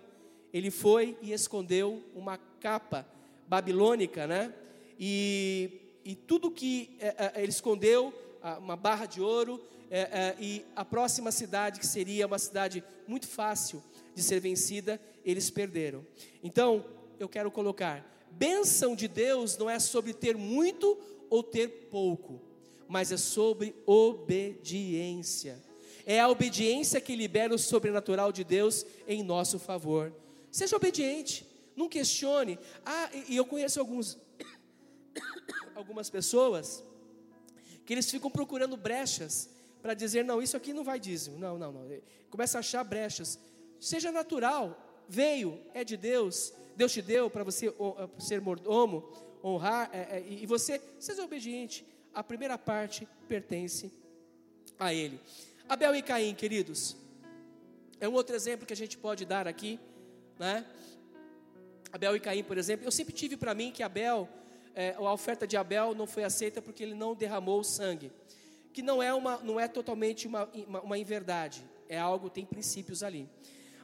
ele 0.54 0.72
foi 0.72 1.18
e 1.22 1.32
escondeu 1.32 2.04
uma 2.16 2.38
capa 2.60 3.08
babilônica, 3.48 4.26
né? 4.28 4.54
E, 5.00 6.00
e 6.04 6.16
tudo 6.16 6.52
que 6.52 6.98
é, 7.00 7.08
é, 7.36 7.42
ele 7.42 7.52
escondeu, 7.52 8.14
uma 8.60 8.76
barra 8.76 9.06
de 9.06 9.22
ouro, 9.22 9.64
é, 9.92 10.36
e 10.40 10.66
a 10.76 10.84
próxima 10.84 11.32
cidade, 11.32 11.80
que 11.80 11.86
seria 11.86 12.26
uma 12.26 12.40
cidade 12.40 12.84
muito 13.08 13.28
fácil 13.28 13.84
de 14.16 14.24
ser 14.24 14.40
vencida, 14.40 15.00
eles 15.24 15.50
perderam. 15.50 16.06
Então, 16.44 16.84
eu 17.20 17.30
quero 17.30 17.52
colocar: 17.52 18.04
bênção 18.32 18.96
de 18.96 19.08
Deus 19.08 19.58
não 19.58 19.70
é 19.70 19.80
sobre 19.80 20.14
ter 20.14 20.36
muito 20.36 20.98
ou 21.30 21.44
ter 21.44 21.68
pouco 21.90 22.52
mas 22.92 23.10
é 23.10 23.16
sobre 23.16 23.74
obediência. 23.86 25.64
É 26.06 26.20
a 26.20 26.28
obediência 26.28 27.00
que 27.00 27.16
libera 27.16 27.56
o 27.56 27.58
sobrenatural 27.58 28.34
de 28.34 28.44
Deus 28.44 28.86
em 29.08 29.24
nosso 29.24 29.58
favor. 29.58 30.14
Seja 30.52 30.76
obediente, 30.76 31.48
não 31.74 31.88
questione. 31.88 32.60
Ah, 32.86 33.10
e 33.30 33.38
eu 33.38 33.46
conheço 33.46 33.80
alguns, 33.80 34.20
algumas 35.74 36.10
pessoas 36.10 36.84
que 37.86 37.94
eles 37.94 38.12
ficam 38.12 38.30
procurando 38.30 38.76
brechas 38.76 39.50
para 39.82 39.94
dizer: 39.94 40.26
não, 40.26 40.42
isso 40.42 40.58
aqui 40.58 40.74
não 40.74 40.84
vai 40.84 41.00
dízimo. 41.00 41.40
Não, 41.40 41.58
não, 41.58 41.72
não. 41.72 41.88
Começa 42.30 42.58
a 42.58 42.60
achar 42.60 42.84
brechas. 42.84 43.40
Seja 43.80 44.12
natural, 44.12 44.78
veio, 45.08 45.62
é 45.74 45.86
de 45.86 45.96
Deus, 45.96 46.52
Deus 46.76 46.92
te 46.92 47.02
deu 47.02 47.30
para 47.30 47.44
você 47.44 47.74
ser 48.20 48.42
mordomo, 48.42 49.10
honrar, 49.44 49.90
é, 49.94 50.18
é, 50.18 50.26
e 50.28 50.46
você, 50.46 50.82
seja 51.00 51.24
obediente 51.24 51.86
a 52.14 52.24
primeira 52.24 52.58
parte 52.58 53.08
pertence 53.28 53.92
a 54.78 54.94
ele. 54.94 55.20
Abel 55.68 55.96
e 55.96 56.02
Caim, 56.02 56.34
queridos, 56.34 56.98
é 58.00 58.08
um 58.08 58.14
outro 58.14 58.36
exemplo 58.36 58.66
que 58.66 58.74
a 58.74 58.76
gente 58.76 58.98
pode 58.98 59.26
dar 59.26 59.48
aqui, 59.48 59.80
né? 60.38 60.66
Abel 61.92 62.16
e 62.16 62.20
Caim, 62.20 62.44
por 62.44 62.58
exemplo, 62.58 62.86
eu 62.86 62.92
sempre 62.92 63.14
tive 63.14 63.38
para 63.38 63.54
mim 63.54 63.72
que 63.72 63.84
Abel, 63.84 64.28
é, 64.74 64.96
a 64.98 65.14
oferta 65.14 65.46
de 65.46 65.58
Abel 65.58 65.94
não 65.94 66.08
foi 66.08 66.24
aceita 66.24 66.62
porque 66.62 66.84
ele 66.84 66.94
não 66.94 67.16
derramou 67.16 67.64
sangue, 67.64 68.12
que 68.74 68.82
não 68.82 69.02
é 69.04 69.14
uma, 69.14 69.38
não 69.38 69.60
é 69.60 69.68
totalmente 69.68 70.28
uma, 70.28 70.46
uma, 70.68 70.82
uma 70.82 70.98
inverdade, 70.98 71.64
é 71.90 72.00
algo 72.00 72.30
tem 72.30 72.46
princípios 72.46 73.04
ali. 73.04 73.30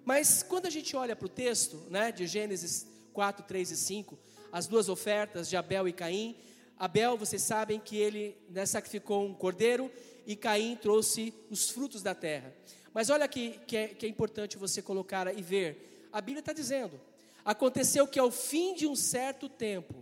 Mas 0.07 0.41
quando 0.41 0.67
a 0.67 0.69
gente 0.69 0.95
olha 0.95 1.17
para 1.17 1.25
o 1.25 1.29
texto, 1.29 1.83
né, 1.89 2.13
de 2.13 2.25
Gênesis 2.25 2.87
4, 3.11 3.45
3 3.45 3.71
e 3.71 3.75
5, 3.75 4.17
as 4.53 4.65
duas 4.65 4.87
ofertas 4.87 5.49
de 5.49 5.57
Abel 5.57 5.85
e 5.85 5.91
Caim, 5.91 6.33
Abel, 6.79 7.17
vocês 7.17 7.41
sabem 7.41 7.77
que 7.77 7.97
ele 7.97 8.33
né, 8.49 8.65
sacrificou 8.65 9.25
um 9.25 9.33
cordeiro 9.33 9.91
e 10.25 10.33
Caim 10.33 10.77
trouxe 10.77 11.33
os 11.49 11.69
frutos 11.69 12.01
da 12.01 12.15
terra. 12.15 12.55
Mas 12.93 13.09
olha 13.09 13.25
aqui 13.25 13.59
que 13.67 13.75
é, 13.75 13.87
que 13.89 14.05
é 14.05 14.09
importante 14.09 14.55
você 14.55 14.81
colocar 14.81 15.37
e 15.37 15.41
ver. 15.41 16.07
A 16.13 16.21
Bíblia 16.21 16.39
está 16.39 16.53
dizendo: 16.53 16.97
aconteceu 17.43 18.07
que 18.07 18.17
ao 18.17 18.31
fim 18.31 18.75
de 18.75 18.87
um 18.87 18.95
certo 18.95 19.49
tempo, 19.49 19.93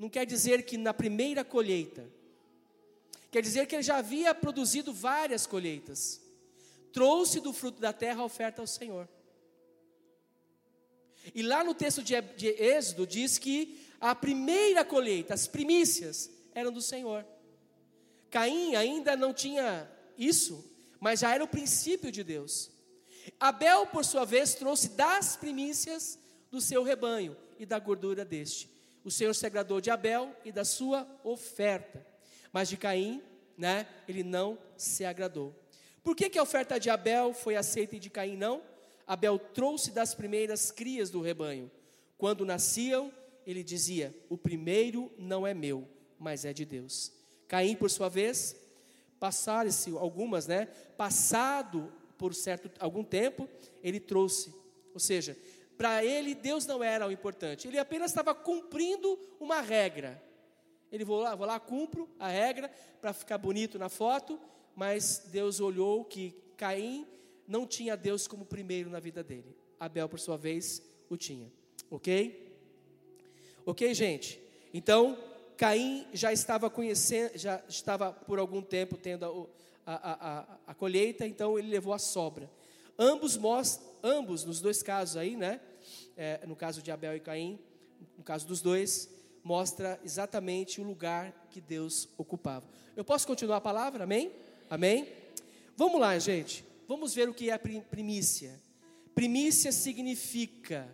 não 0.00 0.08
quer 0.08 0.26
dizer 0.26 0.64
que 0.64 0.76
na 0.76 0.92
primeira 0.92 1.44
colheita, 1.44 2.10
quer 3.30 3.40
dizer 3.40 3.66
que 3.66 3.76
ele 3.76 3.84
já 3.84 3.98
havia 3.98 4.34
produzido 4.34 4.92
várias 4.92 5.46
colheitas, 5.46 6.20
trouxe 6.92 7.40
do 7.40 7.52
fruto 7.52 7.80
da 7.80 7.92
terra 7.92 8.22
a 8.22 8.24
oferta 8.24 8.60
ao 8.60 8.66
Senhor. 8.66 9.08
E 11.34 11.42
lá 11.42 11.62
no 11.62 11.74
texto 11.74 12.02
de, 12.02 12.14
Êxodo 12.46 13.06
diz 13.06 13.38
que 13.38 13.80
a 14.00 14.14
primeira 14.14 14.84
colheita, 14.84 15.34
as 15.34 15.46
primícias, 15.46 16.30
eram 16.54 16.72
do 16.72 16.80
Senhor. 16.80 17.26
Caim 18.30 18.74
ainda 18.74 19.16
não 19.16 19.32
tinha 19.32 19.90
isso, 20.16 20.64
mas 21.00 21.20
já 21.20 21.34
era 21.34 21.44
o 21.44 21.48
princípio 21.48 22.10
de 22.10 22.22
Deus. 22.22 22.70
Abel, 23.38 23.86
por 23.86 24.04
sua 24.04 24.24
vez, 24.24 24.54
trouxe 24.54 24.90
das 24.90 25.36
primícias 25.36 26.18
do 26.50 26.60
seu 26.60 26.82
rebanho 26.82 27.36
e 27.58 27.66
da 27.66 27.78
gordura 27.78 28.24
deste. 28.24 28.70
O 29.04 29.10
Senhor 29.10 29.34
se 29.34 29.46
agradou 29.46 29.80
de 29.80 29.90
Abel 29.90 30.34
e 30.44 30.52
da 30.52 30.64
sua 30.64 31.06
oferta, 31.24 32.06
mas 32.52 32.68
de 32.68 32.76
Caim, 32.76 33.22
né, 33.56 33.86
ele 34.06 34.22
não 34.22 34.58
se 34.76 35.04
agradou. 35.04 35.54
Por 36.02 36.16
que, 36.16 36.30
que 36.30 36.38
a 36.38 36.42
oferta 36.42 36.78
de 36.78 36.90
Abel 36.90 37.32
foi 37.32 37.56
aceita 37.56 37.96
e 37.96 37.98
de 37.98 38.10
Caim 38.10 38.36
não? 38.36 38.62
Abel 39.06 39.38
trouxe 39.38 39.90
das 39.90 40.14
primeiras 40.14 40.70
crias 40.70 41.10
do 41.10 41.20
rebanho. 41.20 41.70
Quando 42.16 42.44
nasciam, 42.44 43.12
ele 43.46 43.62
dizia: 43.62 44.14
O 44.28 44.36
primeiro 44.36 45.10
não 45.18 45.46
é 45.46 45.54
meu, 45.54 45.88
mas 46.18 46.44
é 46.44 46.52
de 46.52 46.64
Deus. 46.64 47.12
Caim, 47.46 47.74
por 47.74 47.90
sua 47.90 48.08
vez, 48.08 48.54
passaram-se 49.18 49.90
algumas, 49.96 50.46
né? 50.46 50.66
Passado 50.96 51.92
por 52.18 52.34
certo 52.34 52.70
algum 52.80 53.04
tempo, 53.04 53.48
ele 53.82 54.00
trouxe. 54.00 54.52
Ou 54.92 55.00
seja, 55.00 55.36
para 55.78 56.04
ele 56.04 56.34
Deus 56.34 56.66
não 56.66 56.82
era 56.82 57.06
o 57.06 57.12
importante. 57.12 57.68
Ele 57.68 57.78
apenas 57.78 58.10
estava 58.10 58.34
cumprindo 58.34 59.18
uma 59.38 59.60
regra. 59.60 60.20
Ele 60.90 61.04
vou 61.04 61.20
lá, 61.20 61.34
vou 61.34 61.46
lá, 61.46 61.60
cumpro 61.60 62.08
a 62.18 62.28
regra 62.28 62.70
para 63.00 63.12
ficar 63.12 63.38
bonito 63.38 63.78
na 63.78 63.88
foto, 63.88 64.40
mas 64.78 65.24
Deus 65.32 65.58
olhou 65.58 66.04
que 66.04 66.32
Caim 66.56 67.04
não 67.48 67.66
tinha 67.66 67.96
Deus 67.96 68.28
como 68.28 68.44
primeiro 68.44 68.88
na 68.88 69.00
vida 69.00 69.24
dele. 69.24 69.56
Abel, 69.80 70.08
por 70.08 70.20
sua 70.20 70.36
vez, 70.36 70.80
o 71.10 71.16
tinha. 71.16 71.50
Ok? 71.90 72.56
Ok, 73.66 73.92
gente? 73.92 74.40
Então, 74.72 75.18
Caim 75.56 76.06
já 76.12 76.32
estava 76.32 76.70
conhecendo, 76.70 77.36
já 77.36 77.60
estava 77.68 78.12
por 78.12 78.38
algum 78.38 78.62
tempo 78.62 78.96
tendo 78.96 79.50
a, 79.84 79.94
a, 79.94 80.12
a, 80.12 80.58
a 80.68 80.74
colheita, 80.74 81.26
então 81.26 81.58
ele 81.58 81.66
levou 81.66 81.92
a 81.92 81.98
sobra. 81.98 82.48
Ambos 82.96 83.36
mostram, 83.36 83.84
ambos, 84.00 84.44
nos 84.44 84.60
dois 84.60 84.80
casos 84.80 85.16
aí, 85.16 85.36
né? 85.36 85.60
É, 86.16 86.46
no 86.46 86.54
caso 86.54 86.80
de 86.80 86.92
Abel 86.92 87.16
e 87.16 87.20
Caim, 87.20 87.58
no 88.16 88.22
caso 88.22 88.46
dos 88.46 88.62
dois, 88.62 89.10
mostra 89.42 89.98
exatamente 90.04 90.80
o 90.80 90.84
lugar 90.84 91.48
que 91.50 91.60
Deus 91.60 92.08
ocupava. 92.16 92.64
Eu 92.94 93.04
posso 93.04 93.26
continuar 93.26 93.56
a 93.56 93.60
palavra? 93.60 94.04
Amém? 94.04 94.46
Amém? 94.70 95.08
Vamos 95.76 95.98
lá, 96.00 96.18
gente. 96.18 96.64
Vamos 96.86 97.14
ver 97.14 97.28
o 97.28 97.34
que 97.34 97.50
é 97.50 97.56
primícia. 97.56 98.60
Primícia 99.14 99.72
significa 99.72 100.88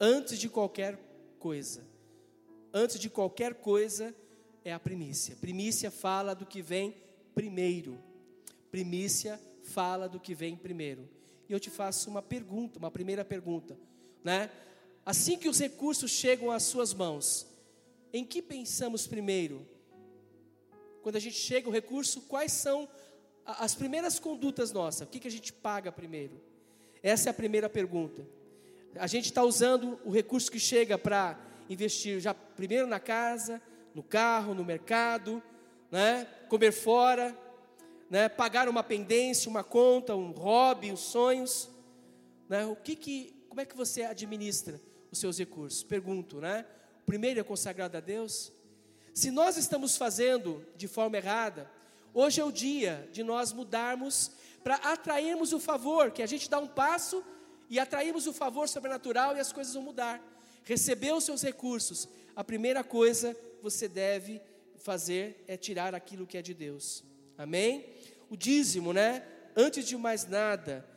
antes 0.00 0.38
de 0.38 0.48
qualquer 0.48 0.98
coisa. 1.38 1.86
Antes 2.72 2.98
de 2.98 3.10
qualquer 3.10 3.54
coisa 3.54 4.14
é 4.64 4.72
a 4.72 4.80
primícia. 4.80 5.36
Primícia 5.36 5.90
fala 5.90 6.34
do 6.34 6.46
que 6.46 6.62
vem 6.62 6.94
primeiro. 7.34 7.98
Primícia 8.70 9.38
fala 9.62 10.08
do 10.08 10.18
que 10.18 10.34
vem 10.34 10.56
primeiro. 10.56 11.08
E 11.48 11.52
eu 11.52 11.60
te 11.60 11.68
faço 11.68 12.08
uma 12.08 12.22
pergunta, 12.22 12.78
uma 12.78 12.90
primeira 12.90 13.24
pergunta, 13.24 13.78
né? 14.24 14.50
Assim 15.04 15.36
que 15.36 15.48
os 15.48 15.58
recursos 15.58 16.10
chegam 16.10 16.50
às 16.50 16.62
suas 16.62 16.94
mãos, 16.94 17.46
em 18.12 18.24
que 18.24 18.40
pensamos 18.40 19.06
primeiro? 19.06 19.66
Quando 21.02 21.16
a 21.16 21.20
gente 21.20 21.36
chega 21.36 21.68
o 21.68 21.72
recurso, 21.72 22.20
quais 22.22 22.52
são 22.52 22.88
as 23.44 23.74
primeiras 23.74 24.18
condutas 24.18 24.70
nossas? 24.70 25.08
O 25.08 25.10
que, 25.10 25.18
que 25.18 25.28
a 25.28 25.30
gente 25.30 25.52
paga 25.52 25.90
primeiro? 25.90 26.40
Essa 27.02 27.28
é 27.28 27.30
a 27.30 27.34
primeira 27.34 27.68
pergunta. 27.68 28.24
A 28.96 29.06
gente 29.08 29.24
está 29.24 29.42
usando 29.42 29.98
o 30.04 30.10
recurso 30.10 30.50
que 30.50 30.60
chega 30.60 30.96
para 30.96 31.38
investir 31.68 32.20
já 32.20 32.32
primeiro 32.32 32.86
na 32.86 33.00
casa, 33.00 33.60
no 33.94 34.02
carro, 34.02 34.54
no 34.54 34.64
mercado, 34.64 35.42
né? 35.90 36.26
comer 36.48 36.70
fora, 36.70 37.36
né? 38.08 38.28
pagar 38.28 38.68
uma 38.68 38.84
pendência, 38.84 39.50
uma 39.50 39.64
conta, 39.64 40.14
um 40.14 40.30
hobby, 40.30 40.92
os 40.92 41.00
sonhos. 41.00 41.68
Né? 42.48 42.64
O 42.64 42.76
que 42.76 42.94
que, 42.94 43.44
como 43.48 43.60
é 43.60 43.64
que 43.64 43.76
você 43.76 44.02
administra 44.02 44.80
os 45.10 45.18
seus 45.18 45.38
recursos? 45.38 45.82
Pergunto, 45.82 46.40
né? 46.40 46.64
O 47.02 47.04
primeiro 47.04 47.40
é 47.40 47.42
consagrado 47.42 47.96
a 47.96 48.00
Deus. 48.00 48.52
Se 49.14 49.30
nós 49.30 49.58
estamos 49.58 49.96
fazendo 49.96 50.64
de 50.74 50.88
forma 50.88 51.18
errada, 51.18 51.70
hoje 52.14 52.40
é 52.40 52.44
o 52.44 52.50
dia 52.50 53.06
de 53.12 53.22
nós 53.22 53.52
mudarmos 53.52 54.30
para 54.64 54.76
atrairmos 54.76 55.52
o 55.52 55.60
favor, 55.60 56.10
que 56.10 56.22
a 56.22 56.26
gente 56.26 56.48
dá 56.48 56.58
um 56.58 56.66
passo 56.66 57.22
e 57.68 57.78
atrairmos 57.78 58.26
o 58.26 58.32
favor 58.32 58.68
sobrenatural 58.68 59.36
e 59.36 59.40
as 59.40 59.52
coisas 59.52 59.74
vão 59.74 59.82
mudar. 59.82 60.22
Receber 60.64 61.12
os 61.12 61.24
seus 61.24 61.42
recursos, 61.42 62.08
a 62.34 62.42
primeira 62.42 62.82
coisa 62.82 63.36
você 63.60 63.86
deve 63.86 64.40
fazer 64.78 65.44
é 65.46 65.58
tirar 65.58 65.94
aquilo 65.94 66.26
que 66.26 66.38
é 66.38 66.42
de 66.42 66.54
Deus. 66.54 67.04
Amém? 67.36 67.84
O 68.30 68.36
dízimo, 68.36 68.94
né? 68.94 69.26
Antes 69.54 69.86
de 69.86 69.96
mais 69.96 70.26
nada, 70.26 70.88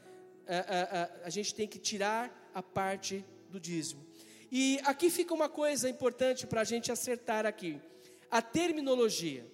a, 0.48 0.56
a, 0.56 1.04
a, 1.04 1.10
a 1.26 1.30
gente 1.30 1.54
tem 1.54 1.68
que 1.68 1.78
tirar 1.78 2.50
a 2.54 2.64
parte 2.64 3.26
do 3.50 3.60
dízimo. 3.60 4.06
E 4.50 4.80
aqui 4.86 5.10
fica 5.10 5.34
uma 5.34 5.50
coisa 5.50 5.90
importante 5.90 6.48
para 6.48 6.62
a 6.62 6.64
gente 6.64 6.92
acertar 6.92 7.46
aqui: 7.46 7.82
a 8.30 8.42
terminologia. 8.42 9.46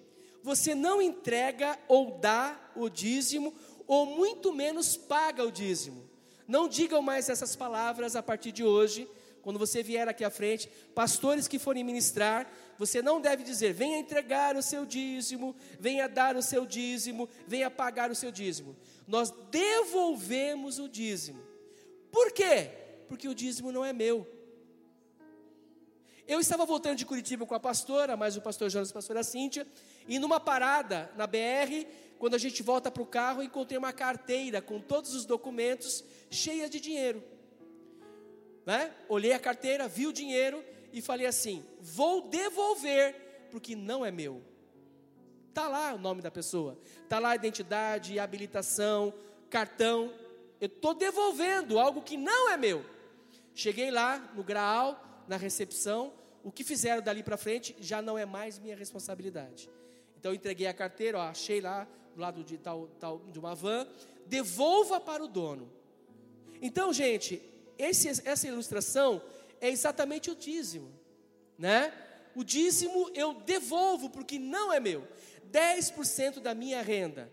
Você 0.43 0.73
não 0.73 1.01
entrega 1.01 1.77
ou 1.87 2.17
dá 2.19 2.59
o 2.75 2.89
dízimo, 2.89 3.53
ou 3.87 4.05
muito 4.05 4.53
menos 4.53 4.97
paga 4.97 5.43
o 5.43 5.51
dízimo. 5.51 6.09
Não 6.47 6.67
digam 6.67 7.01
mais 7.01 7.29
essas 7.29 7.55
palavras 7.55 8.15
a 8.15 8.23
partir 8.23 8.51
de 8.51 8.63
hoje, 8.63 9.07
quando 9.41 9.59
você 9.59 9.81
vier 9.81 10.07
aqui 10.07 10.23
à 10.23 10.29
frente, 10.29 10.69
pastores 10.93 11.47
que 11.47 11.59
forem 11.59 11.83
ministrar, 11.83 12.51
você 12.77 13.01
não 13.01 13.21
deve 13.21 13.43
dizer, 13.43 13.73
venha 13.73 13.97
entregar 13.97 14.55
o 14.55 14.61
seu 14.61 14.85
dízimo, 14.85 15.55
venha 15.79 16.07
dar 16.07 16.35
o 16.35 16.41
seu 16.41 16.65
dízimo, 16.65 17.29
venha 17.47 17.69
pagar 17.69 18.11
o 18.11 18.15
seu 18.15 18.31
dízimo. 18.31 18.75
Nós 19.07 19.31
devolvemos 19.49 20.79
o 20.79 20.87
dízimo. 20.87 21.41
Por 22.11 22.31
quê? 22.31 22.69
Porque 23.07 23.27
o 23.27 23.35
dízimo 23.35 23.71
não 23.71 23.83
é 23.83 23.93
meu, 23.93 24.27
eu 26.27 26.39
estava 26.39 26.65
voltando 26.65 26.97
de 26.97 27.05
Curitiba 27.05 27.45
com 27.45 27.55
a 27.55 27.59
pastora, 27.59 28.15
mais 28.15 28.37
o 28.37 28.41
pastor 28.41 28.69
Jonas 28.69 28.89
e 28.89 28.91
a 28.91 28.93
pastora 28.93 29.23
Cíntia, 29.23 29.67
e 30.07 30.19
numa 30.19 30.39
parada 30.39 31.11
na 31.15 31.27
BR, 31.27 31.85
quando 32.17 32.35
a 32.35 32.37
gente 32.37 32.61
volta 32.61 32.91
para 32.91 33.01
o 33.01 33.05
carro, 33.05 33.41
encontrei 33.41 33.77
uma 33.77 33.91
carteira 33.91 34.61
com 34.61 34.79
todos 34.79 35.15
os 35.15 35.25
documentos 35.25 36.03
cheia 36.29 36.69
de 36.69 36.79
dinheiro. 36.79 37.23
Né? 38.65 38.93
Olhei 39.09 39.33
a 39.33 39.39
carteira, 39.39 39.87
vi 39.87 40.05
o 40.05 40.13
dinheiro 40.13 40.63
e 40.93 41.01
falei 41.01 41.25
assim: 41.25 41.65
vou 41.79 42.29
devolver, 42.29 43.47
porque 43.49 43.75
não 43.75 44.05
é 44.05 44.11
meu. 44.11 44.43
Está 45.49 45.67
lá 45.67 45.93
o 45.93 45.97
nome 45.97 46.21
da 46.21 46.31
pessoa, 46.31 46.77
está 47.03 47.19
lá 47.19 47.31
a 47.31 47.35
identidade, 47.35 48.19
habilitação, 48.19 49.13
cartão. 49.49 50.13
Eu 50.61 50.67
estou 50.67 50.93
devolvendo 50.93 51.79
algo 51.79 52.01
que 52.01 52.15
não 52.15 52.49
é 52.49 52.55
meu. 52.55 52.85
Cheguei 53.53 53.91
lá 53.91 54.31
no 54.35 54.43
Graal, 54.43 55.10
na 55.31 55.37
recepção, 55.37 56.13
o 56.43 56.51
que 56.51 56.61
fizeram 56.61 57.01
dali 57.01 57.23
para 57.23 57.37
frente 57.37 57.73
já 57.79 58.01
não 58.01 58.17
é 58.17 58.25
mais 58.25 58.59
minha 58.59 58.75
responsabilidade. 58.75 59.69
Então 60.19 60.33
eu 60.33 60.35
entreguei 60.35 60.67
a 60.67 60.73
carteira, 60.73 61.19
ó, 61.19 61.21
achei 61.21 61.61
lá 61.61 61.87
do 62.13 62.19
lado 62.19 62.43
de 62.43 62.57
tal, 62.57 62.89
tal 62.99 63.19
de 63.31 63.39
uma 63.39 63.55
van, 63.55 63.87
devolva 64.25 64.99
para 64.99 65.23
o 65.23 65.29
dono. 65.29 65.71
Então, 66.61 66.91
gente, 66.91 67.41
esse, 67.77 68.09
essa 68.27 68.45
ilustração 68.45 69.21
é 69.61 69.69
exatamente 69.69 70.29
o 70.29 70.35
dízimo, 70.35 70.91
né? 71.57 71.93
O 72.35 72.43
dízimo 72.43 73.09
eu 73.15 73.33
devolvo 73.33 74.09
porque 74.09 74.37
não 74.37 74.73
é 74.73 74.81
meu. 74.81 75.07
10% 75.49 76.41
da 76.41 76.53
minha 76.53 76.81
renda 76.81 77.31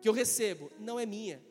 que 0.00 0.08
eu 0.08 0.12
recebo 0.12 0.70
não 0.78 1.00
é 1.00 1.04
minha. 1.04 1.42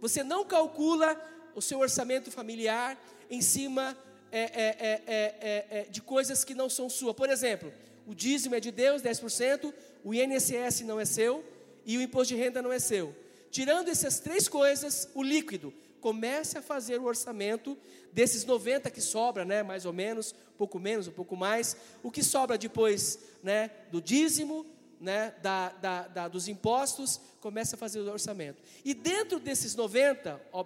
Você 0.00 0.24
não 0.24 0.44
calcula 0.44 1.16
o 1.54 1.62
seu 1.62 1.78
orçamento 1.78 2.32
familiar 2.32 3.00
em 3.30 3.40
cima 3.40 3.96
é 4.30 4.40
é 4.40 4.76
é, 4.78 5.02
é, 5.06 5.34
é, 5.40 5.66
é, 5.70 5.82
de 5.84 6.00
coisas 6.00 6.44
que 6.44 6.54
não 6.54 6.68
são 6.68 6.88
sua. 6.88 7.14
Por 7.14 7.30
exemplo, 7.30 7.72
o 8.06 8.14
dízimo 8.14 8.54
é 8.54 8.60
de 8.60 8.70
Deus, 8.70 9.02
10%, 9.02 9.72
o 10.04 10.14
INSS 10.14 10.82
não 10.82 10.98
é 10.98 11.04
seu 11.04 11.44
e 11.84 11.96
o 11.98 12.02
imposto 12.02 12.34
de 12.34 12.40
renda 12.40 12.62
não 12.62 12.72
é 12.72 12.78
seu. 12.78 13.14
Tirando 13.50 13.88
essas 13.88 14.20
três 14.20 14.48
coisas, 14.48 15.08
o 15.14 15.22
líquido, 15.22 15.72
comece 16.00 16.56
a 16.58 16.62
fazer 16.62 17.00
o 17.00 17.04
orçamento 17.04 17.76
desses 18.12 18.44
90 18.44 18.90
que 18.90 19.00
sobra, 19.00 19.44
né, 19.44 19.62
mais 19.62 19.84
ou 19.84 19.92
menos, 19.92 20.34
pouco 20.56 20.78
menos, 20.78 21.08
um 21.08 21.12
pouco 21.12 21.36
mais, 21.36 21.76
o 22.02 22.10
que 22.10 22.22
sobra 22.22 22.56
depois, 22.58 23.18
né, 23.42 23.70
do 23.90 24.00
dízimo, 24.00 24.66
né, 25.00 25.34
da, 25.42 25.70
da, 25.70 26.08
da, 26.08 26.28
dos 26.28 26.48
impostos, 26.48 27.20
comece 27.40 27.74
a 27.74 27.78
fazer 27.78 28.00
o 28.00 28.10
orçamento. 28.10 28.62
E 28.84 28.94
dentro 28.94 29.38
desses 29.38 29.74
90, 29.74 30.40
ó, 30.52 30.64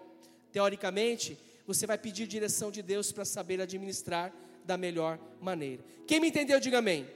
teoricamente, 0.51 1.39
você 1.67 1.87
vai 1.87 1.99
pedir 1.99 2.27
direção 2.27 2.71
de 2.71 2.83
Deus 2.83 3.13
para 3.13 3.25
saber 3.25 3.61
administrar 3.61 4.33
da 4.65 4.77
melhor 4.77 5.19
maneira. 5.41 5.85
Quem 6.07 6.21
me 6.21 6.29
entendeu, 6.29 6.59
diga 6.61 6.79
amém. 6.79 7.07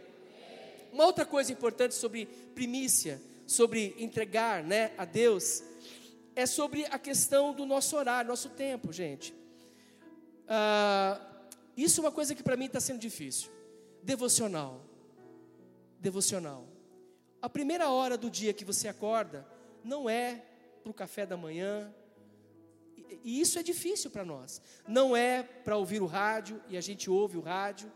Uma 0.93 1.05
outra 1.05 1.25
coisa 1.25 1.53
importante 1.53 1.95
sobre 1.95 2.27
primícia, 2.55 3.21
sobre 3.47 3.95
entregar 3.99 4.63
né, 4.63 4.93
a 4.97 5.05
Deus, 5.05 5.63
é 6.35 6.47
sobre 6.47 6.85
a 6.87 6.99
questão 6.99 7.53
do 7.53 7.65
nosso 7.65 7.97
horário, 7.97 8.29
nosso 8.29 8.51
tempo, 8.51 8.93
gente. 8.93 9.35
Ah, 10.49 11.21
isso 11.77 12.01
é 12.01 12.05
uma 12.05 12.13
coisa 12.13 12.35
que 12.35 12.43
para 12.43 12.57
mim 12.57 12.67
está 12.67 12.81
sendo 12.81 12.99
difícil. 12.99 13.51
Devocional. 14.03 14.85
Devocional. 16.01 16.67
A 17.43 17.49
primeira 17.49 17.91
hora 17.91 18.17
do 18.17 18.31
dia 18.31 18.53
que 18.53 18.65
você 18.65 18.89
acorda 18.89 19.47
não 19.85 20.09
é 20.09 20.43
para 20.83 20.91
o 20.91 20.95
café 20.95 21.27
da 21.27 21.37
manhã, 21.37 21.93
e 23.23 23.41
isso 23.41 23.59
é 23.59 23.63
difícil 23.63 24.11
para 24.11 24.25
nós. 24.25 24.61
Não 24.87 25.17
é 25.17 25.43
para 25.43 25.77
ouvir 25.77 26.01
o 26.03 26.07
rádio 26.07 26.61
e 26.69 26.77
a 26.77 26.81
gente 26.81 27.11
ouve 27.11 27.37
o 27.37 27.41
rádio. 27.41 27.91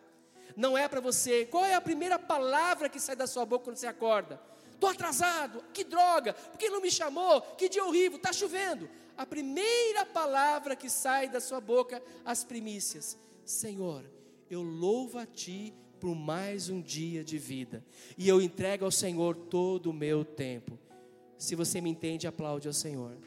Não 0.57 0.77
é 0.77 0.89
para 0.89 1.01
você. 1.01 1.47
Qual 1.47 1.65
é 1.65 1.75
a 1.75 1.81
primeira 1.81 2.19
palavra 2.19 2.89
que 2.89 3.01
sai 3.01 3.17
da 3.17 3.27
sua 3.27 3.45
boca 3.45 3.65
quando 3.65 3.77
você 3.77 3.87
acorda? 3.87 4.41
Estou 4.81 4.89
atrasado, 4.89 5.63
que 5.75 5.85
droga, 5.85 6.33
por 6.33 6.57
que 6.57 6.71
não 6.71 6.81
me 6.81 6.91
chamou? 6.91 7.43
Que 7.43 7.69
dia 7.69 7.85
horrível, 7.85 8.17
está 8.17 8.33
chovendo. 8.33 8.89
A 9.15 9.27
primeira 9.27 10.07
palavra 10.07 10.75
que 10.75 10.89
sai 10.89 11.29
da 11.29 11.39
sua 11.39 11.61
boca, 11.61 12.03
as 12.25 12.45
primícias: 12.45 13.19
Senhor, 13.45 14.11
eu 14.49 14.63
louvo 14.63 15.19
a 15.19 15.27
Ti 15.27 15.75
por 16.01 16.15
mais 16.15 16.71
um 16.71 16.81
dia 16.81 17.23
de 17.23 17.37
vida, 17.37 17.85
e 18.17 18.27
eu 18.27 18.41
entrego 18.41 18.87
ao 18.87 18.91
Senhor 18.91 19.37
todo 19.37 19.91
o 19.91 19.93
meu 19.93 20.25
tempo. 20.25 20.79
Se 21.37 21.55
você 21.55 21.81
me 21.83 21.91
entende, 21.91 22.27
aplaude 22.27 22.67
ao 22.67 22.73
Senhor. 22.73 23.19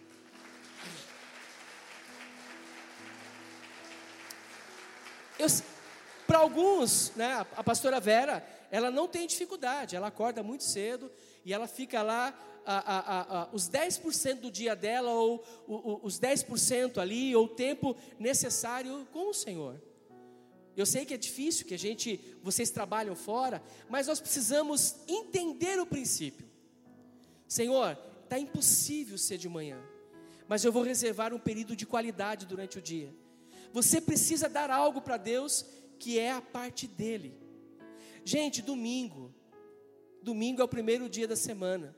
Para 6.26 6.40
alguns, 6.40 7.12
né, 7.16 7.46
a 7.56 7.64
pastora 7.64 8.00
Vera, 8.00 8.46
ela 8.72 8.90
não 8.90 9.08
tem 9.08 9.28
dificuldade, 9.28 9.96
ela 9.96 10.08
acorda 10.08 10.42
muito 10.42 10.64
cedo 10.64 11.12
e 11.46 11.54
ela 11.54 11.68
fica 11.68 12.02
lá 12.02 12.34
a, 12.66 13.44
a, 13.44 13.50
os 13.52 13.70
10% 13.70 14.40
do 14.40 14.50
dia 14.50 14.76
dela, 14.76 15.12
ou 15.12 15.44
o, 15.68 15.76
o, 15.76 16.00
os 16.04 16.20
10% 16.20 16.98
ali, 16.98 17.36
ou 17.36 17.46
o 17.46 17.50
tempo 17.50 17.96
necessário 18.18 19.08
com 19.12 19.30
o 19.30 19.34
Senhor. 19.34 19.82
Eu 20.76 20.86
sei 20.86 21.06
que 21.06 21.14
é 21.14 21.18
difícil, 21.18 21.68
que 21.68 21.74
a 21.74 21.80
gente, 21.80 22.20
vocês 22.42 22.72
trabalham 22.72 23.16
fora, 23.16 23.62
mas 23.90 24.08
nós 24.08 24.20
precisamos 24.20 24.96
entender 25.08 25.80
o 25.80 25.86
princípio. 25.86 26.50
Senhor, 27.48 27.98
está 28.24 28.40
impossível 28.40 29.18
ser 29.18 29.38
de 29.38 29.48
manhã, 29.48 29.80
mas 30.48 30.64
eu 30.64 30.72
vou 30.72 30.82
reservar 30.82 31.34
um 31.34 31.40
período 31.40 31.76
de 31.76 31.86
qualidade 31.86 32.46
durante 32.46 32.80
o 32.80 32.82
dia. 32.82 33.14
Você 33.74 34.00
precisa 34.00 34.48
dar 34.48 34.70
algo 34.70 35.02
para 35.02 35.18
Deus 35.18 35.66
que 35.98 36.20
é 36.20 36.32
a 36.32 36.42
parte 36.42 36.88
dele. 36.88 37.36
Gente, 38.24 38.62
domingo, 38.62 39.34
domingo 40.22 40.62
é 40.62 40.64
o 40.64 40.68
primeiro 40.68 41.10
dia 41.10 41.28
da 41.28 41.36
semana. 41.36 41.96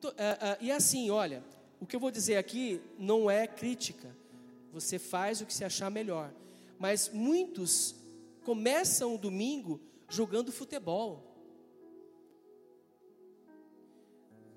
Tô, 0.00 0.08
uh, 0.08 0.12
uh, 0.12 0.14
e 0.60 0.70
assim, 0.70 1.10
olha, 1.10 1.42
o 1.80 1.86
que 1.86 1.96
eu 1.96 2.00
vou 2.00 2.12
dizer 2.12 2.36
aqui 2.36 2.80
não 2.96 3.28
é 3.28 3.48
crítica. 3.48 4.16
Você 4.72 4.96
faz 4.96 5.40
o 5.40 5.46
que 5.46 5.52
se 5.52 5.64
achar 5.64 5.90
melhor. 5.90 6.32
Mas 6.78 7.10
muitos 7.12 7.96
começam 8.44 9.16
o 9.16 9.18
domingo 9.18 9.80
jogando 10.08 10.52
futebol. 10.52 11.26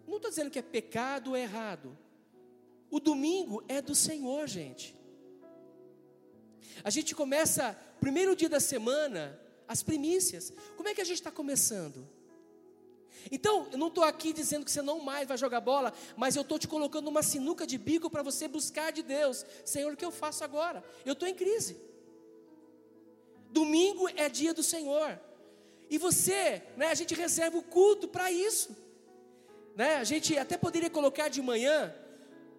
Não 0.08 0.18
estou 0.18 0.30
dizendo 0.30 0.52
que 0.52 0.60
é 0.60 0.62
pecado 0.62 1.32
ou 1.32 1.38
errado. 1.38 1.98
O 2.92 3.00
domingo 3.00 3.64
é 3.68 3.82
do 3.82 3.96
Senhor, 3.96 4.48
gente. 4.48 4.96
A 6.84 6.90
gente 6.90 7.14
começa, 7.14 7.78
primeiro 8.00 8.36
dia 8.36 8.50
da 8.50 8.60
semana, 8.60 9.40
as 9.68 9.84
primícias. 9.84 10.54
Como 10.78 10.88
é 10.88 10.94
que 10.94 11.02
a 11.02 11.06
gente 11.06 11.18
está 11.18 11.32
começando? 11.32 12.08
Então, 13.32 13.68
eu 13.72 13.78
não 13.78 13.88
estou 13.88 14.04
aqui 14.04 14.34
dizendo 14.34 14.66
que 14.66 14.72
você 14.72 14.82
não 14.82 15.00
mais 15.00 15.28
vai 15.28 15.38
jogar 15.38 15.62
bola, 15.62 15.94
mas 16.16 16.36
eu 16.36 16.42
estou 16.42 16.60
te 16.60 16.68
colocando 16.68 17.08
uma 17.08 17.24
sinuca 17.24 17.66
de 17.66 17.78
bico 17.78 18.10
para 18.10 18.22
você 18.22 18.48
buscar 18.48 18.92
de 18.92 19.02
Deus. 19.02 19.46
Senhor, 19.64 19.94
o 19.94 19.98
que 19.98 20.06
eu 20.06 20.12
faço 20.12 20.44
agora? 20.44 20.84
Eu 21.06 21.14
estou 21.14 21.28
em 21.28 21.34
crise. 21.34 21.78
Domingo 23.50 24.10
é 24.16 24.28
dia 24.28 24.54
do 24.54 24.64
Senhor. 24.64 25.20
E 25.90 25.98
você, 25.98 26.64
né, 26.76 26.88
a 26.88 26.96
gente 26.96 27.14
reserva 27.14 27.58
o 27.58 27.64
culto 27.64 28.08
para 28.08 28.32
isso. 28.32 28.76
Né? 29.76 29.96
A 29.98 30.04
gente 30.04 30.38
até 30.38 30.58
poderia 30.58 30.90
colocar 30.90 31.30
de 31.30 31.42
manhã, 31.42 31.94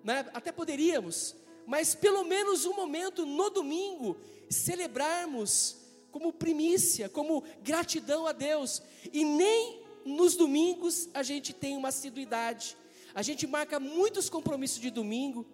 né? 0.02 0.26
até 0.32 0.50
poderíamos, 0.50 1.36
mas 1.66 1.94
pelo 1.94 2.24
menos 2.24 2.64
um 2.64 2.74
momento 2.74 3.24
no 3.24 3.50
domingo, 3.50 4.16
celebrarmos 4.50 5.76
como 6.10 6.32
primícia, 6.32 7.08
como 7.08 7.42
gratidão 7.62 8.26
a 8.26 8.32
Deus. 8.32 8.82
E 9.12 9.24
nem 9.24 9.82
nos 10.04 10.36
domingos 10.36 11.08
a 11.14 11.22
gente 11.22 11.52
tem 11.52 11.76
uma 11.76 11.88
assiduidade. 11.88 12.76
A 13.14 13.22
gente 13.22 13.46
marca 13.46 13.80
muitos 13.80 14.28
compromissos 14.28 14.80
de 14.80 14.90
domingo. 14.90 15.46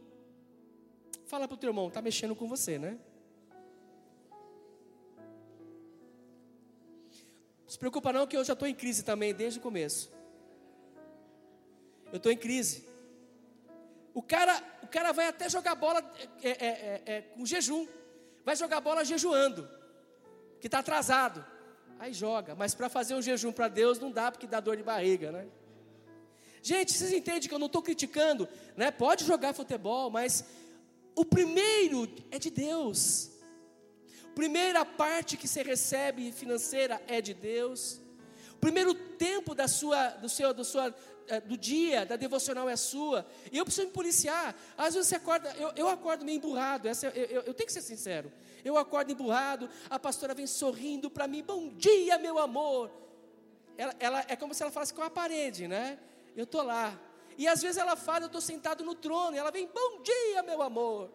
Fala 1.26 1.46
para 1.46 1.54
o 1.54 1.58
teu 1.58 1.68
irmão, 1.68 1.88
está 1.88 2.02
mexendo 2.02 2.34
com 2.34 2.48
você, 2.48 2.78
né? 2.78 2.98
se 7.70 7.78
preocupa 7.78 8.12
não 8.12 8.26
que 8.26 8.36
eu 8.36 8.42
já 8.42 8.52
estou 8.52 8.66
em 8.66 8.74
crise 8.74 9.04
também 9.04 9.32
desde 9.32 9.60
o 9.60 9.62
começo. 9.62 10.10
Eu 12.10 12.16
estou 12.16 12.32
em 12.32 12.36
crise. 12.36 12.89
O 14.12 14.22
cara, 14.22 14.62
o 14.82 14.88
cara 14.88 15.12
vai 15.12 15.28
até 15.28 15.48
jogar 15.48 15.74
bola 15.74 16.00
é, 16.42 16.50
é, 16.50 16.66
é, 16.66 17.02
é 17.06 17.20
com 17.22 17.46
jejum. 17.46 17.86
Vai 18.44 18.56
jogar 18.56 18.80
bola 18.80 19.04
jejuando. 19.04 19.68
Que 20.60 20.66
está 20.66 20.80
atrasado. 20.80 21.44
Aí 21.98 22.12
joga. 22.12 22.54
Mas 22.54 22.74
para 22.74 22.88
fazer 22.88 23.14
um 23.14 23.22
jejum 23.22 23.52
para 23.52 23.68
Deus 23.68 23.98
não 23.98 24.10
dá 24.10 24.30
porque 24.32 24.46
dá 24.46 24.60
dor 24.60 24.76
de 24.76 24.82
barriga, 24.82 25.30
né? 25.30 25.46
Gente, 26.62 26.92
vocês 26.92 27.12
entendem 27.12 27.48
que 27.48 27.54
eu 27.54 27.58
não 27.58 27.66
estou 27.66 27.82
criticando, 27.82 28.48
né? 28.76 28.90
Pode 28.90 29.24
jogar 29.24 29.54
futebol, 29.54 30.10
mas 30.10 30.44
o 31.14 31.24
primeiro 31.24 32.08
é 32.30 32.38
de 32.38 32.50
Deus. 32.50 33.30
Primeira 34.34 34.84
parte 34.84 35.36
que 35.36 35.48
você 35.48 35.62
recebe 35.62 36.32
financeira 36.32 37.00
é 37.06 37.20
de 37.20 37.34
Deus. 37.34 38.00
Primeiro 38.60 38.94
tempo 38.94 39.54
da 39.54 39.66
sua, 39.66 40.08
do 40.10 40.28
seu, 40.28 40.52
do 40.52 40.64
sua, 40.64 40.94
do 41.46 41.56
dia, 41.56 42.04
da 42.04 42.16
devocional 42.16 42.68
é 42.68 42.76
sua. 42.76 43.26
E 43.52 43.58
eu 43.58 43.64
preciso 43.64 43.86
me 43.86 43.92
policiar. 43.92 44.54
Às 44.76 44.94
vezes 44.94 45.08
você 45.08 45.16
acorda, 45.16 45.54
eu, 45.58 45.72
eu 45.76 45.88
acordo 45.88 46.24
meio 46.24 46.36
emburrado. 46.36 46.88
Essa, 46.88 47.06
eu, 47.08 47.24
eu, 47.26 47.42
eu 47.42 47.54
tenho 47.54 47.66
que 47.66 47.72
ser 47.72 47.82
sincero. 47.82 48.32
Eu 48.64 48.76
acordo 48.76 49.12
emburrado. 49.12 49.68
A 49.88 49.98
pastora 49.98 50.34
vem 50.34 50.46
sorrindo 50.46 51.10
para 51.10 51.26
mim. 51.26 51.42
Bom 51.42 51.68
dia, 51.74 52.18
meu 52.18 52.38
amor. 52.38 52.90
Ela, 53.76 53.94
ela, 53.98 54.24
é 54.28 54.36
como 54.36 54.52
se 54.54 54.62
ela 54.62 54.70
falasse 54.70 54.92
com 54.92 55.02
a 55.02 55.10
parede, 55.10 55.66
né? 55.66 55.98
Eu 56.36 56.46
tô 56.46 56.62
lá. 56.62 56.98
E 57.38 57.48
às 57.48 57.62
vezes 57.62 57.78
ela 57.78 57.96
fala, 57.96 58.24
eu 58.24 58.26
estou 58.26 58.40
sentado 58.40 58.84
no 58.84 58.94
trono. 58.94 59.36
E 59.36 59.38
ela 59.38 59.50
vem, 59.50 59.66
bom 59.66 60.02
dia, 60.02 60.42
meu 60.42 60.60
amor. 60.62 61.10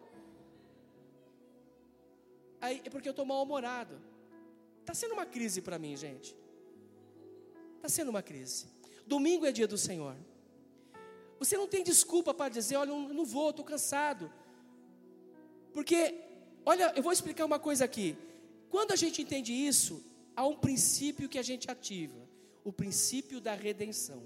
Aí, 2.60 2.82
é 2.84 2.90
porque 2.90 3.08
eu 3.08 3.12
estou 3.12 3.24
mal-humorado. 3.24 4.00
Está 4.80 4.94
sendo 4.94 5.12
uma 5.12 5.26
crise 5.26 5.60
para 5.60 5.78
mim, 5.78 5.96
gente. 5.96 6.36
Está 7.76 7.88
sendo 7.88 8.08
uma 8.08 8.22
crise. 8.22 8.66
Domingo 9.06 9.46
é 9.46 9.52
dia 9.52 9.68
do 9.68 9.78
Senhor. 9.78 10.16
Você 11.38 11.56
não 11.56 11.68
tem 11.68 11.84
desculpa 11.84 12.34
para 12.34 12.48
dizer, 12.48 12.76
olha, 12.76 12.90
eu 12.90 13.14
não 13.14 13.24
vou, 13.24 13.50
estou 13.50 13.64
cansado. 13.64 14.32
Porque, 15.72 16.14
olha, 16.64 16.92
eu 16.96 17.02
vou 17.02 17.12
explicar 17.12 17.44
uma 17.44 17.58
coisa 17.58 17.84
aqui. 17.84 18.16
Quando 18.70 18.92
a 18.92 18.96
gente 18.96 19.22
entende 19.22 19.52
isso, 19.52 20.04
há 20.34 20.46
um 20.46 20.56
princípio 20.56 21.28
que 21.28 21.38
a 21.38 21.42
gente 21.42 21.70
ativa: 21.70 22.18
o 22.64 22.72
princípio 22.72 23.40
da 23.40 23.54
redenção. 23.54 24.22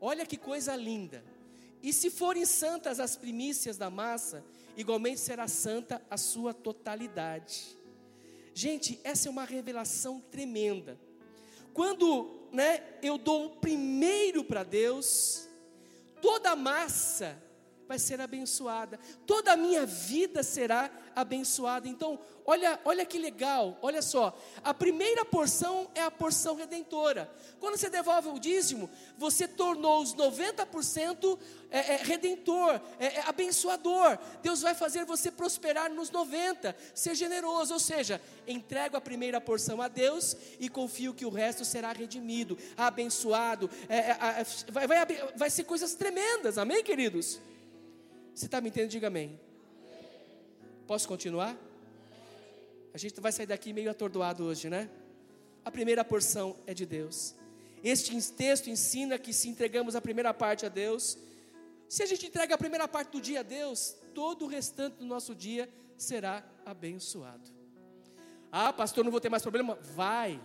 Olha 0.00 0.26
que 0.26 0.36
coisa 0.36 0.74
linda. 0.74 1.22
E 1.82 1.92
se 1.92 2.10
forem 2.10 2.44
santas 2.44 2.98
as 2.98 3.16
primícias 3.16 3.76
da 3.76 3.90
massa, 3.90 4.44
igualmente 4.76 5.20
será 5.20 5.46
santa 5.46 6.02
a 6.10 6.16
sua 6.16 6.52
totalidade. 6.52 7.76
Gente, 8.54 8.98
essa 9.04 9.28
é 9.28 9.30
uma 9.30 9.44
revelação 9.44 10.20
tremenda. 10.20 10.98
Quando 11.72 12.48
né, 12.52 12.82
eu 13.02 13.16
dou 13.16 13.46
o 13.46 13.56
primeiro 13.56 14.44
para 14.44 14.62
Deus, 14.62 15.48
toda 16.20 16.50
a 16.50 16.56
massa 16.56 17.40
vai 17.90 17.98
ser 17.98 18.20
abençoada, 18.20 19.00
toda 19.26 19.52
a 19.52 19.56
minha 19.56 19.84
vida 19.84 20.44
será 20.44 20.88
abençoada. 21.12 21.88
Então, 21.88 22.20
Olha, 22.50 22.80
olha 22.84 23.06
que 23.06 23.16
legal, 23.16 23.78
olha 23.80 24.02
só. 24.02 24.36
A 24.64 24.74
primeira 24.74 25.24
porção 25.24 25.88
é 25.94 26.02
a 26.02 26.10
porção 26.10 26.56
redentora. 26.56 27.30
Quando 27.60 27.76
você 27.76 27.88
devolve 27.88 28.28
o 28.28 28.40
dízimo, 28.40 28.90
você 29.16 29.46
tornou 29.46 30.02
os 30.02 30.16
90% 30.16 31.38
é, 31.70 31.78
é, 31.78 31.96
redentor, 31.98 32.80
é, 32.98 33.06
é, 33.06 33.20
abençoador. 33.28 34.18
Deus 34.42 34.62
vai 34.62 34.74
fazer 34.74 35.04
você 35.04 35.30
prosperar 35.30 35.92
nos 35.92 36.10
90%, 36.10 36.74
ser 36.92 37.14
generoso. 37.14 37.74
Ou 37.74 37.78
seja, 37.78 38.20
entrego 38.48 38.96
a 38.96 39.00
primeira 39.00 39.40
porção 39.40 39.80
a 39.80 39.86
Deus 39.86 40.36
e 40.58 40.68
confio 40.68 41.14
que 41.14 41.24
o 41.24 41.30
resto 41.30 41.64
será 41.64 41.92
redimido, 41.92 42.58
abençoado. 42.76 43.70
É, 43.88 43.96
é, 43.98 44.46
vai, 44.72 44.88
vai, 44.88 45.06
vai 45.36 45.50
ser 45.50 45.62
coisas 45.62 45.94
tremendas, 45.94 46.58
amém, 46.58 46.82
queridos? 46.82 47.40
Você 48.40 48.46
está 48.46 48.58
me 48.58 48.70
entendendo? 48.70 48.92
Diga 48.92 49.08
amém. 49.08 49.38
Posso 50.86 51.06
continuar? 51.06 51.54
A 52.94 52.96
gente 52.96 53.20
vai 53.20 53.30
sair 53.32 53.44
daqui 53.44 53.70
meio 53.70 53.90
atordoado 53.90 54.44
hoje, 54.44 54.70
né? 54.70 54.88
A 55.62 55.70
primeira 55.70 56.02
porção 56.02 56.56
é 56.66 56.72
de 56.72 56.86
Deus. 56.86 57.34
Este 57.84 58.18
texto 58.32 58.70
ensina 58.70 59.18
que 59.18 59.34
se 59.34 59.46
entregamos 59.46 59.94
a 59.94 60.00
primeira 60.00 60.32
parte 60.32 60.64
a 60.64 60.70
Deus, 60.70 61.18
se 61.86 62.02
a 62.02 62.06
gente 62.06 62.24
entrega 62.24 62.54
a 62.54 62.58
primeira 62.58 62.88
parte 62.88 63.12
do 63.12 63.20
dia 63.20 63.40
a 63.40 63.42
Deus, 63.42 63.94
todo 64.14 64.46
o 64.46 64.48
restante 64.48 64.94
do 64.94 65.04
nosso 65.04 65.34
dia 65.34 65.68
será 65.98 66.42
abençoado. 66.64 67.50
Ah, 68.50 68.72
pastor, 68.72 69.04
não 69.04 69.10
vou 69.10 69.20
ter 69.20 69.28
mais 69.28 69.42
problema? 69.42 69.78
Vai, 69.94 70.40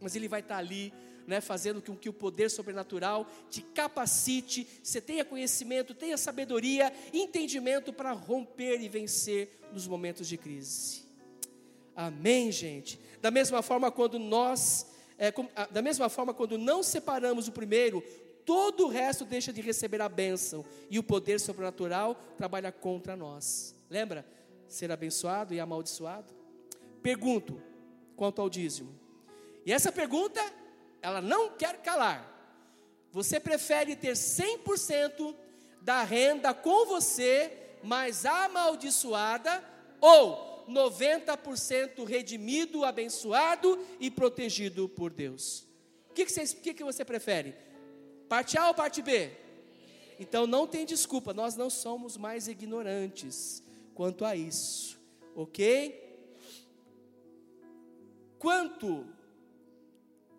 mas 0.00 0.16
Ele 0.16 0.28
vai 0.28 0.40
estar 0.40 0.56
ali, 0.56 0.94
né, 1.26 1.40
fazendo 1.40 1.82
com 1.82 1.96
que 1.96 2.08
o 2.08 2.12
poder 2.12 2.50
sobrenatural 2.50 3.26
te 3.50 3.62
capacite, 3.62 4.66
você 4.82 5.00
tenha 5.00 5.24
conhecimento, 5.24 5.94
tenha 5.94 6.16
sabedoria, 6.16 6.92
entendimento 7.12 7.92
para 7.92 8.12
romper 8.12 8.80
e 8.80 8.88
vencer 8.88 9.60
nos 9.72 9.86
momentos 9.86 10.28
de 10.28 10.36
crise. 10.36 11.04
Amém, 11.94 12.52
gente? 12.52 13.00
Da 13.20 13.30
mesma 13.30 13.62
forma, 13.62 13.90
quando 13.90 14.18
nós, 14.18 14.86
é, 15.18 15.32
com, 15.32 15.48
da 15.70 15.82
mesma 15.82 16.08
forma, 16.08 16.34
quando 16.34 16.58
não 16.58 16.82
separamos 16.82 17.48
o 17.48 17.52
primeiro, 17.52 18.02
todo 18.44 18.84
o 18.84 18.88
resto 18.88 19.24
deixa 19.24 19.52
de 19.52 19.60
receber 19.60 20.00
a 20.00 20.08
bênção 20.08 20.64
e 20.90 20.98
o 20.98 21.02
poder 21.02 21.40
sobrenatural 21.40 22.14
trabalha 22.36 22.70
contra 22.70 23.16
nós. 23.16 23.74
Lembra? 23.90 24.26
Ser 24.68 24.92
abençoado 24.92 25.54
e 25.54 25.60
amaldiçoado? 25.60 26.34
Pergunto 27.02 27.60
quanto 28.14 28.40
ao 28.40 28.50
dízimo. 28.50 28.94
E 29.64 29.72
essa 29.72 29.90
pergunta, 29.90 30.40
ela 31.02 31.20
não 31.20 31.50
quer 31.50 31.82
calar. 31.82 32.32
Você 33.12 33.40
prefere 33.40 33.96
ter 33.96 34.12
100% 34.12 35.34
da 35.80 36.02
renda 36.02 36.52
com 36.52 36.86
você, 36.86 37.52
mas 37.82 38.26
amaldiçoada, 38.26 39.64
ou 40.00 40.66
90% 40.68 42.04
redimido, 42.04 42.84
abençoado 42.84 43.78
e 44.00 44.10
protegido 44.10 44.88
por 44.88 45.10
Deus. 45.10 45.66
O 46.10 46.14
que, 46.14 46.26
que, 46.26 46.32
você, 46.32 46.46
que, 46.56 46.74
que 46.74 46.84
você 46.84 47.04
prefere? 47.04 47.54
Parte 48.28 48.58
A 48.58 48.68
ou 48.68 48.74
parte 48.74 49.00
B? 49.00 49.30
Então 50.18 50.46
não 50.46 50.66
tem 50.66 50.84
desculpa, 50.84 51.32
nós 51.32 51.56
não 51.56 51.70
somos 51.70 52.16
mais 52.16 52.48
ignorantes 52.48 53.62
quanto 53.94 54.24
a 54.24 54.34
isso, 54.34 54.98
ok? 55.34 56.04
Quanto 58.38 59.06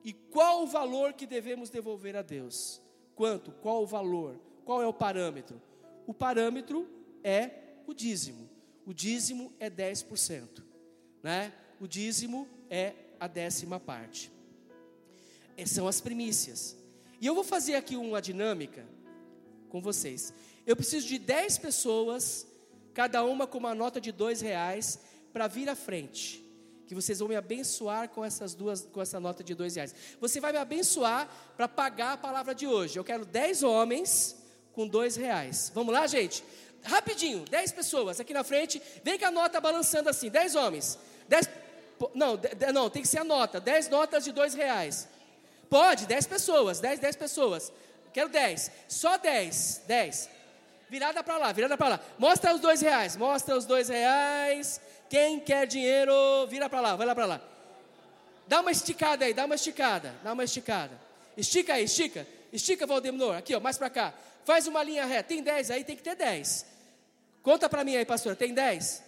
e 0.08 0.14
qual 0.14 0.64
o 0.64 0.68
valor 0.68 1.12
que 1.12 1.26
devemos 1.26 1.70
devolver 1.70 2.16
a 2.16 2.22
Deus? 2.22 2.82
Quanto? 3.14 3.52
Qual 3.52 3.84
o 3.84 3.86
valor? 3.86 4.40
Qual 4.64 4.82
é 4.82 4.88
o 4.88 4.94
parâmetro? 4.94 5.62
O 6.06 6.14
parâmetro 6.14 6.88
é 7.22 7.50
o 7.86 7.94
dízimo. 7.94 8.50
O 8.86 8.94
dízimo 8.94 9.52
é 9.60 9.70
10%, 9.70 10.64
né? 11.22 11.52
O 11.78 11.86
dízimo 11.86 12.48
é 12.70 12.94
a 13.20 13.28
décima 13.28 13.82
parte. 13.82 14.32
Essas 15.58 15.76
são 15.76 15.90
as 15.90 16.00
primícias. 16.00 16.78
E 17.20 17.28
eu 17.28 17.36
vou 17.36 17.44
fazer 17.44 17.76
aqui 17.76 17.98
uma 17.98 18.22
dinâmica 18.22 18.88
com 19.68 19.82
vocês. 19.82 20.34
Eu 20.66 20.78
preciso 20.78 21.06
de 21.06 21.20
10 21.20 21.58
pessoas, 21.58 22.48
cada 22.94 23.26
uma 23.26 23.46
com 23.46 23.58
uma 23.58 23.76
nota 23.76 24.00
de 24.00 24.14
dois 24.14 24.40
reais, 24.40 25.02
para 25.34 25.48
vir 25.48 25.68
à 25.68 25.76
frente. 25.76 26.47
Que 26.88 26.96
vocês 26.96 27.20
vão 27.20 27.28
me 27.28 27.36
abençoar 27.36 28.10
com 28.10 28.24
essas 28.24 28.56
duas, 28.56 28.88
com 28.92 29.02
essa 29.02 29.20
nota 29.20 29.44
de 29.44 29.54
dois 29.54 29.76
reais. 29.76 29.94
Você 30.20 30.40
vai 30.40 30.52
me 30.52 30.58
abençoar 30.58 31.30
para 31.56 31.68
pagar 31.68 32.14
a 32.14 32.18
palavra 32.18 32.56
de 32.56 32.66
hoje. 32.66 32.98
Eu 32.98 33.04
quero 33.04 33.26
10 33.26 33.62
homens 33.64 34.36
com 34.74 34.88
dois 34.88 35.16
reais. 35.16 35.72
Vamos 35.76 35.94
lá, 35.94 36.08
gente? 36.08 36.44
Rapidinho, 36.84 37.44
10 37.50 37.72
pessoas 37.74 38.20
aqui 38.20 38.34
na 38.34 38.44
frente. 38.44 38.82
Vem 39.04 39.20
com 39.20 39.26
a 39.26 39.32
nota 39.32 39.60
balançando 39.60 40.10
assim, 40.10 40.30
10 40.30 40.56
homens. 40.56 40.98
10, 41.28 41.50
não, 42.14 42.40
não, 42.74 42.90
tem 42.90 43.02
que 43.02 43.08
ser 43.08 43.20
a 43.20 43.24
nota. 43.24 43.60
10 43.60 43.90
notas 43.90 44.24
de 44.24 44.32
dois 44.32 44.54
reais. 44.54 45.08
Pode, 45.70 46.06
10 46.06 46.28
pessoas, 46.28 46.80
10, 46.80 47.00
10 47.00 47.16
pessoas. 47.16 47.72
Quero 48.14 48.30
10. 48.30 48.72
Só 48.88 49.18
10. 49.18 49.84
10. 49.86 50.30
Virada 50.90 51.22
para 51.22 51.38
lá, 51.38 51.52
virada 51.52 51.78
para 51.78 51.90
lá. 51.90 52.00
Mostra 52.18 52.54
os 52.54 52.62
dois 52.62 52.80
reais. 52.80 53.18
Mostra 53.18 53.58
os 53.58 53.66
dois 53.66 53.90
reais. 53.90 54.80
Quem 55.10 55.40
quer 55.40 55.66
dinheiro, 55.66 56.14
vira 56.48 56.70
para 56.70 56.82
lá, 56.82 56.96
vai 56.96 57.08
lá 57.08 57.16
para 57.16 57.26
lá. 57.26 57.42
Dá 58.48 58.62
uma 58.62 58.72
esticada 58.72 59.26
aí, 59.26 59.34
dá 59.34 59.46
uma 59.46 59.56
esticada. 59.56 60.16
Dá 60.24 60.34
uma 60.34 60.44
esticada. 60.44 61.00
Estica 61.36 61.74
aí, 61.74 61.84
estica. 61.84 62.28
Estica, 62.52 62.88
Valdemar. 62.88 63.38
Aqui, 63.38 63.54
ó, 63.56 63.60
mais 63.60 63.78
para 63.78 63.90
cá. 63.90 64.14
Faz 64.46 64.68
uma 64.68 64.84
linha 64.84 65.06
reta. 65.06 65.30
Tem 65.30 65.44
10 65.44 65.72
aí, 65.72 65.84
tem 65.84 65.96
que 65.96 66.04
ter 66.04 66.16
10. 66.16 66.66
Conta 67.44 67.70
para 67.70 67.84
mim 67.84 67.96
aí, 67.96 68.06
pastora. 68.06 68.36
Tem 68.36 68.54
10? 68.54 69.04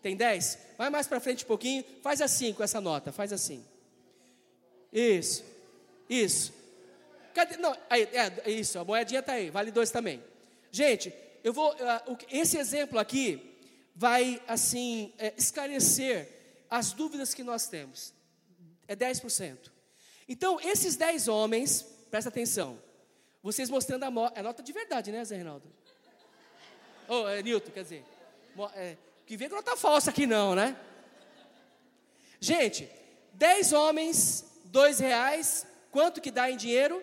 Tem 0.00 0.16
10? 0.16 0.58
Vai 0.78 0.90
mais 0.90 1.06
para 1.06 1.20
frente 1.20 1.44
um 1.44 1.48
pouquinho. 1.48 1.84
Faz 2.02 2.20
assim 2.20 2.52
com 2.52 2.62
essa 2.62 2.80
nota. 2.80 3.12
Faz 3.12 3.32
assim. 3.32 3.64
Isso. 4.92 5.44
Isso. 6.08 6.52
Cadê? 7.34 7.56
Não, 7.56 7.76
aí, 7.88 8.08
é, 8.12 8.50
isso, 8.50 8.78
a 8.78 8.84
moedinha 8.84 9.20
está 9.20 9.34
aí, 9.34 9.50
vale 9.50 9.70
dois 9.70 9.90
também. 9.90 10.22
Gente, 10.72 11.12
eu 11.44 11.52
vou. 11.52 11.72
Uh, 11.72 12.18
esse 12.30 12.58
exemplo 12.58 12.98
aqui 12.98 13.49
vai, 13.94 14.42
assim, 14.46 15.12
é, 15.18 15.34
esclarecer 15.36 16.28
as 16.70 16.92
dúvidas 16.92 17.34
que 17.34 17.42
nós 17.42 17.66
temos. 17.68 18.14
É 18.86 18.94
10%. 18.94 19.70
Então, 20.28 20.60
esses 20.60 20.96
10 20.96 21.28
homens, 21.28 21.82
presta 22.10 22.28
atenção, 22.28 22.80
vocês 23.42 23.70
mostrando 23.70 24.04
a 24.04 24.10
moto, 24.10 24.36
é 24.36 24.42
nota 24.42 24.62
de 24.62 24.72
verdade, 24.72 25.10
né, 25.10 25.24
Zé 25.24 25.36
Reinaldo? 25.36 25.66
Ô, 27.08 27.22
oh, 27.22 27.28
é, 27.28 27.42
Nilton, 27.42 27.70
quer 27.72 27.82
dizer, 27.82 28.04
é, 28.74 28.96
que 29.26 29.36
que 29.36 29.48
não 29.48 29.60
está 29.60 29.76
falsa 29.76 30.10
aqui 30.10 30.26
não, 30.26 30.54
né? 30.54 30.76
Gente, 32.38 32.88
10 33.34 33.72
homens, 33.72 34.44
dois 34.64 34.98
reais, 34.98 35.66
quanto 35.90 36.20
que 36.20 36.30
dá 36.30 36.50
em 36.50 36.56
dinheiro? 36.56 37.02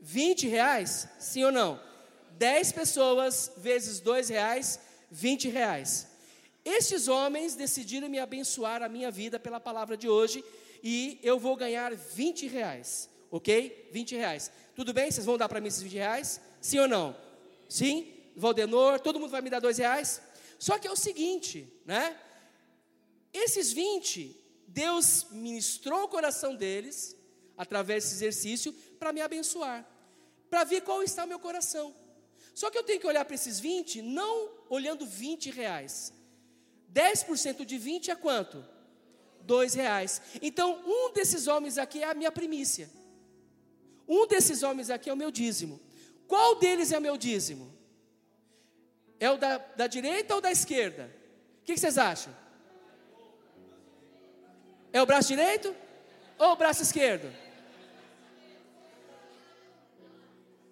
20 0.00 0.48
reais? 0.48 1.08
Sim 1.18 1.44
ou 1.44 1.52
não? 1.52 1.80
10 2.32 2.72
pessoas 2.72 3.52
vezes 3.56 4.00
2 4.00 4.28
reais, 4.28 4.78
20 5.14 5.48
reais. 5.48 6.08
Estes 6.64 7.06
homens 7.06 7.54
decidiram 7.54 8.08
me 8.08 8.18
abençoar 8.18 8.82
a 8.82 8.88
minha 8.88 9.10
vida 9.10 9.38
pela 9.38 9.60
palavra 9.60 9.96
de 9.96 10.08
hoje 10.08 10.44
e 10.82 11.20
eu 11.22 11.38
vou 11.38 11.54
ganhar 11.56 11.94
20 11.94 12.48
reais, 12.48 13.08
ok? 13.30 13.88
20 13.92 14.16
reais. 14.16 14.50
Tudo 14.74 14.92
bem? 14.92 15.10
Vocês 15.10 15.24
vão 15.24 15.38
dar 15.38 15.48
para 15.48 15.60
mim 15.60 15.68
esses 15.68 15.82
20 15.82 15.92
reais? 15.92 16.40
Sim 16.60 16.80
ou 16.80 16.88
não? 16.88 17.16
Sim? 17.68 18.12
Valdenor, 18.34 18.98
todo 18.98 19.20
mundo 19.20 19.30
vai 19.30 19.40
me 19.40 19.50
dar 19.50 19.60
2 19.60 19.78
reais? 19.78 20.20
Só 20.58 20.78
que 20.78 20.88
é 20.88 20.90
o 20.90 20.96
seguinte, 20.96 21.72
né? 21.86 22.18
Esses 23.32 23.72
20, 23.72 24.36
Deus 24.66 25.26
ministrou 25.30 26.04
o 26.04 26.08
coração 26.08 26.56
deles, 26.56 27.16
através 27.56 28.02
desse 28.02 28.16
exercício, 28.16 28.72
para 28.98 29.12
me 29.12 29.20
abençoar 29.20 29.86
para 30.54 30.62
ver 30.62 30.82
qual 30.82 31.02
está 31.02 31.24
o 31.24 31.26
meu 31.26 31.40
coração. 31.40 31.92
Só 32.54 32.70
que 32.70 32.78
eu 32.78 32.84
tenho 32.84 33.00
que 33.00 33.06
olhar 33.06 33.24
para 33.24 33.34
esses 33.34 33.58
20, 33.58 34.00
não 34.00 34.48
olhando 34.70 35.04
20 35.04 35.50
reais. 35.50 36.12
10% 36.92 37.64
de 37.64 37.76
20 37.76 38.12
é 38.12 38.14
quanto? 38.14 38.64
2 39.40 39.74
reais. 39.74 40.22
Então, 40.40 40.80
um 40.86 41.12
desses 41.12 41.48
homens 41.48 41.76
aqui 41.76 42.02
é 42.02 42.10
a 42.10 42.14
minha 42.14 42.30
primícia. 42.30 42.88
Um 44.06 44.26
desses 44.26 44.62
homens 44.62 44.88
aqui 44.88 45.10
é 45.10 45.12
o 45.12 45.16
meu 45.16 45.32
dízimo. 45.32 45.80
Qual 46.28 46.54
deles 46.54 46.92
é 46.92 46.98
o 46.98 47.02
meu 47.02 47.16
dízimo? 47.16 47.74
É 49.18 49.28
o 49.30 49.36
da, 49.36 49.58
da 49.58 49.86
direita 49.88 50.34
ou 50.34 50.40
da 50.40 50.52
esquerda? 50.52 51.10
O 51.60 51.64
que, 51.64 51.74
que 51.74 51.80
vocês 51.80 51.98
acham? 51.98 52.34
É 54.92 55.02
o 55.02 55.06
braço 55.06 55.28
direito 55.28 55.74
ou 56.38 56.52
o 56.52 56.56
braço 56.56 56.82
esquerdo? 56.82 57.34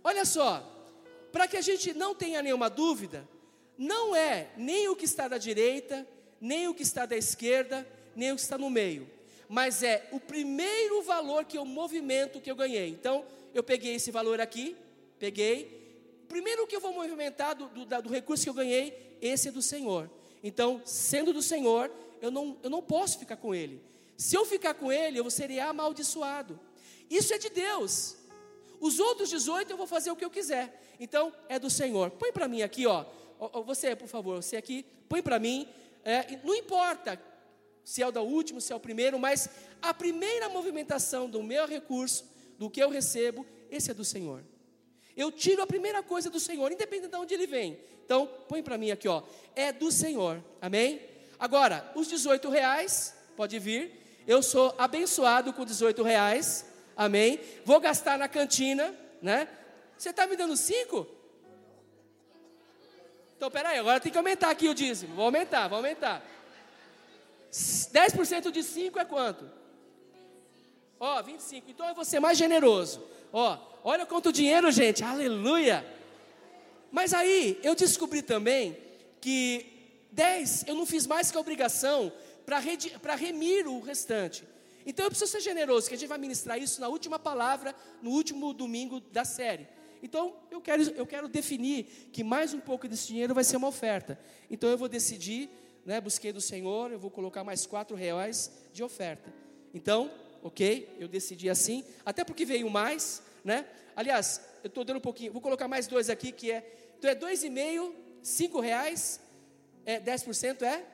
Olha 0.05 0.25
só, 0.25 0.72
para 1.33 1.49
que 1.49 1.57
a 1.57 1.63
gente 1.63 1.95
não 1.95 2.15
tenha 2.15 2.43
nenhuma 2.43 2.69
dúvida, 2.69 3.27
não 3.77 4.15
é 4.15 4.51
nem 4.57 4.89
o 4.89 4.95
que 4.95 5.07
está 5.07 5.27
da 5.27 5.39
direita, 5.39 6.07
nem 6.41 6.69
o 6.69 6.75
que 6.75 6.83
está 6.83 7.07
da 7.07 7.17
esquerda, 7.17 7.87
nem 8.15 8.31
o 8.33 8.37
que 8.37 8.43
está 8.43 8.59
no 8.59 8.69
meio, 8.69 9.11
mas 9.49 9.83
é 9.83 10.09
o 10.13 10.21
primeiro 10.21 11.03
valor 11.03 11.45
que 11.45 11.57
eu 11.57 11.65
movimento 11.65 12.41
que 12.41 12.51
eu 12.51 12.57
ganhei. 12.57 12.89
Então, 12.89 13.25
eu 13.55 13.63
peguei 13.63 13.95
esse 13.95 14.11
valor 14.11 14.41
aqui, 14.41 14.77
peguei. 15.19 16.25
Primeiro 16.29 16.67
que 16.67 16.75
eu 16.75 16.81
vou 16.81 16.93
movimentar 16.93 17.55
do, 17.55 17.69
do, 17.69 18.03
do 18.03 18.09
recurso 18.09 18.45
que 18.45 18.51
eu 18.51 18.55
ganhei, 18.55 19.19
esse 19.21 19.49
é 19.49 19.53
do 19.53 19.63
Senhor. 19.63 20.11
Então, 20.43 20.81
sendo 20.85 21.33
do 21.33 21.43
Senhor, 21.43 21.91
eu 22.21 22.31
não, 22.31 22.59
eu 22.63 22.71
não 22.71 22.83
posso 22.83 23.19
ficar 23.19 23.37
com 23.37 23.55
ele. 23.55 23.81
Se 24.17 24.37
eu 24.37 24.45
ficar 24.45 24.75
com 24.75 24.91
ele, 24.91 25.19
eu 25.19 25.31
seria 25.31 25.67
amaldiçoado. 25.67 26.59
Isso 27.11 27.35
é 27.35 27.39
de 27.39 27.51
Deus. 27.51 28.17
Os 28.83 28.99
outros 28.99 29.31
18 29.31 29.71
eu 29.71 29.77
vou 29.77 29.87
fazer 29.87 30.11
o 30.11 30.17
que 30.17 30.25
eu 30.25 30.29
quiser. 30.29 30.83
Então, 30.99 31.33
é 31.49 31.57
do 31.57 31.71
Senhor. 31.71 32.11
Põe 32.11 32.33
para 32.33 32.49
mim 32.49 32.63
aqui, 32.63 32.85
ó. 32.85 33.05
Você, 33.65 33.95
por 33.95 34.09
favor, 34.09 34.43
você 34.43 34.57
aqui, 34.57 34.85
põe 35.09 35.23
para 35.23 35.39
mim. 35.39 35.69
É, 36.05 36.41
não 36.43 36.53
importa 36.53 37.17
se 37.85 38.03
é 38.03 38.09
o 38.09 38.11
da 38.11 38.23
último, 38.23 38.61
se 38.61 38.73
é 38.73 38.77
o 38.77 38.81
primeiro, 38.81 39.21
mas 39.21 39.49
a 39.81 39.95
primeira 39.95 40.49
movimentação 40.49 41.31
do 41.31 41.45
meu 41.45 41.65
recurso, 41.65 42.29
do 42.59 42.69
que 42.69 42.83
eu 42.83 42.91
recebo, 42.91 43.47
esse 43.71 43.89
é 43.89 43.95
do 43.95 44.05
Senhor. 44.05 44.43
Eu 45.17 45.31
tiro 45.31 45.63
a 45.63 45.67
primeira 45.67 46.03
coisa 46.03 46.29
do 46.29 46.41
Senhor, 46.41 46.73
independente 46.73 47.13
de 47.13 47.17
onde 47.17 47.35
ele 47.35 47.47
vem. 47.47 47.79
Então, 48.05 48.29
põe 48.49 48.65
para 48.65 48.77
mim 48.77 48.91
aqui, 48.91 49.07
ó. 49.07 49.23
É 49.55 49.71
do 49.71 49.93
Senhor. 49.93 50.43
Amém? 50.61 51.01
Agora, 51.39 51.89
os 51.95 52.09
18 52.09 52.51
reais, 52.51 53.15
pode 53.37 53.61
vir. 53.61 53.93
Eu 54.27 54.43
sou 54.43 54.75
abençoado 54.77 55.53
com 55.53 55.65
18 55.65 56.03
reais. 56.03 56.72
Amém? 56.97 57.41
Vou 57.65 57.81
gastar 57.81 58.19
na 58.19 58.29
cantina, 58.29 58.95
né? 59.21 59.49
Você 59.97 60.11
está 60.11 60.27
me 60.27 60.37
dando 60.37 60.57
cinco? 60.57 61.07
Então, 63.37 63.51
peraí, 63.51 63.79
agora 63.79 63.99
tem 63.99 64.13
que 64.13 64.19
aumentar 64.19 64.51
aqui 64.51 64.69
o 64.69 64.75
dízimo. 64.75 65.15
Vou 65.15 65.25
aumentar, 65.25 65.69
vou 65.69 65.77
aumentar. 65.77 66.23
10% 67.53 68.51
de 68.51 68.63
5 68.63 68.99
é 68.99 69.05
quanto? 69.05 69.51
Ó, 70.99 71.19
oh, 71.19 71.23
25. 71.23 71.71
Então 71.71 71.87
eu 71.89 71.95
vou 71.95 72.05
ser 72.05 72.21
mais 72.21 72.39
generoso. 72.39 73.05
Ó, 73.33 73.55
oh, 73.55 73.89
olha 73.89 74.07
quanto 74.07 74.33
dinheiro, 74.33 74.71
gente. 74.71 75.05
Aleluia. 75.05 75.85
Mas 76.91 77.13
aí 77.13 77.59
eu 77.63 77.75
descobri 77.75 78.23
também 78.23 78.77
que 79.21 79.67
10 80.13 80.65
eu 80.69 80.75
não 80.75 80.87
fiz 80.87 81.07
mais 81.07 81.31
que 81.31 81.37
a 81.37 81.41
obrigação 81.41 82.13
para 82.47 83.15
remir 83.15 83.67
o 83.67 83.81
restante. 83.81 84.45
Então 84.87 85.05
eu 85.07 85.11
preciso 85.11 85.31
ser 85.31 85.41
generoso, 85.41 85.89
que 85.89 85.95
a 85.95 85.99
gente 85.99 86.09
vai 86.09 86.19
ministrar 86.19 86.59
isso 86.61 86.81
na 86.81 86.89
última 86.89 87.19
palavra, 87.19 87.75
no 88.01 88.11
último 88.11 88.53
domingo 88.53 89.01
da 89.01 89.25
série. 89.25 89.69
Então 90.03 90.35
eu 90.51 90.61
quero, 90.61 90.83
eu 90.83 91.07
quero 91.07 91.29
definir 91.29 91.85
que 92.13 92.25
mais 92.25 92.53
um 92.53 92.61
pouco 92.61 92.89
desse 92.89 93.07
dinheiro 93.07 93.35
vai 93.35 93.45
ser 93.45 93.57
uma 93.57 93.69
oferta. 93.69 94.19
Então 94.51 94.69
eu 94.69 94.77
vou 94.77 94.89
decidir, 94.89 95.49
né, 95.87 96.01
busquei 96.01 96.33
do 96.33 96.41
Senhor, 96.41 96.91
eu 96.91 96.99
vou 96.99 97.11
colocar 97.11 97.45
mais 97.45 97.67
quatro 97.67 97.97
reais 97.97 98.51
de 98.73 98.83
oferta. 98.83 99.33
Então, 99.73 100.11
ok, 100.43 100.97
eu 100.99 101.07
decidi 101.07 101.49
assim, 101.49 101.85
até 102.05 102.25
porque 102.25 102.45
veio 102.45 102.69
mais, 102.69 103.23
né? 103.45 103.65
Aliás, 103.95 104.41
eu 104.65 104.69
estou 104.69 104.85
dando 104.85 104.97
um 104.97 105.01
pouquinho, 105.01 105.33
vou 105.33 105.41
colocar 105.41 105.69
mais 105.69 105.87
dois 105.87 106.11
aqui, 106.11 106.33
que 106.33 106.51
é, 106.51 106.93
então 106.99 107.09
é 107.09 107.15
dois 107.15 107.45
e 107.45 107.51
meio, 107.51 107.95
cinco 108.23 108.61
reais, 108.61 109.21
é, 109.87 110.01
10% 110.01 110.63
é, 110.63 110.85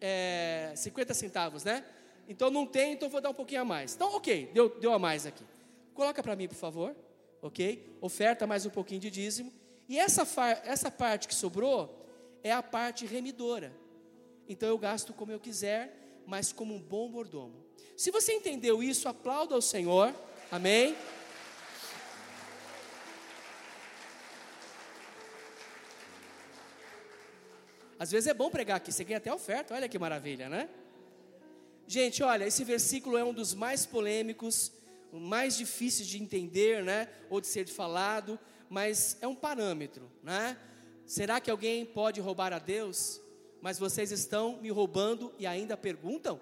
é 0.00 0.72
50 0.76 1.14
centavos, 1.14 1.64
né? 1.64 1.84
Então 2.28 2.50
não 2.50 2.66
tem, 2.66 2.92
então 2.92 3.08
vou 3.08 3.20
dar 3.20 3.30
um 3.30 3.34
pouquinho 3.34 3.62
a 3.62 3.64
mais. 3.64 3.94
Então, 3.94 4.14
ok, 4.14 4.50
deu, 4.52 4.68
deu 4.80 4.92
a 4.92 4.98
mais 4.98 5.26
aqui. 5.26 5.44
Coloca 5.94 6.22
para 6.22 6.36
mim, 6.36 6.48
por 6.48 6.56
favor. 6.56 6.94
Ok? 7.40 7.96
Oferta 8.00 8.46
mais 8.46 8.66
um 8.66 8.70
pouquinho 8.70 9.00
de 9.00 9.10
dízimo. 9.10 9.52
E 9.88 9.98
essa, 9.98 10.26
essa 10.64 10.90
parte 10.90 11.28
que 11.28 11.34
sobrou 11.34 12.04
é 12.42 12.52
a 12.52 12.62
parte 12.62 13.06
remidora. 13.06 13.72
Então 14.48 14.68
eu 14.68 14.78
gasto 14.78 15.12
como 15.12 15.32
eu 15.32 15.40
quiser, 15.40 16.22
mas 16.26 16.52
como 16.52 16.74
um 16.74 16.80
bom 16.80 17.08
mordomo. 17.08 17.64
Se 17.96 18.10
você 18.10 18.32
entendeu 18.32 18.82
isso, 18.82 19.08
aplauda 19.08 19.54
ao 19.54 19.62
Senhor. 19.62 20.14
Amém. 20.50 20.96
Às 27.98 28.10
vezes 28.10 28.26
é 28.26 28.34
bom 28.34 28.50
pregar 28.50 28.76
aqui, 28.76 28.92
você 28.92 29.04
ganha 29.04 29.16
até 29.16 29.32
oferta, 29.32 29.74
olha 29.74 29.88
que 29.88 29.98
maravilha, 29.98 30.48
né? 30.48 30.68
Gente, 31.88 32.22
olha, 32.22 32.46
esse 32.46 32.64
versículo 32.64 33.16
é 33.16 33.24
um 33.24 33.32
dos 33.32 33.54
mais 33.54 33.86
polêmicos, 33.86 34.72
mais 35.12 35.56
difíceis 35.56 36.08
de 36.08 36.20
entender, 36.20 36.82
né? 36.82 37.08
Ou 37.30 37.40
de 37.40 37.46
ser 37.46 37.68
falado, 37.68 38.38
mas 38.68 39.16
é 39.20 39.28
um 39.28 39.34
parâmetro, 39.34 40.10
né? 40.22 40.58
Será 41.06 41.40
que 41.40 41.50
alguém 41.50 41.86
pode 41.86 42.20
roubar 42.20 42.52
a 42.52 42.58
Deus? 42.58 43.20
Mas 43.62 43.78
vocês 43.78 44.10
estão 44.10 44.60
me 44.60 44.70
roubando 44.70 45.32
e 45.38 45.46
ainda 45.46 45.76
perguntam? 45.76 46.40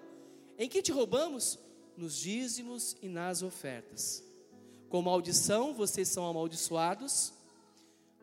Em 0.57 0.67
que 0.67 0.81
te 0.81 0.91
roubamos? 0.91 1.59
Nos 1.95 2.17
dízimos 2.17 2.97
e 3.01 3.07
nas 3.07 3.41
ofertas. 3.41 4.23
Com 4.89 5.01
maldição 5.01 5.73
vocês 5.73 6.09
são 6.09 6.25
amaldiçoados, 6.25 7.33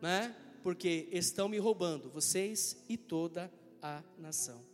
né? 0.01 0.35
Porque 0.61 1.07
estão 1.11 1.47
me 1.47 1.57
roubando, 1.57 2.09
vocês 2.09 2.77
e 2.89 2.97
toda 2.97 3.51
a 3.81 4.03
nação. 4.17 4.72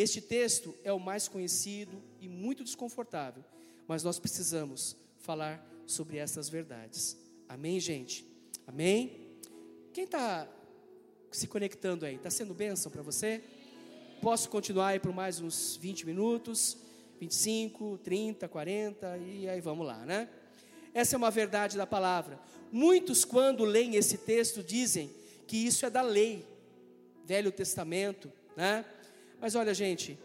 Este 0.00 0.18
texto 0.18 0.74
é 0.82 0.90
o 0.90 0.98
mais 0.98 1.28
conhecido 1.28 2.02
e 2.18 2.26
muito 2.26 2.64
desconfortável, 2.64 3.44
mas 3.86 4.02
nós 4.02 4.18
precisamos 4.18 4.96
falar 5.18 5.62
sobre 5.86 6.16
essas 6.16 6.48
verdades. 6.48 7.18
Amém, 7.46 7.78
gente? 7.78 8.26
Amém? 8.66 9.36
Quem 9.92 10.04
está 10.04 10.48
se 11.30 11.46
conectando 11.46 12.06
aí? 12.06 12.14
Está 12.14 12.30
sendo 12.30 12.54
bênção 12.54 12.90
para 12.90 13.02
você? 13.02 13.44
Posso 14.22 14.48
continuar 14.48 14.86
aí 14.86 14.98
por 14.98 15.12
mais 15.12 15.38
uns 15.38 15.76
20 15.76 16.06
minutos, 16.06 16.78
25, 17.20 17.98
30, 17.98 18.48
40 18.48 19.18
e 19.18 19.50
aí 19.50 19.60
vamos 19.60 19.86
lá, 19.86 20.06
né? 20.06 20.30
Essa 20.94 21.14
é 21.14 21.18
uma 21.18 21.30
verdade 21.30 21.76
da 21.76 21.86
palavra. 21.86 22.40
Muitos, 22.72 23.22
quando 23.22 23.66
leem 23.66 23.96
esse 23.96 24.16
texto, 24.16 24.62
dizem 24.62 25.10
que 25.46 25.58
isso 25.58 25.84
é 25.84 25.90
da 25.90 26.00
lei, 26.00 26.46
Velho 27.26 27.52
Testamento, 27.52 28.32
né? 28.56 28.82
Mas 29.40 29.54
olha, 29.54 29.72
gente, 29.72 30.18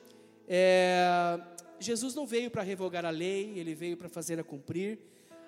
é, 0.47 1.39
Jesus 1.79 2.13
não 2.13 2.25
veio 2.25 2.51
para 2.51 2.61
revogar 2.61 3.05
a 3.05 3.09
lei, 3.09 3.57
ele 3.57 3.73
veio 3.73 3.95
para 3.95 4.09
fazer 4.09 4.39
a 4.39 4.43
cumprir. 4.43 4.99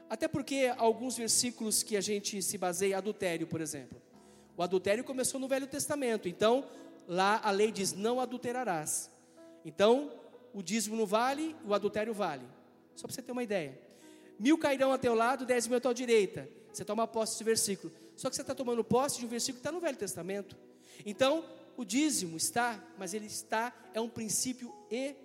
Até 0.10 0.28
porque 0.28 0.74
alguns 0.78 1.18
versículos 1.18 1.84
que 1.84 1.98
a 1.98 2.02
gente 2.02 2.42
se 2.42 2.58
baseia, 2.58 2.98
adultério, 2.98 3.46
por 3.46 3.60
exemplo. 3.60 4.02
O 4.56 4.64
adultério 4.64 5.04
começou 5.04 5.40
no 5.40 5.48
Velho 5.48 5.68
Testamento, 5.68 6.28
então 6.28 6.66
lá 7.08 7.42
a 7.44 7.52
lei 7.52 7.72
diz: 7.72 7.94
não 7.94 8.20
adulterarás. 8.20 9.12
Então, 9.66 10.12
o 10.54 10.64
dízimo 10.64 10.96
não 10.96 11.06
vale, 11.06 11.56
o 11.66 11.74
adultério 11.74 12.14
vale. 12.14 12.46
Só 12.96 13.06
para 13.06 13.14
você 13.14 13.22
ter 13.22 13.32
uma 13.32 13.44
ideia. 13.44 13.78
Mil 14.40 14.58
cairão 14.58 14.94
a 14.94 14.98
teu 14.98 15.14
lado, 15.14 15.46
dez 15.46 15.68
mil 15.68 15.78
à 15.78 15.82
tua 15.82 15.94
direita. 15.94 16.50
Você 16.72 16.86
toma 16.86 17.06
posse 17.06 17.34
desse 17.34 17.44
versículo. 17.44 17.94
Só 18.16 18.30
que 18.30 18.36
você 18.36 18.42
está 18.42 18.56
tomando 18.56 18.84
posse 18.84 19.20
de 19.20 19.26
um 19.26 19.30
versículo 19.30 19.62
que 19.62 19.68
está 19.68 19.72
no 19.72 19.80
Velho 19.80 19.98
Testamento. 19.98 20.56
Então, 21.06 21.44
o 21.78 21.86
dízimo 21.86 22.36
está, 22.36 22.84
mas 22.98 23.14
ele 23.14 23.28
está, 23.28 23.72
é 23.94 24.02
um 24.02 24.10
princípio 24.10 24.74
e, 24.90 25.16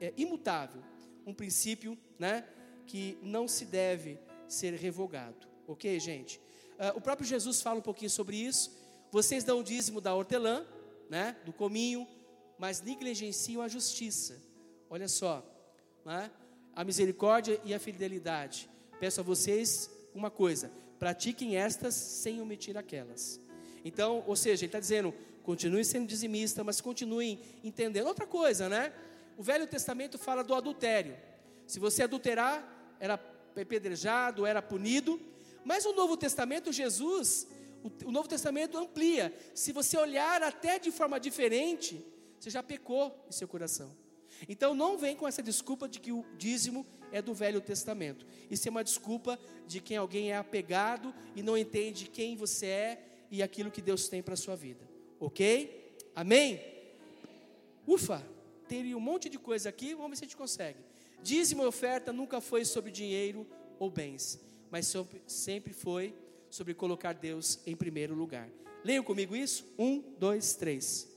é, 0.00 0.14
imutável, 0.16 0.80
um 1.26 1.34
princípio 1.34 1.98
né, 2.16 2.46
que 2.86 3.18
não 3.20 3.48
se 3.48 3.64
deve 3.64 4.18
ser 4.46 4.72
revogado. 4.74 5.48
Ok, 5.66 5.98
gente? 5.98 6.38
Uh, 6.78 6.96
o 6.96 7.00
próprio 7.00 7.26
Jesus 7.26 7.60
fala 7.60 7.80
um 7.80 7.82
pouquinho 7.82 8.10
sobre 8.10 8.36
isso. 8.36 8.70
Vocês 9.10 9.42
dão 9.42 9.58
o 9.58 9.64
dízimo 9.64 10.00
da 10.00 10.14
hortelã, 10.14 10.64
né, 11.10 11.36
do 11.44 11.52
cominho, 11.52 12.06
mas 12.56 12.80
negligenciam 12.80 13.60
a 13.60 13.68
justiça. 13.68 14.40
Olha 14.88 15.08
só, 15.08 15.44
né, 16.04 16.30
a 16.72 16.84
misericórdia 16.84 17.60
e 17.64 17.74
a 17.74 17.80
fidelidade. 17.80 18.70
Peço 19.00 19.20
a 19.20 19.24
vocês 19.24 19.90
uma 20.14 20.30
coisa: 20.30 20.70
pratiquem 21.00 21.56
estas 21.56 21.94
sem 21.94 22.40
omitir 22.40 22.76
aquelas. 22.76 23.40
Então, 23.86 24.22
ou 24.26 24.36
seja, 24.36 24.64
ele 24.64 24.68
está 24.68 24.80
dizendo, 24.80 25.14
Continue 25.46 25.84
sendo 25.84 26.08
dizimista, 26.08 26.64
mas 26.64 26.80
continue 26.80 27.38
entendendo. 27.62 28.08
Outra 28.08 28.26
coisa, 28.26 28.68
né? 28.68 28.92
O 29.38 29.44
Velho 29.44 29.64
Testamento 29.64 30.18
fala 30.18 30.42
do 30.42 30.52
adultério. 30.52 31.16
Se 31.68 31.78
você 31.78 32.02
adulterar, 32.02 32.96
era 32.98 33.14
apedrejado, 33.54 34.44
era 34.44 34.60
punido. 34.60 35.20
Mas 35.64 35.86
o 35.86 35.92
Novo 35.92 36.16
Testamento, 36.16 36.72
Jesus, 36.72 37.46
o 38.04 38.10
Novo 38.10 38.28
Testamento 38.28 38.76
amplia. 38.76 39.32
Se 39.54 39.70
você 39.70 39.96
olhar 39.96 40.42
até 40.42 40.80
de 40.80 40.90
forma 40.90 41.20
diferente, 41.20 42.04
você 42.40 42.50
já 42.50 42.60
pecou 42.60 43.16
em 43.28 43.32
seu 43.32 43.46
coração. 43.46 43.96
Então 44.48 44.74
não 44.74 44.98
vem 44.98 45.14
com 45.14 45.28
essa 45.28 45.44
desculpa 45.44 45.88
de 45.88 46.00
que 46.00 46.10
o 46.10 46.26
dízimo 46.36 46.84
é 47.12 47.22
do 47.22 47.32
Velho 47.32 47.60
Testamento. 47.60 48.26
Isso 48.50 48.66
é 48.66 48.70
uma 48.72 48.82
desculpa 48.82 49.38
de 49.64 49.80
quem 49.80 49.96
alguém 49.96 50.32
é 50.32 50.36
apegado 50.36 51.14
e 51.36 51.42
não 51.42 51.56
entende 51.56 52.08
quem 52.08 52.34
você 52.34 52.66
é 52.66 53.05
e 53.30 53.42
aquilo 53.42 53.70
que 53.70 53.82
Deus 53.82 54.08
tem 54.08 54.22
para 54.22 54.34
a 54.34 54.36
sua 54.36 54.56
vida. 54.56 54.88
Ok? 55.18 55.94
Amém? 56.14 56.60
Ufa, 57.86 58.24
teria 58.68 58.96
um 58.96 59.00
monte 59.00 59.28
de 59.28 59.38
coisa 59.38 59.68
aqui, 59.68 59.94
vamos 59.94 60.10
ver 60.10 60.16
se 60.16 60.24
a 60.24 60.26
gente 60.26 60.36
consegue. 60.36 60.78
Dízimo 61.22 61.62
e 61.62 61.66
oferta 61.66 62.12
nunca 62.12 62.40
foi 62.40 62.64
sobre 62.64 62.90
dinheiro 62.90 63.46
ou 63.78 63.90
bens, 63.90 64.40
mas 64.70 64.92
sempre 65.26 65.72
foi 65.72 66.14
sobre 66.50 66.74
colocar 66.74 67.12
Deus 67.12 67.60
em 67.66 67.76
primeiro 67.76 68.14
lugar. 68.14 68.48
Leiam 68.84 69.02
comigo 69.02 69.34
isso? 69.34 69.66
Um, 69.78 70.02
dois, 70.18 70.54
três. 70.54 71.15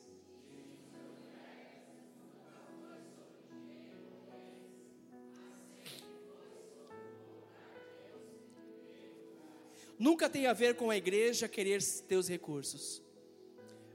Nunca 9.99 10.29
tem 10.29 10.47
a 10.47 10.53
ver 10.53 10.75
com 10.75 10.89
a 10.89 10.95
igreja 10.95 11.45
querer 11.49 11.83
teus 12.07 12.29
recursos. 12.29 13.03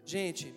Gente, 0.05 0.55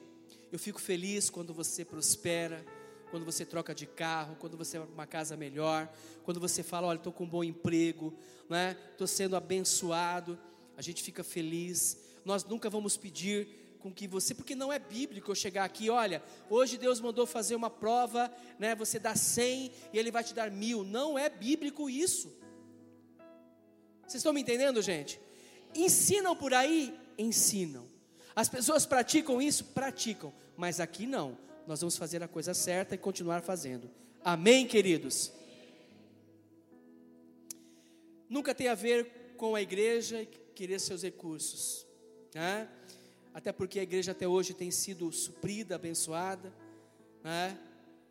eu 0.51 0.59
fico 0.59 0.81
feliz 0.81 1.29
quando 1.29 1.53
você 1.53 1.85
prospera, 1.85 2.65
quando 3.09 3.25
você 3.25 3.45
troca 3.45 3.73
de 3.73 3.85
carro, 3.85 4.35
quando 4.35 4.57
você 4.57 4.77
vai 4.77 4.85
para 4.85 4.93
uma 4.93 5.07
casa 5.07 5.37
melhor, 5.37 5.89
quando 6.25 6.37
você 6.37 6.61
fala, 6.61 6.87
olha, 6.87 6.97
estou 6.97 7.13
com 7.13 7.23
um 7.23 7.29
bom 7.29 7.45
emprego, 7.45 8.13
né? 8.49 8.75
Estou 8.91 9.07
sendo 9.07 9.37
abençoado. 9.37 10.37
A 10.75 10.81
gente 10.81 11.01
fica 11.01 11.23
feliz. 11.23 11.97
Nós 12.25 12.43
nunca 12.43 12.69
vamos 12.69 12.97
pedir 12.97 13.47
com 13.79 13.93
que 13.93 14.05
você, 14.05 14.35
porque 14.35 14.53
não 14.53 14.73
é 14.73 14.77
bíblico 14.77 15.31
eu 15.31 15.35
chegar 15.35 15.63
aqui, 15.63 15.89
olha, 15.89 16.21
hoje 16.49 16.77
Deus 16.77 16.99
mandou 16.99 17.25
fazer 17.25 17.55
uma 17.55 17.69
prova, 17.69 18.29
né? 18.59 18.75
Você 18.75 18.99
dá 18.99 19.15
100 19.15 19.71
e 19.93 19.97
Ele 19.97 20.11
vai 20.11 20.25
te 20.25 20.33
dar 20.33 20.51
mil. 20.51 20.83
Não 20.83 21.17
é 21.17 21.29
bíblico 21.29 21.89
isso. 21.89 22.35
Vocês 24.01 24.15
estão 24.15 24.33
me 24.33 24.41
entendendo, 24.41 24.81
gente? 24.81 25.21
Ensinam 25.77 26.35
por 26.35 26.55
aí, 26.55 26.97
ensinam. 27.19 27.85
As 28.35 28.49
pessoas 28.49 28.83
praticam 28.83 29.39
isso? 29.39 29.63
Praticam, 29.63 30.33
mas 30.55 30.79
aqui 30.79 31.05
não. 31.05 31.37
Nós 31.67 31.81
vamos 31.81 31.97
fazer 31.97 32.23
a 32.23 32.27
coisa 32.27 32.53
certa 32.53 32.95
e 32.95 32.97
continuar 32.97 33.41
fazendo. 33.43 33.89
Amém, 34.23 34.67
queridos? 34.67 35.31
Nunca 38.27 38.55
tem 38.55 38.67
a 38.67 38.75
ver 38.75 39.35
com 39.37 39.55
a 39.55 39.61
igreja 39.61 40.27
querer 40.55 40.79
seus 40.79 41.03
recursos, 41.03 41.85
né? 42.33 42.67
até 43.33 43.51
porque 43.51 43.79
a 43.79 43.83
igreja 43.83 44.13
até 44.13 44.27
hoje 44.27 44.55
tem 44.55 44.71
sido 44.71 45.11
suprida, 45.11 45.75
abençoada, 45.75 46.51
né? 47.23 47.55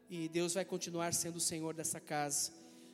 e 0.08 0.28
Deus 0.28 0.54
vai 0.54 0.64
continuar 0.64 1.12
sendo 1.12 1.36
o 1.36 1.40
Senhor 1.40 1.74
dessa 1.74 1.98
casa. 1.98 2.52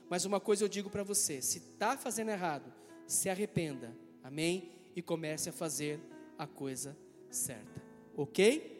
Mas 0.08 0.24
uma 0.24 0.40
coisa 0.40 0.64
eu 0.64 0.68
digo 0.68 0.88
para 0.88 1.02
você: 1.02 1.42
se 1.42 1.58
está 1.58 1.96
fazendo 1.96 2.30
errado, 2.30 2.72
se 3.06 3.28
arrependa, 3.28 3.94
amém? 4.22 4.70
E 4.94 5.02
comece 5.02 5.48
a 5.48 5.52
fazer 5.52 6.00
a 6.38 6.46
coisa 6.46 6.96
certa. 7.30 7.82
Ok? 8.16 8.72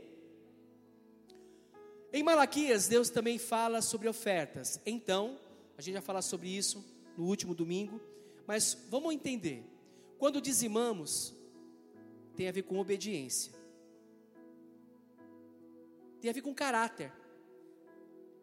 Em 2.13 2.23
Malaquias, 2.23 2.89
Deus 2.89 3.09
também 3.09 3.39
fala 3.39 3.81
sobre 3.81 4.09
ofertas. 4.09 4.79
Então, 4.85 5.39
a 5.79 5.83
gente 5.83 5.95
vai 5.95 6.03
falar 6.03 6.23
sobre 6.23 6.49
isso 6.49 6.85
no 7.17 7.25
último 7.25 7.55
domingo. 7.55 8.01
Mas 8.47 8.77
vamos 8.91 9.15
entender. 9.15 9.65
Quando 10.19 10.41
dizimamos, 10.41 11.35
tem 12.37 12.49
a 12.49 12.53
ver 12.53 12.63
com 12.63 12.79
obediência. 12.79 13.53
Tem 16.21 16.31
a 16.31 16.35
ver 16.35 16.43
com 16.43 16.55
caráter. 16.55 17.13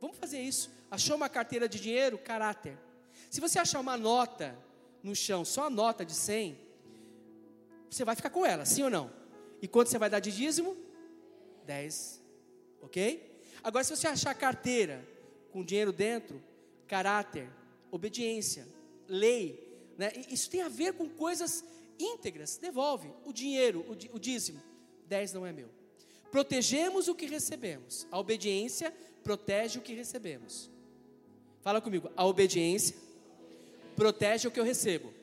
Vamos 0.02 0.18
fazer 0.18 0.40
isso. 0.42 0.72
Achou 0.90 1.16
uma 1.16 1.30
carteira 1.30 1.70
de 1.70 1.80
dinheiro? 1.80 2.18
Caráter. 2.18 2.78
Se 3.30 3.40
você 3.40 3.60
achar 3.60 3.80
uma 3.80 3.98
nota 3.98 4.58
no 5.04 5.16
chão, 5.16 5.46
só 5.46 5.68
a 5.68 5.70
nota 5.70 6.04
de 6.04 6.14
100, 6.14 6.58
você 7.90 8.06
vai 8.06 8.16
ficar 8.16 8.30
com 8.30 8.46
ela, 8.46 8.66
sim 8.66 8.84
ou 8.84 8.90
não? 8.90 9.12
E 9.62 9.68
quanto 9.68 9.90
você 9.90 9.98
vai 9.98 10.10
dar 10.10 10.20
de 10.20 10.32
dízimo? 10.32 10.78
10. 11.66 12.22
Ok? 12.82 13.42
Agora, 13.64 13.84
se 13.84 13.96
você 13.96 14.08
achar 14.08 14.34
carteira 14.34 15.06
com 15.52 15.64
dinheiro 15.64 15.92
dentro, 15.92 16.42
caráter, 16.88 17.50
obediência, 17.92 18.68
lei, 19.08 19.68
Né? 19.98 20.14
Isso 20.30 20.50
tem 20.50 20.62
a 20.62 20.70
ver 20.70 20.94
com 20.94 21.10
coisas 21.10 21.64
íntegras. 22.00 22.58
Devolve 22.58 23.12
o 23.26 23.34
dinheiro, 23.34 23.82
o, 23.82 24.16
o 24.16 24.20
dízimo. 24.20 24.62
Dez 25.06 25.34
não 25.34 25.46
é 25.46 25.52
meu. 25.52 25.70
Protegemos 26.32 27.10
o 27.10 27.16
que 27.16 27.26
recebemos. 27.26 28.08
A 28.10 28.18
obediência 28.18 28.94
protege 29.24 29.80
o 29.80 29.82
que 29.82 29.94
recebemos. 29.94 30.70
Fala 31.62 31.82
comigo. 31.82 32.10
A 32.16 32.26
obediência 32.26 32.96
protege 33.96 34.48
o 34.48 34.52
que 34.52 34.60
eu 34.60 34.64
recebo. 34.64 35.14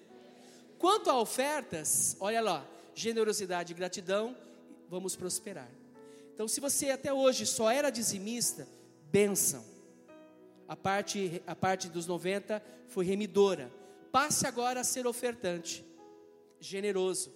Quanto 0.78 1.10
a 1.10 1.18
ofertas, 1.18 2.16
olha 2.20 2.40
lá, 2.40 2.66
generosidade 2.94 3.72
e 3.72 3.76
gratidão, 3.76 4.36
vamos 4.88 5.16
prosperar. 5.16 5.70
Então, 6.34 6.46
se 6.46 6.60
você 6.60 6.90
até 6.90 7.12
hoje 7.12 7.46
só 7.46 7.70
era 7.70 7.90
dizimista, 7.90 8.68
bênção. 9.10 9.64
A 10.68 10.76
parte, 10.76 11.42
a 11.46 11.54
parte 11.54 11.88
dos 11.88 12.06
90 12.06 12.62
foi 12.88 13.04
remidora. 13.04 13.72
Passe 14.12 14.46
agora 14.46 14.80
a 14.80 14.84
ser 14.84 15.06
ofertante, 15.06 15.84
generoso. 16.60 17.32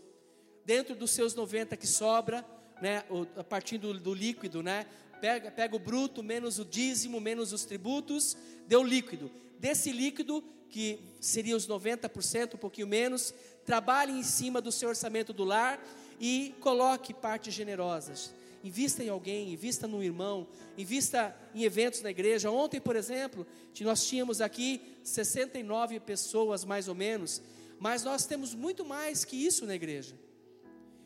Dentro 0.65 0.95
dos 0.95 1.11
seus 1.13 1.35
90 1.35 1.77
que 1.77 1.87
sobra, 1.87 2.45
né, 2.81 3.05
a 3.37 3.45
partir 3.45 3.79
do, 3.79 3.99
do 3.99 4.15
líquido, 4.15 4.63
né, 4.63 4.87
pega, 5.21 5.51
pega 5.51 5.77
o 5.77 5.79
bruto 5.79 6.23
menos 6.23 6.59
o 6.59 6.65
dízimo, 6.65 7.21
menos 7.21 7.53
os 7.53 7.65
tributos, 7.65 8.37
deu 8.67 8.83
líquido. 8.83 9.31
Desse 9.59 9.93
líquido, 9.93 10.43
que 10.71 11.01
seria 11.21 11.57
os 11.57 11.67
90%, 11.67 12.55
um 12.55 12.59
pouquinho 12.59 12.87
menos, 12.87 13.35
trabalhe 13.65 14.13
em 14.13 14.23
cima 14.23 14.61
do 14.61 14.73
seu 14.73 14.89
orçamento 14.89 15.33
do 15.33 15.45
lar 15.45 15.85
e 16.19 16.55
coloque 16.61 17.13
partes 17.13 17.53
generosas. 17.53 18.33
Invista 18.63 19.03
em 19.03 19.09
alguém, 19.09 19.53
invista 19.53 19.87
no 19.89 20.03
irmão, 20.03 20.47
invista 20.77 21.35
em 21.55 21.65
eventos 21.65 22.03
na 22.03 22.11
igreja. 22.11 22.51
Ontem, 22.51 22.81
por 22.81 22.95
exemplo, 22.95 23.47
nós 23.81 24.05
tínhamos 24.07 24.41
aqui 24.41 24.83
69 25.03 25.99
pessoas 26.01 26.65
mais 26.65 26.87
ou 26.87 26.95
menos, 26.95 27.43
mas 27.79 28.05
nós 28.05 28.27
temos 28.27 28.55
muito 28.55 28.85
mais 28.85 29.25
que 29.25 29.37
isso 29.37 29.65
na 29.65 29.75
igreja. 29.75 30.15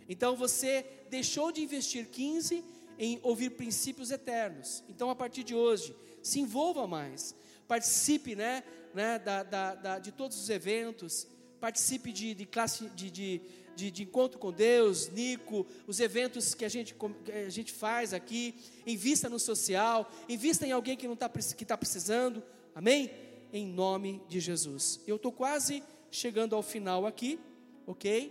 Então 0.09 0.37
você 0.37 0.85
deixou 1.09 1.53
de 1.53 1.63
investir 1.63 2.09
15 2.09 2.65
em 2.99 3.21
ouvir 3.23 3.51
princípios 3.51 4.11
eternos. 4.11 4.83
Então, 4.89 5.11
a 5.11 5.15
partir 5.15 5.43
de 5.43 5.55
hoje, 5.55 5.95
se 6.23 6.41
envolva 6.41 6.87
mais, 6.87 7.35
participe 7.67 8.35
né, 8.35 8.63
né, 8.93 9.19
da, 9.19 9.43
da, 9.43 9.75
da 9.75 9.99
de 9.99 10.13
todos 10.13 10.41
os 10.41 10.49
eventos, 10.51 11.27
participe 11.61 12.13
de, 12.13 12.35
de 12.35 12.47
classe 12.47 12.89
de, 12.91 13.11
de, 13.11 13.41
de, 13.75 13.91
de, 13.91 14.03
encontro 14.03 14.39
com 14.39 14.53
Deus, 14.53 15.09
Nico, 15.09 15.67
os 15.87 15.99
eventos 15.99 16.55
que 16.55 16.65
a 16.65 16.69
gente, 16.69 16.95
que 17.25 17.33
a 17.33 17.51
gente 17.51 17.73
faz 17.73 18.13
aqui, 18.15 18.55
invista 18.87 19.29
no 19.29 19.39
social, 19.39 20.11
invista 20.29 20.67
em 20.67 20.73
alguém 20.73 20.97
que 20.97 21.07
não 21.07 21.15
está 21.15 21.29
que 21.29 21.65
tá 21.65 21.77
precisando, 21.77 22.43
amém? 22.75 23.11
Em 23.53 23.67
nome 23.67 24.23
de 24.29 24.41
Jesus. 24.41 25.01
Eu 25.07 25.17
estou 25.17 25.33
quase 25.33 25.83
chegando 26.11 26.55
ao 26.55 26.63
final 26.63 27.07
aqui, 27.07 27.41
ok? 27.87 28.27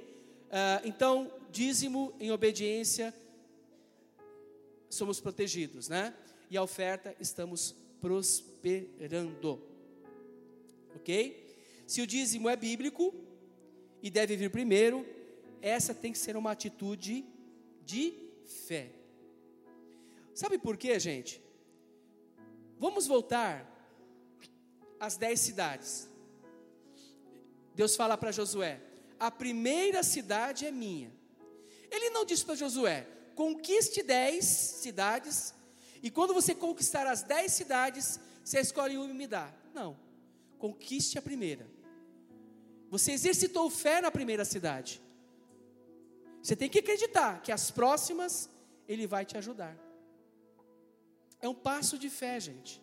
Uh, 0.45 0.88
então, 0.88 1.31
dízimo 1.51 2.13
em 2.19 2.31
obediência 2.31 3.13
somos 4.89 5.19
protegidos, 5.19 5.89
né? 5.89 6.13
E 6.49 6.57
a 6.57 6.61
oferta 6.61 7.15
estamos 7.19 7.75
prosperando. 8.04 9.64
Ok? 10.97 11.56
Se 11.88 12.01
o 12.01 12.08
dízimo 12.08 12.49
é 12.49 12.56
bíblico 12.58 13.16
e 14.01 14.10
deve 14.12 14.36
vir 14.36 14.51
primeiro, 14.51 15.06
essa 15.62 15.93
tem 15.95 16.12
que 16.12 16.18
ser 16.18 16.36
uma 16.36 16.51
atitude 16.51 17.26
de 17.86 18.14
fé. 18.68 18.91
Sabe 20.36 20.58
por 20.58 20.76
quê, 20.76 20.99
gente? 20.99 21.41
Vamos 22.78 23.08
voltar 23.08 23.56
às 24.99 25.16
dez 25.16 25.39
cidades. 25.39 26.10
Deus 27.74 27.95
fala 27.95 28.18
para 28.18 28.34
Josué: 28.34 28.82
a 29.18 29.32
primeira 29.32 30.04
cidade 30.04 30.66
é 30.66 30.72
minha. 30.72 31.10
Ele 31.89 32.10
não 32.10 32.26
disse 32.26 32.43
para 32.43 32.56
Josué: 32.56 33.08
conquiste 33.34 34.04
dez 34.04 34.43
cidades, 34.43 35.54
e 36.04 36.12
quando 36.12 36.34
você 36.34 36.54
conquistar 36.54 37.08
as 37.08 37.24
dez 37.24 37.54
cidades, 37.54 38.20
você 38.43 38.60
escolhe 38.60 38.97
uma 38.97 39.10
e 39.10 39.14
me 39.14 39.26
dá. 39.26 39.49
Não, 39.74 39.97
conquiste 40.60 41.18
a 41.18 41.22
primeira. 41.22 41.66
Você 42.89 43.14
exercitou 43.14 43.70
fé 43.70 44.01
na 44.01 44.12
primeira 44.12 44.43
cidade. 44.43 45.01
Você 46.41 46.58
tem 46.58 46.70
que 46.70 46.80
acreditar 46.80 47.41
que 47.41 47.54
as 47.54 47.72
próximas 47.72 48.49
Ele 48.86 49.08
vai 49.08 49.26
te 49.26 49.38
ajudar. 49.38 49.78
É 51.39 51.47
um 51.47 51.56
passo 51.56 51.97
de 51.97 52.10
fé, 52.10 52.38
gente. 52.38 52.82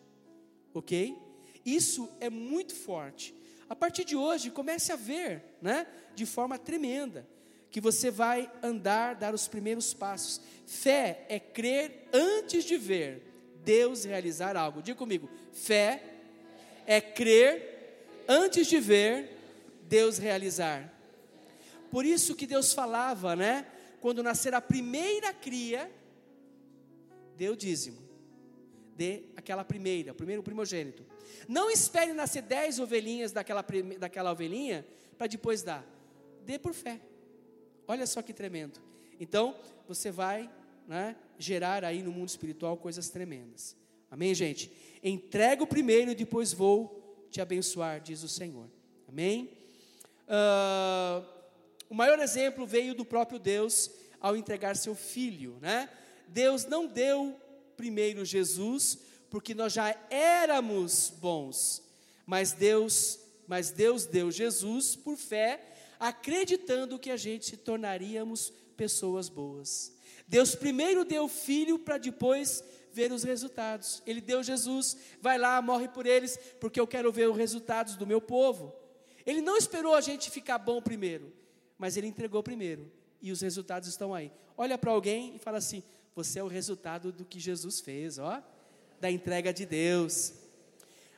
Ok? 0.73 1.15
Isso 1.63 2.09
é 2.19 2.27
muito 2.29 2.73
forte. 2.73 3.35
A 3.69 3.75
partir 3.75 4.03
de 4.03 4.15
hoje, 4.15 4.49
comece 4.49 4.91
a 4.91 4.95
ver, 4.95 5.57
né, 5.61 5.85
de 6.15 6.25
forma 6.25 6.57
tremenda 6.57 7.27
que 7.71 7.79
você 7.79 8.11
vai 8.11 8.51
andar, 8.61 9.15
dar 9.15 9.33
os 9.33 9.47
primeiros 9.47 9.93
passos. 9.93 10.41
Fé 10.67 11.25
é 11.29 11.39
crer 11.39 12.09
antes 12.13 12.65
de 12.65 12.77
ver 12.77 13.23
Deus 13.63 14.03
realizar 14.03 14.57
algo. 14.57 14.81
Diga 14.81 14.97
comigo: 14.97 15.29
fé 15.53 16.03
é 16.85 16.99
crer 16.99 18.05
antes 18.27 18.67
de 18.67 18.79
ver 18.79 19.37
Deus 19.83 20.17
realizar. 20.17 20.93
Por 21.89 22.05
isso 22.05 22.35
que 22.35 22.45
Deus 22.45 22.73
falava, 22.73 23.35
né? 23.35 23.65
Quando 24.01 24.23
nascer 24.23 24.53
a 24.53 24.61
primeira 24.61 25.33
cria, 25.33 25.89
deu 27.37 27.55
dízimo. 27.55 28.01
Dê 28.95 29.23
aquela 29.35 29.63
primeira, 29.63 30.13
primeiro 30.13 30.43
primogênito. 30.43 31.05
Não 31.47 31.69
espere 31.69 32.11
nascer 32.13 32.41
dez 32.41 32.79
ovelhinhas 32.79 33.31
daquela, 33.31 33.65
daquela 33.97 34.31
ovelhinha 34.31 34.85
para 35.17 35.27
depois 35.27 35.63
dar. 35.63 35.85
Dê 36.45 36.59
por 36.59 36.73
fé. 36.73 36.99
Olha 37.91 38.07
só 38.07 38.21
que 38.21 38.31
tremendo. 38.31 38.79
Então, 39.19 39.53
você 39.85 40.09
vai 40.09 40.49
né, 40.87 41.13
gerar 41.37 41.83
aí 41.83 42.01
no 42.01 42.09
mundo 42.09 42.29
espiritual 42.29 42.77
coisas 42.77 43.09
tremendas. 43.09 43.75
Amém, 44.09 44.33
gente? 44.33 44.71
Entrega 45.03 45.61
o 45.61 45.67
primeiro 45.67 46.09
e 46.09 46.15
depois 46.15 46.53
vou 46.53 47.27
te 47.29 47.41
abençoar, 47.41 47.99
diz 47.99 48.23
o 48.23 48.29
Senhor. 48.29 48.69
Amém? 49.09 49.51
Uh, 50.25 51.21
o 51.89 51.93
maior 51.93 52.17
exemplo 52.19 52.65
veio 52.65 52.95
do 52.95 53.03
próprio 53.03 53.37
Deus 53.37 53.91
ao 54.21 54.37
entregar 54.37 54.77
seu 54.77 54.95
filho, 54.95 55.57
né? 55.59 55.89
Deus 56.29 56.63
não 56.63 56.87
deu 56.87 57.37
primeiro 57.75 58.23
Jesus, 58.23 58.99
porque 59.29 59.53
nós 59.53 59.73
já 59.73 59.93
éramos 60.09 61.11
bons, 61.19 61.83
mas 62.25 62.53
Deus, 62.53 63.19
mas 63.45 63.69
Deus 63.69 64.05
deu 64.05 64.31
Jesus 64.31 64.95
por 64.95 65.17
fé 65.17 65.70
acreditando 66.01 66.97
que 66.97 67.11
a 67.11 67.15
gente 67.15 67.45
se 67.45 67.57
tornaríamos 67.57 68.51
pessoas 68.75 69.29
boas. 69.29 69.95
Deus 70.27 70.55
primeiro 70.55 71.05
deu 71.05 71.25
o 71.25 71.29
filho 71.29 71.77
para 71.77 71.99
depois 71.99 72.63
ver 72.91 73.11
os 73.11 73.23
resultados. 73.23 74.01
Ele 74.03 74.19
deu 74.19 74.41
Jesus, 74.41 74.97
vai 75.21 75.37
lá, 75.37 75.61
morre 75.61 75.87
por 75.87 76.07
eles, 76.07 76.39
porque 76.59 76.79
eu 76.79 76.87
quero 76.87 77.11
ver 77.11 77.29
os 77.29 77.37
resultados 77.37 77.95
do 77.95 78.07
meu 78.07 78.19
povo. 78.19 78.73
Ele 79.27 79.41
não 79.41 79.55
esperou 79.55 79.93
a 79.93 80.01
gente 80.01 80.31
ficar 80.31 80.57
bom 80.57 80.81
primeiro, 80.81 81.31
mas 81.77 81.95
ele 81.95 82.07
entregou 82.07 82.41
primeiro 82.41 82.91
e 83.21 83.31
os 83.31 83.41
resultados 83.41 83.87
estão 83.87 84.11
aí. 84.11 84.31
Olha 84.57 84.79
para 84.79 84.89
alguém 84.89 85.35
e 85.35 85.39
fala 85.39 85.59
assim: 85.59 85.83
você 86.15 86.39
é 86.39 86.43
o 86.43 86.47
resultado 86.47 87.11
do 87.11 87.23
que 87.23 87.39
Jesus 87.39 87.79
fez, 87.79 88.17
ó, 88.17 88.41
da 88.99 89.11
entrega 89.11 89.53
de 89.53 89.67
Deus. 89.67 90.33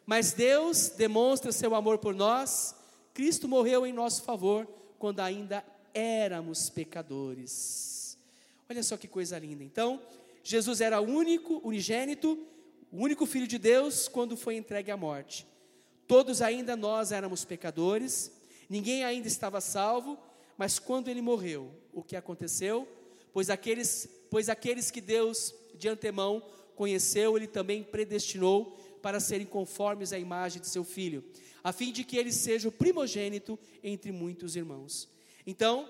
Mas 0.06 0.34
Deus 0.34 0.90
demonstra 0.90 1.54
seu 1.54 1.74
amor 1.74 2.00
por 2.00 2.14
nós 2.14 2.76
Cristo 3.14 3.48
morreu 3.48 3.86
em 3.86 3.94
nosso 3.94 4.24
favor 4.24 4.68
quando 4.98 5.20
ainda 5.20 5.64
éramos 5.94 6.70
pecadores. 6.70 8.18
Olha 8.70 8.82
só 8.82 8.98
que 8.98 9.08
coisa 9.08 9.38
linda. 9.38 9.64
Então, 9.64 10.02
Jesus 10.44 10.82
era 10.82 11.00
único, 11.00 11.62
unigênito, 11.64 12.40
o 12.92 12.98
único 12.98 13.26
filho 13.26 13.48
de 13.48 13.58
Deus 13.58 14.08
quando 14.08 14.36
foi 14.36 14.56
entregue 14.56 14.92
à 14.92 14.98
morte. 14.98 15.46
Todos 16.08 16.42
ainda 16.42 16.76
nós 16.76 17.12
éramos 17.12 17.46
pecadores, 17.46 18.32
ninguém 18.70 19.04
ainda 19.04 19.28
estava 19.28 19.62
salvo, 19.62 20.18
mas 20.58 20.80
quando 20.80 21.08
ele 21.08 21.22
morreu, 21.22 21.72
o 21.94 22.04
que 22.04 22.16
aconteceu? 22.16 22.88
Pois 23.32 23.50
aqueles, 23.50 24.10
pois 24.30 24.50
aqueles 24.50 24.92
que 24.92 25.02
Deus 25.02 25.54
de 25.76 25.88
antemão 25.88 26.44
conheceu, 26.76 27.38
ele 27.38 27.48
também 27.48 27.84
predestinou 27.84 28.78
para 29.04 29.20
serem 29.20 29.46
conformes 29.46 30.12
à 30.12 30.18
imagem 30.18 30.60
de 30.60 30.68
seu 30.68 30.84
filho 30.84 31.24
a 31.64 31.72
fim 31.72 31.92
de 31.92 32.04
que 32.04 32.18
ele 32.18 32.32
seja 32.32 32.68
o 32.68 32.72
primogênito 32.72 33.58
entre 33.82 34.12
muitos 34.12 34.56
irmãos. 34.56 35.10
Então, 35.48 35.88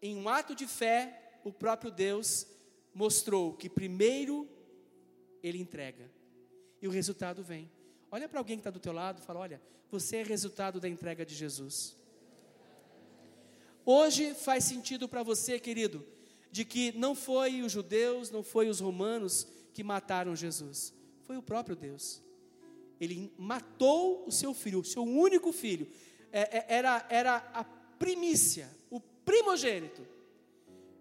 em 0.00 0.16
um 0.16 0.28
ato 0.28 0.54
de 0.54 0.66
fé, 0.66 1.40
o 1.42 1.52
próprio 1.52 1.90
Deus 1.90 2.46
mostrou 2.94 3.54
que 3.54 3.68
primeiro 3.68 4.48
ele 5.42 5.58
entrega 5.58 6.08
e 6.80 6.86
o 6.86 6.90
resultado 6.90 7.42
vem. 7.42 7.68
Olha 8.10 8.28
para 8.28 8.38
alguém 8.38 8.56
que 8.56 8.60
está 8.60 8.70
do 8.70 8.78
teu 8.78 8.92
lado 8.92 9.20
e 9.20 9.24
fala: 9.24 9.40
Olha, 9.40 9.60
você 9.90 10.18
é 10.18 10.22
resultado 10.22 10.78
da 10.78 10.88
entrega 10.88 11.26
de 11.26 11.34
Jesus. 11.34 11.96
Hoje 13.84 14.32
faz 14.34 14.64
sentido 14.64 15.08
para 15.08 15.22
você, 15.22 15.58
querido, 15.58 16.06
de 16.50 16.64
que 16.64 16.92
não 16.92 17.14
foi 17.14 17.62
os 17.62 17.72
judeus, 17.72 18.30
não 18.30 18.42
foi 18.42 18.68
os 18.68 18.80
romanos 18.80 19.46
que 19.74 19.82
mataram 19.82 20.36
Jesus, 20.36 20.94
foi 21.24 21.36
o 21.36 21.42
próprio 21.42 21.74
Deus 21.74 22.23
ele 23.00 23.32
matou 23.36 24.24
o 24.26 24.32
seu 24.32 24.54
filho, 24.54 24.80
o 24.80 24.84
seu 24.84 25.02
único 25.02 25.52
filho. 25.52 25.86
é, 26.32 26.58
é, 26.58 26.66
era, 26.68 27.06
era 27.08 27.36
a 27.54 27.64
primícia, 27.98 28.68
o 28.90 29.00
primogênito, 29.00 30.06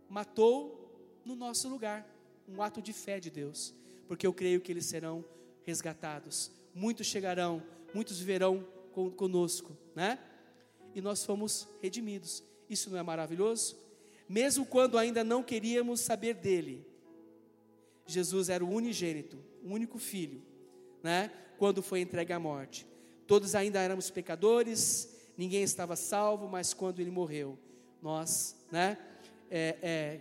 matou 0.10 1.20
no 1.26 1.36
nosso 1.36 1.68
lugar. 1.68 2.08
Um 2.48 2.62
ato 2.62 2.82
de 2.82 2.92
fé 2.92 3.20
de 3.20 3.30
Deus, 3.30 3.74
porque 4.08 4.28
eu 4.28 4.34
creio 4.34 4.60
que 4.60 4.72
eles 4.72 4.86
serão 4.86 5.24
resgatados. 5.64 6.52
Muitos 6.76 7.08
chegarão, 7.08 7.64
muitos 7.94 8.20
viverão 8.20 8.68
conosco, 9.16 9.76
né? 9.96 10.20
E 10.94 11.02
nós 11.02 11.24
fomos 11.24 11.68
redimidos. 11.82 12.44
Isso 12.70 12.90
não 12.90 12.98
é 12.98 13.04
maravilhoso? 13.04 13.78
Mesmo 14.28 14.66
quando 14.66 14.98
ainda 14.98 15.24
não 15.24 15.42
queríamos 15.42 16.02
saber 16.02 16.36
dele, 16.36 16.86
Jesus 18.06 18.50
era 18.50 18.64
o 18.64 18.70
unigênito, 18.70 19.38
o 19.64 19.72
único 19.72 19.98
filho, 19.98 20.42
né? 21.04 21.30
Quando 21.60 21.84
foi 21.84 22.00
entregue 22.00 22.34
à 22.34 22.40
morte. 22.40 22.88
Todos 23.28 23.54
ainda 23.54 23.80
éramos 23.80 24.10
pecadores, 24.10 25.10
ninguém 25.38 25.62
estava 25.64 25.96
salvo, 25.96 26.48
mas 26.48 26.74
quando 26.74 27.00
ele 27.00 27.12
morreu, 27.12 27.60
nós, 28.02 28.56
né? 28.72 28.98
É, 29.52 29.78
é, 29.82 30.20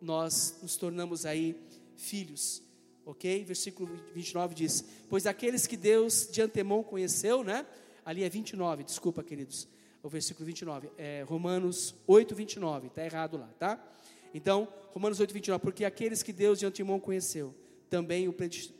nós 0.00 0.58
nos 0.62 0.76
tornamos 0.76 1.24
aí 1.24 1.56
filhos, 1.96 2.62
ok? 3.04 3.44
Versículo 3.44 3.94
29 4.14 4.54
diz: 4.54 4.84
Pois 5.08 5.26
aqueles 5.26 5.66
que 5.66 5.76
Deus 5.76 6.28
de 6.30 6.42
antemão 6.42 6.82
conheceu, 6.82 7.44
né? 7.44 7.66
Ali 8.04 8.24
é 8.24 8.28
29, 8.28 8.84
desculpa, 8.84 9.22
queridos. 9.22 9.68
O 10.02 10.08
versículo 10.08 10.46
29, 10.46 10.88
é 10.96 11.24
Romanos 11.26 11.94
8, 12.06 12.34
29, 12.34 12.86
está 12.86 13.04
errado 13.04 13.36
lá, 13.36 13.48
tá? 13.58 13.84
Então, 14.32 14.68
Romanos 14.92 15.18
8, 15.18 15.34
29, 15.34 15.62
porque 15.62 15.84
aqueles 15.84 16.22
que 16.22 16.32
Deus 16.32 16.58
de 16.58 16.66
antemão 16.66 17.00
conheceu, 17.00 17.54
também 17.88 18.28
o 18.28 18.34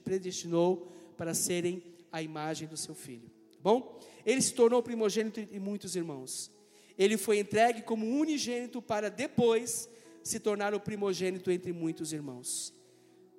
predestinou 0.05 0.93
para 1.16 1.35
serem 1.35 1.83
a 2.12 2.23
imagem 2.23 2.69
do 2.69 2.77
seu 2.77 2.95
filho. 2.95 3.31
Bom, 3.61 3.99
ele 4.24 4.41
se 4.41 4.55
tornou 4.55 4.83
primogênito 4.83 5.45
de 5.45 5.59
muitos 5.59 5.97
irmãos. 5.97 6.51
Ele 6.99 7.16
foi 7.16 7.39
entregue 7.39 7.83
como 7.83 8.07
unigênito 8.07 8.81
para 8.81 9.11
depois 9.11 9.89
se 10.23 10.41
tornar 10.41 10.74
o 10.74 10.81
primogênito 10.81 11.51
entre 11.51 11.73
muitos 11.73 12.12
irmãos. 12.12 12.74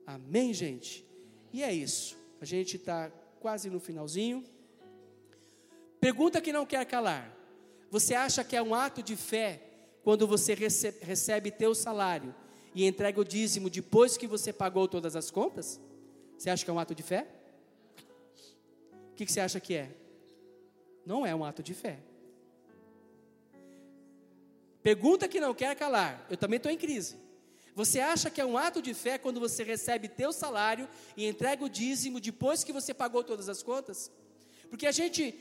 Amém, 0.05 0.53
gente? 0.53 1.05
E 1.51 1.63
é 1.63 1.73
isso. 1.73 2.17
A 2.39 2.45
gente 2.45 2.77
está 2.77 3.09
quase 3.39 3.69
no 3.69 3.79
finalzinho. 3.79 4.43
Pergunta 5.99 6.41
que 6.41 6.53
não 6.53 6.65
quer 6.65 6.85
calar. 6.85 7.35
Você 7.89 8.13
acha 8.13 8.43
que 8.43 8.55
é 8.55 8.61
um 8.61 8.75
ato 8.75 9.01
de 9.01 9.15
fé 9.15 9.61
quando 10.03 10.27
você 10.27 10.53
recebe, 10.53 10.97
recebe 11.01 11.51
teu 11.51 11.73
salário 11.73 12.33
e 12.77 12.85
entrega 12.85 13.19
o 13.19 13.25
dízimo 13.25 13.71
depois 13.71 14.17
que 14.17 14.27
você 14.27 14.53
pagou 14.53 14.87
todas 14.87 15.15
as 15.15 15.31
contas? 15.31 15.81
Você 16.37 16.47
acha 16.47 16.63
que 16.63 16.69
é 16.69 16.73
um 16.73 16.77
ato 16.77 16.93
de 16.93 17.01
fé? 17.01 17.27
O 19.11 19.15
que, 19.15 19.25
você 19.25 19.39
acha 19.39 19.59
que 19.59 19.73
é? 19.73 19.89
Não 21.03 21.25
é 21.25 21.33
um 21.33 21.43
ato 21.43 21.63
de 21.63 21.73
fé. 21.73 21.97
Pergunta 24.83 25.27
que 25.27 25.39
não 25.39 25.55
quer 25.55 25.75
calar. 25.75 26.23
Eu 26.29 26.37
também 26.37 26.57
estou 26.57 26.71
em 26.71 26.77
crise. 26.77 27.15
Você 27.73 27.99
acha 27.99 28.29
que 28.29 28.39
é 28.39 28.45
um 28.45 28.55
ato 28.55 28.79
de 28.79 28.93
fé 28.93 29.17
quando 29.17 29.39
você 29.39 29.63
recebe 29.63 30.07
teu 30.07 30.31
salário 30.31 30.87
e 31.15 31.25
entrega 31.25 31.65
o 31.65 31.69
dízimo 31.69 32.19
depois 32.19 32.63
que 32.63 32.71
você 32.71 32.93
pagou 32.93 33.23
todas 33.23 33.49
as 33.49 33.63
contas? 33.63 34.11
Porque 34.69 34.85
a 34.85 34.91
gente, 34.91 35.33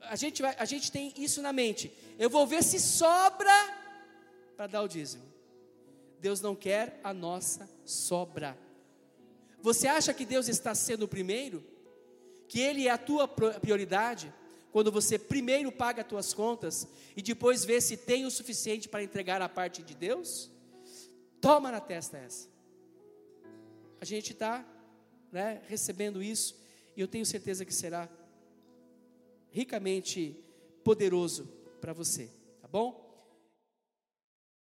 a 0.00 0.16
gente, 0.16 0.44
a 0.44 0.64
gente 0.64 0.90
tem 0.90 1.14
isso 1.16 1.40
na 1.42 1.52
mente. 1.52 1.92
Eu 2.18 2.28
vou 2.28 2.44
ver 2.44 2.64
se 2.64 2.80
sobra 2.80 3.52
para 4.56 4.66
dar 4.66 4.82
o 4.82 4.88
dízimo. 4.88 5.31
Deus 6.22 6.40
não 6.40 6.56
quer 6.56 6.98
a 7.04 7.12
nossa 7.12 7.68
sobra. 7.84 8.56
Você 9.60 9.86
acha 9.86 10.14
que 10.14 10.24
Deus 10.24 10.48
está 10.48 10.74
sendo 10.74 11.02
o 11.02 11.08
primeiro? 11.08 11.62
Que 12.48 12.60
Ele 12.60 12.88
é 12.88 12.90
a 12.90 12.98
tua 12.98 13.28
prioridade? 13.28 14.32
quando 14.72 14.90
você 14.90 15.18
primeiro 15.18 15.70
paga 15.70 16.00
as 16.00 16.08
tuas 16.08 16.32
contas 16.32 16.88
e 17.14 17.20
depois 17.20 17.62
vê 17.62 17.78
se 17.78 17.94
tem 17.94 18.24
o 18.24 18.30
suficiente 18.30 18.88
para 18.88 19.02
entregar 19.02 19.42
a 19.42 19.48
parte 19.48 19.82
de 19.82 19.94
Deus, 19.94 20.50
toma 21.42 21.70
na 21.70 21.78
testa 21.78 22.16
essa. 22.16 22.48
A 24.00 24.04
gente 24.06 24.32
está 24.32 24.66
né, 25.30 25.60
recebendo 25.68 26.22
isso 26.22 26.58
e 26.96 27.02
eu 27.02 27.06
tenho 27.06 27.26
certeza 27.26 27.66
que 27.66 27.74
será 27.74 28.08
ricamente 29.50 30.34
poderoso 30.82 31.46
para 31.78 31.92
você, 31.92 32.30
tá 32.62 32.66
bom? 32.66 33.11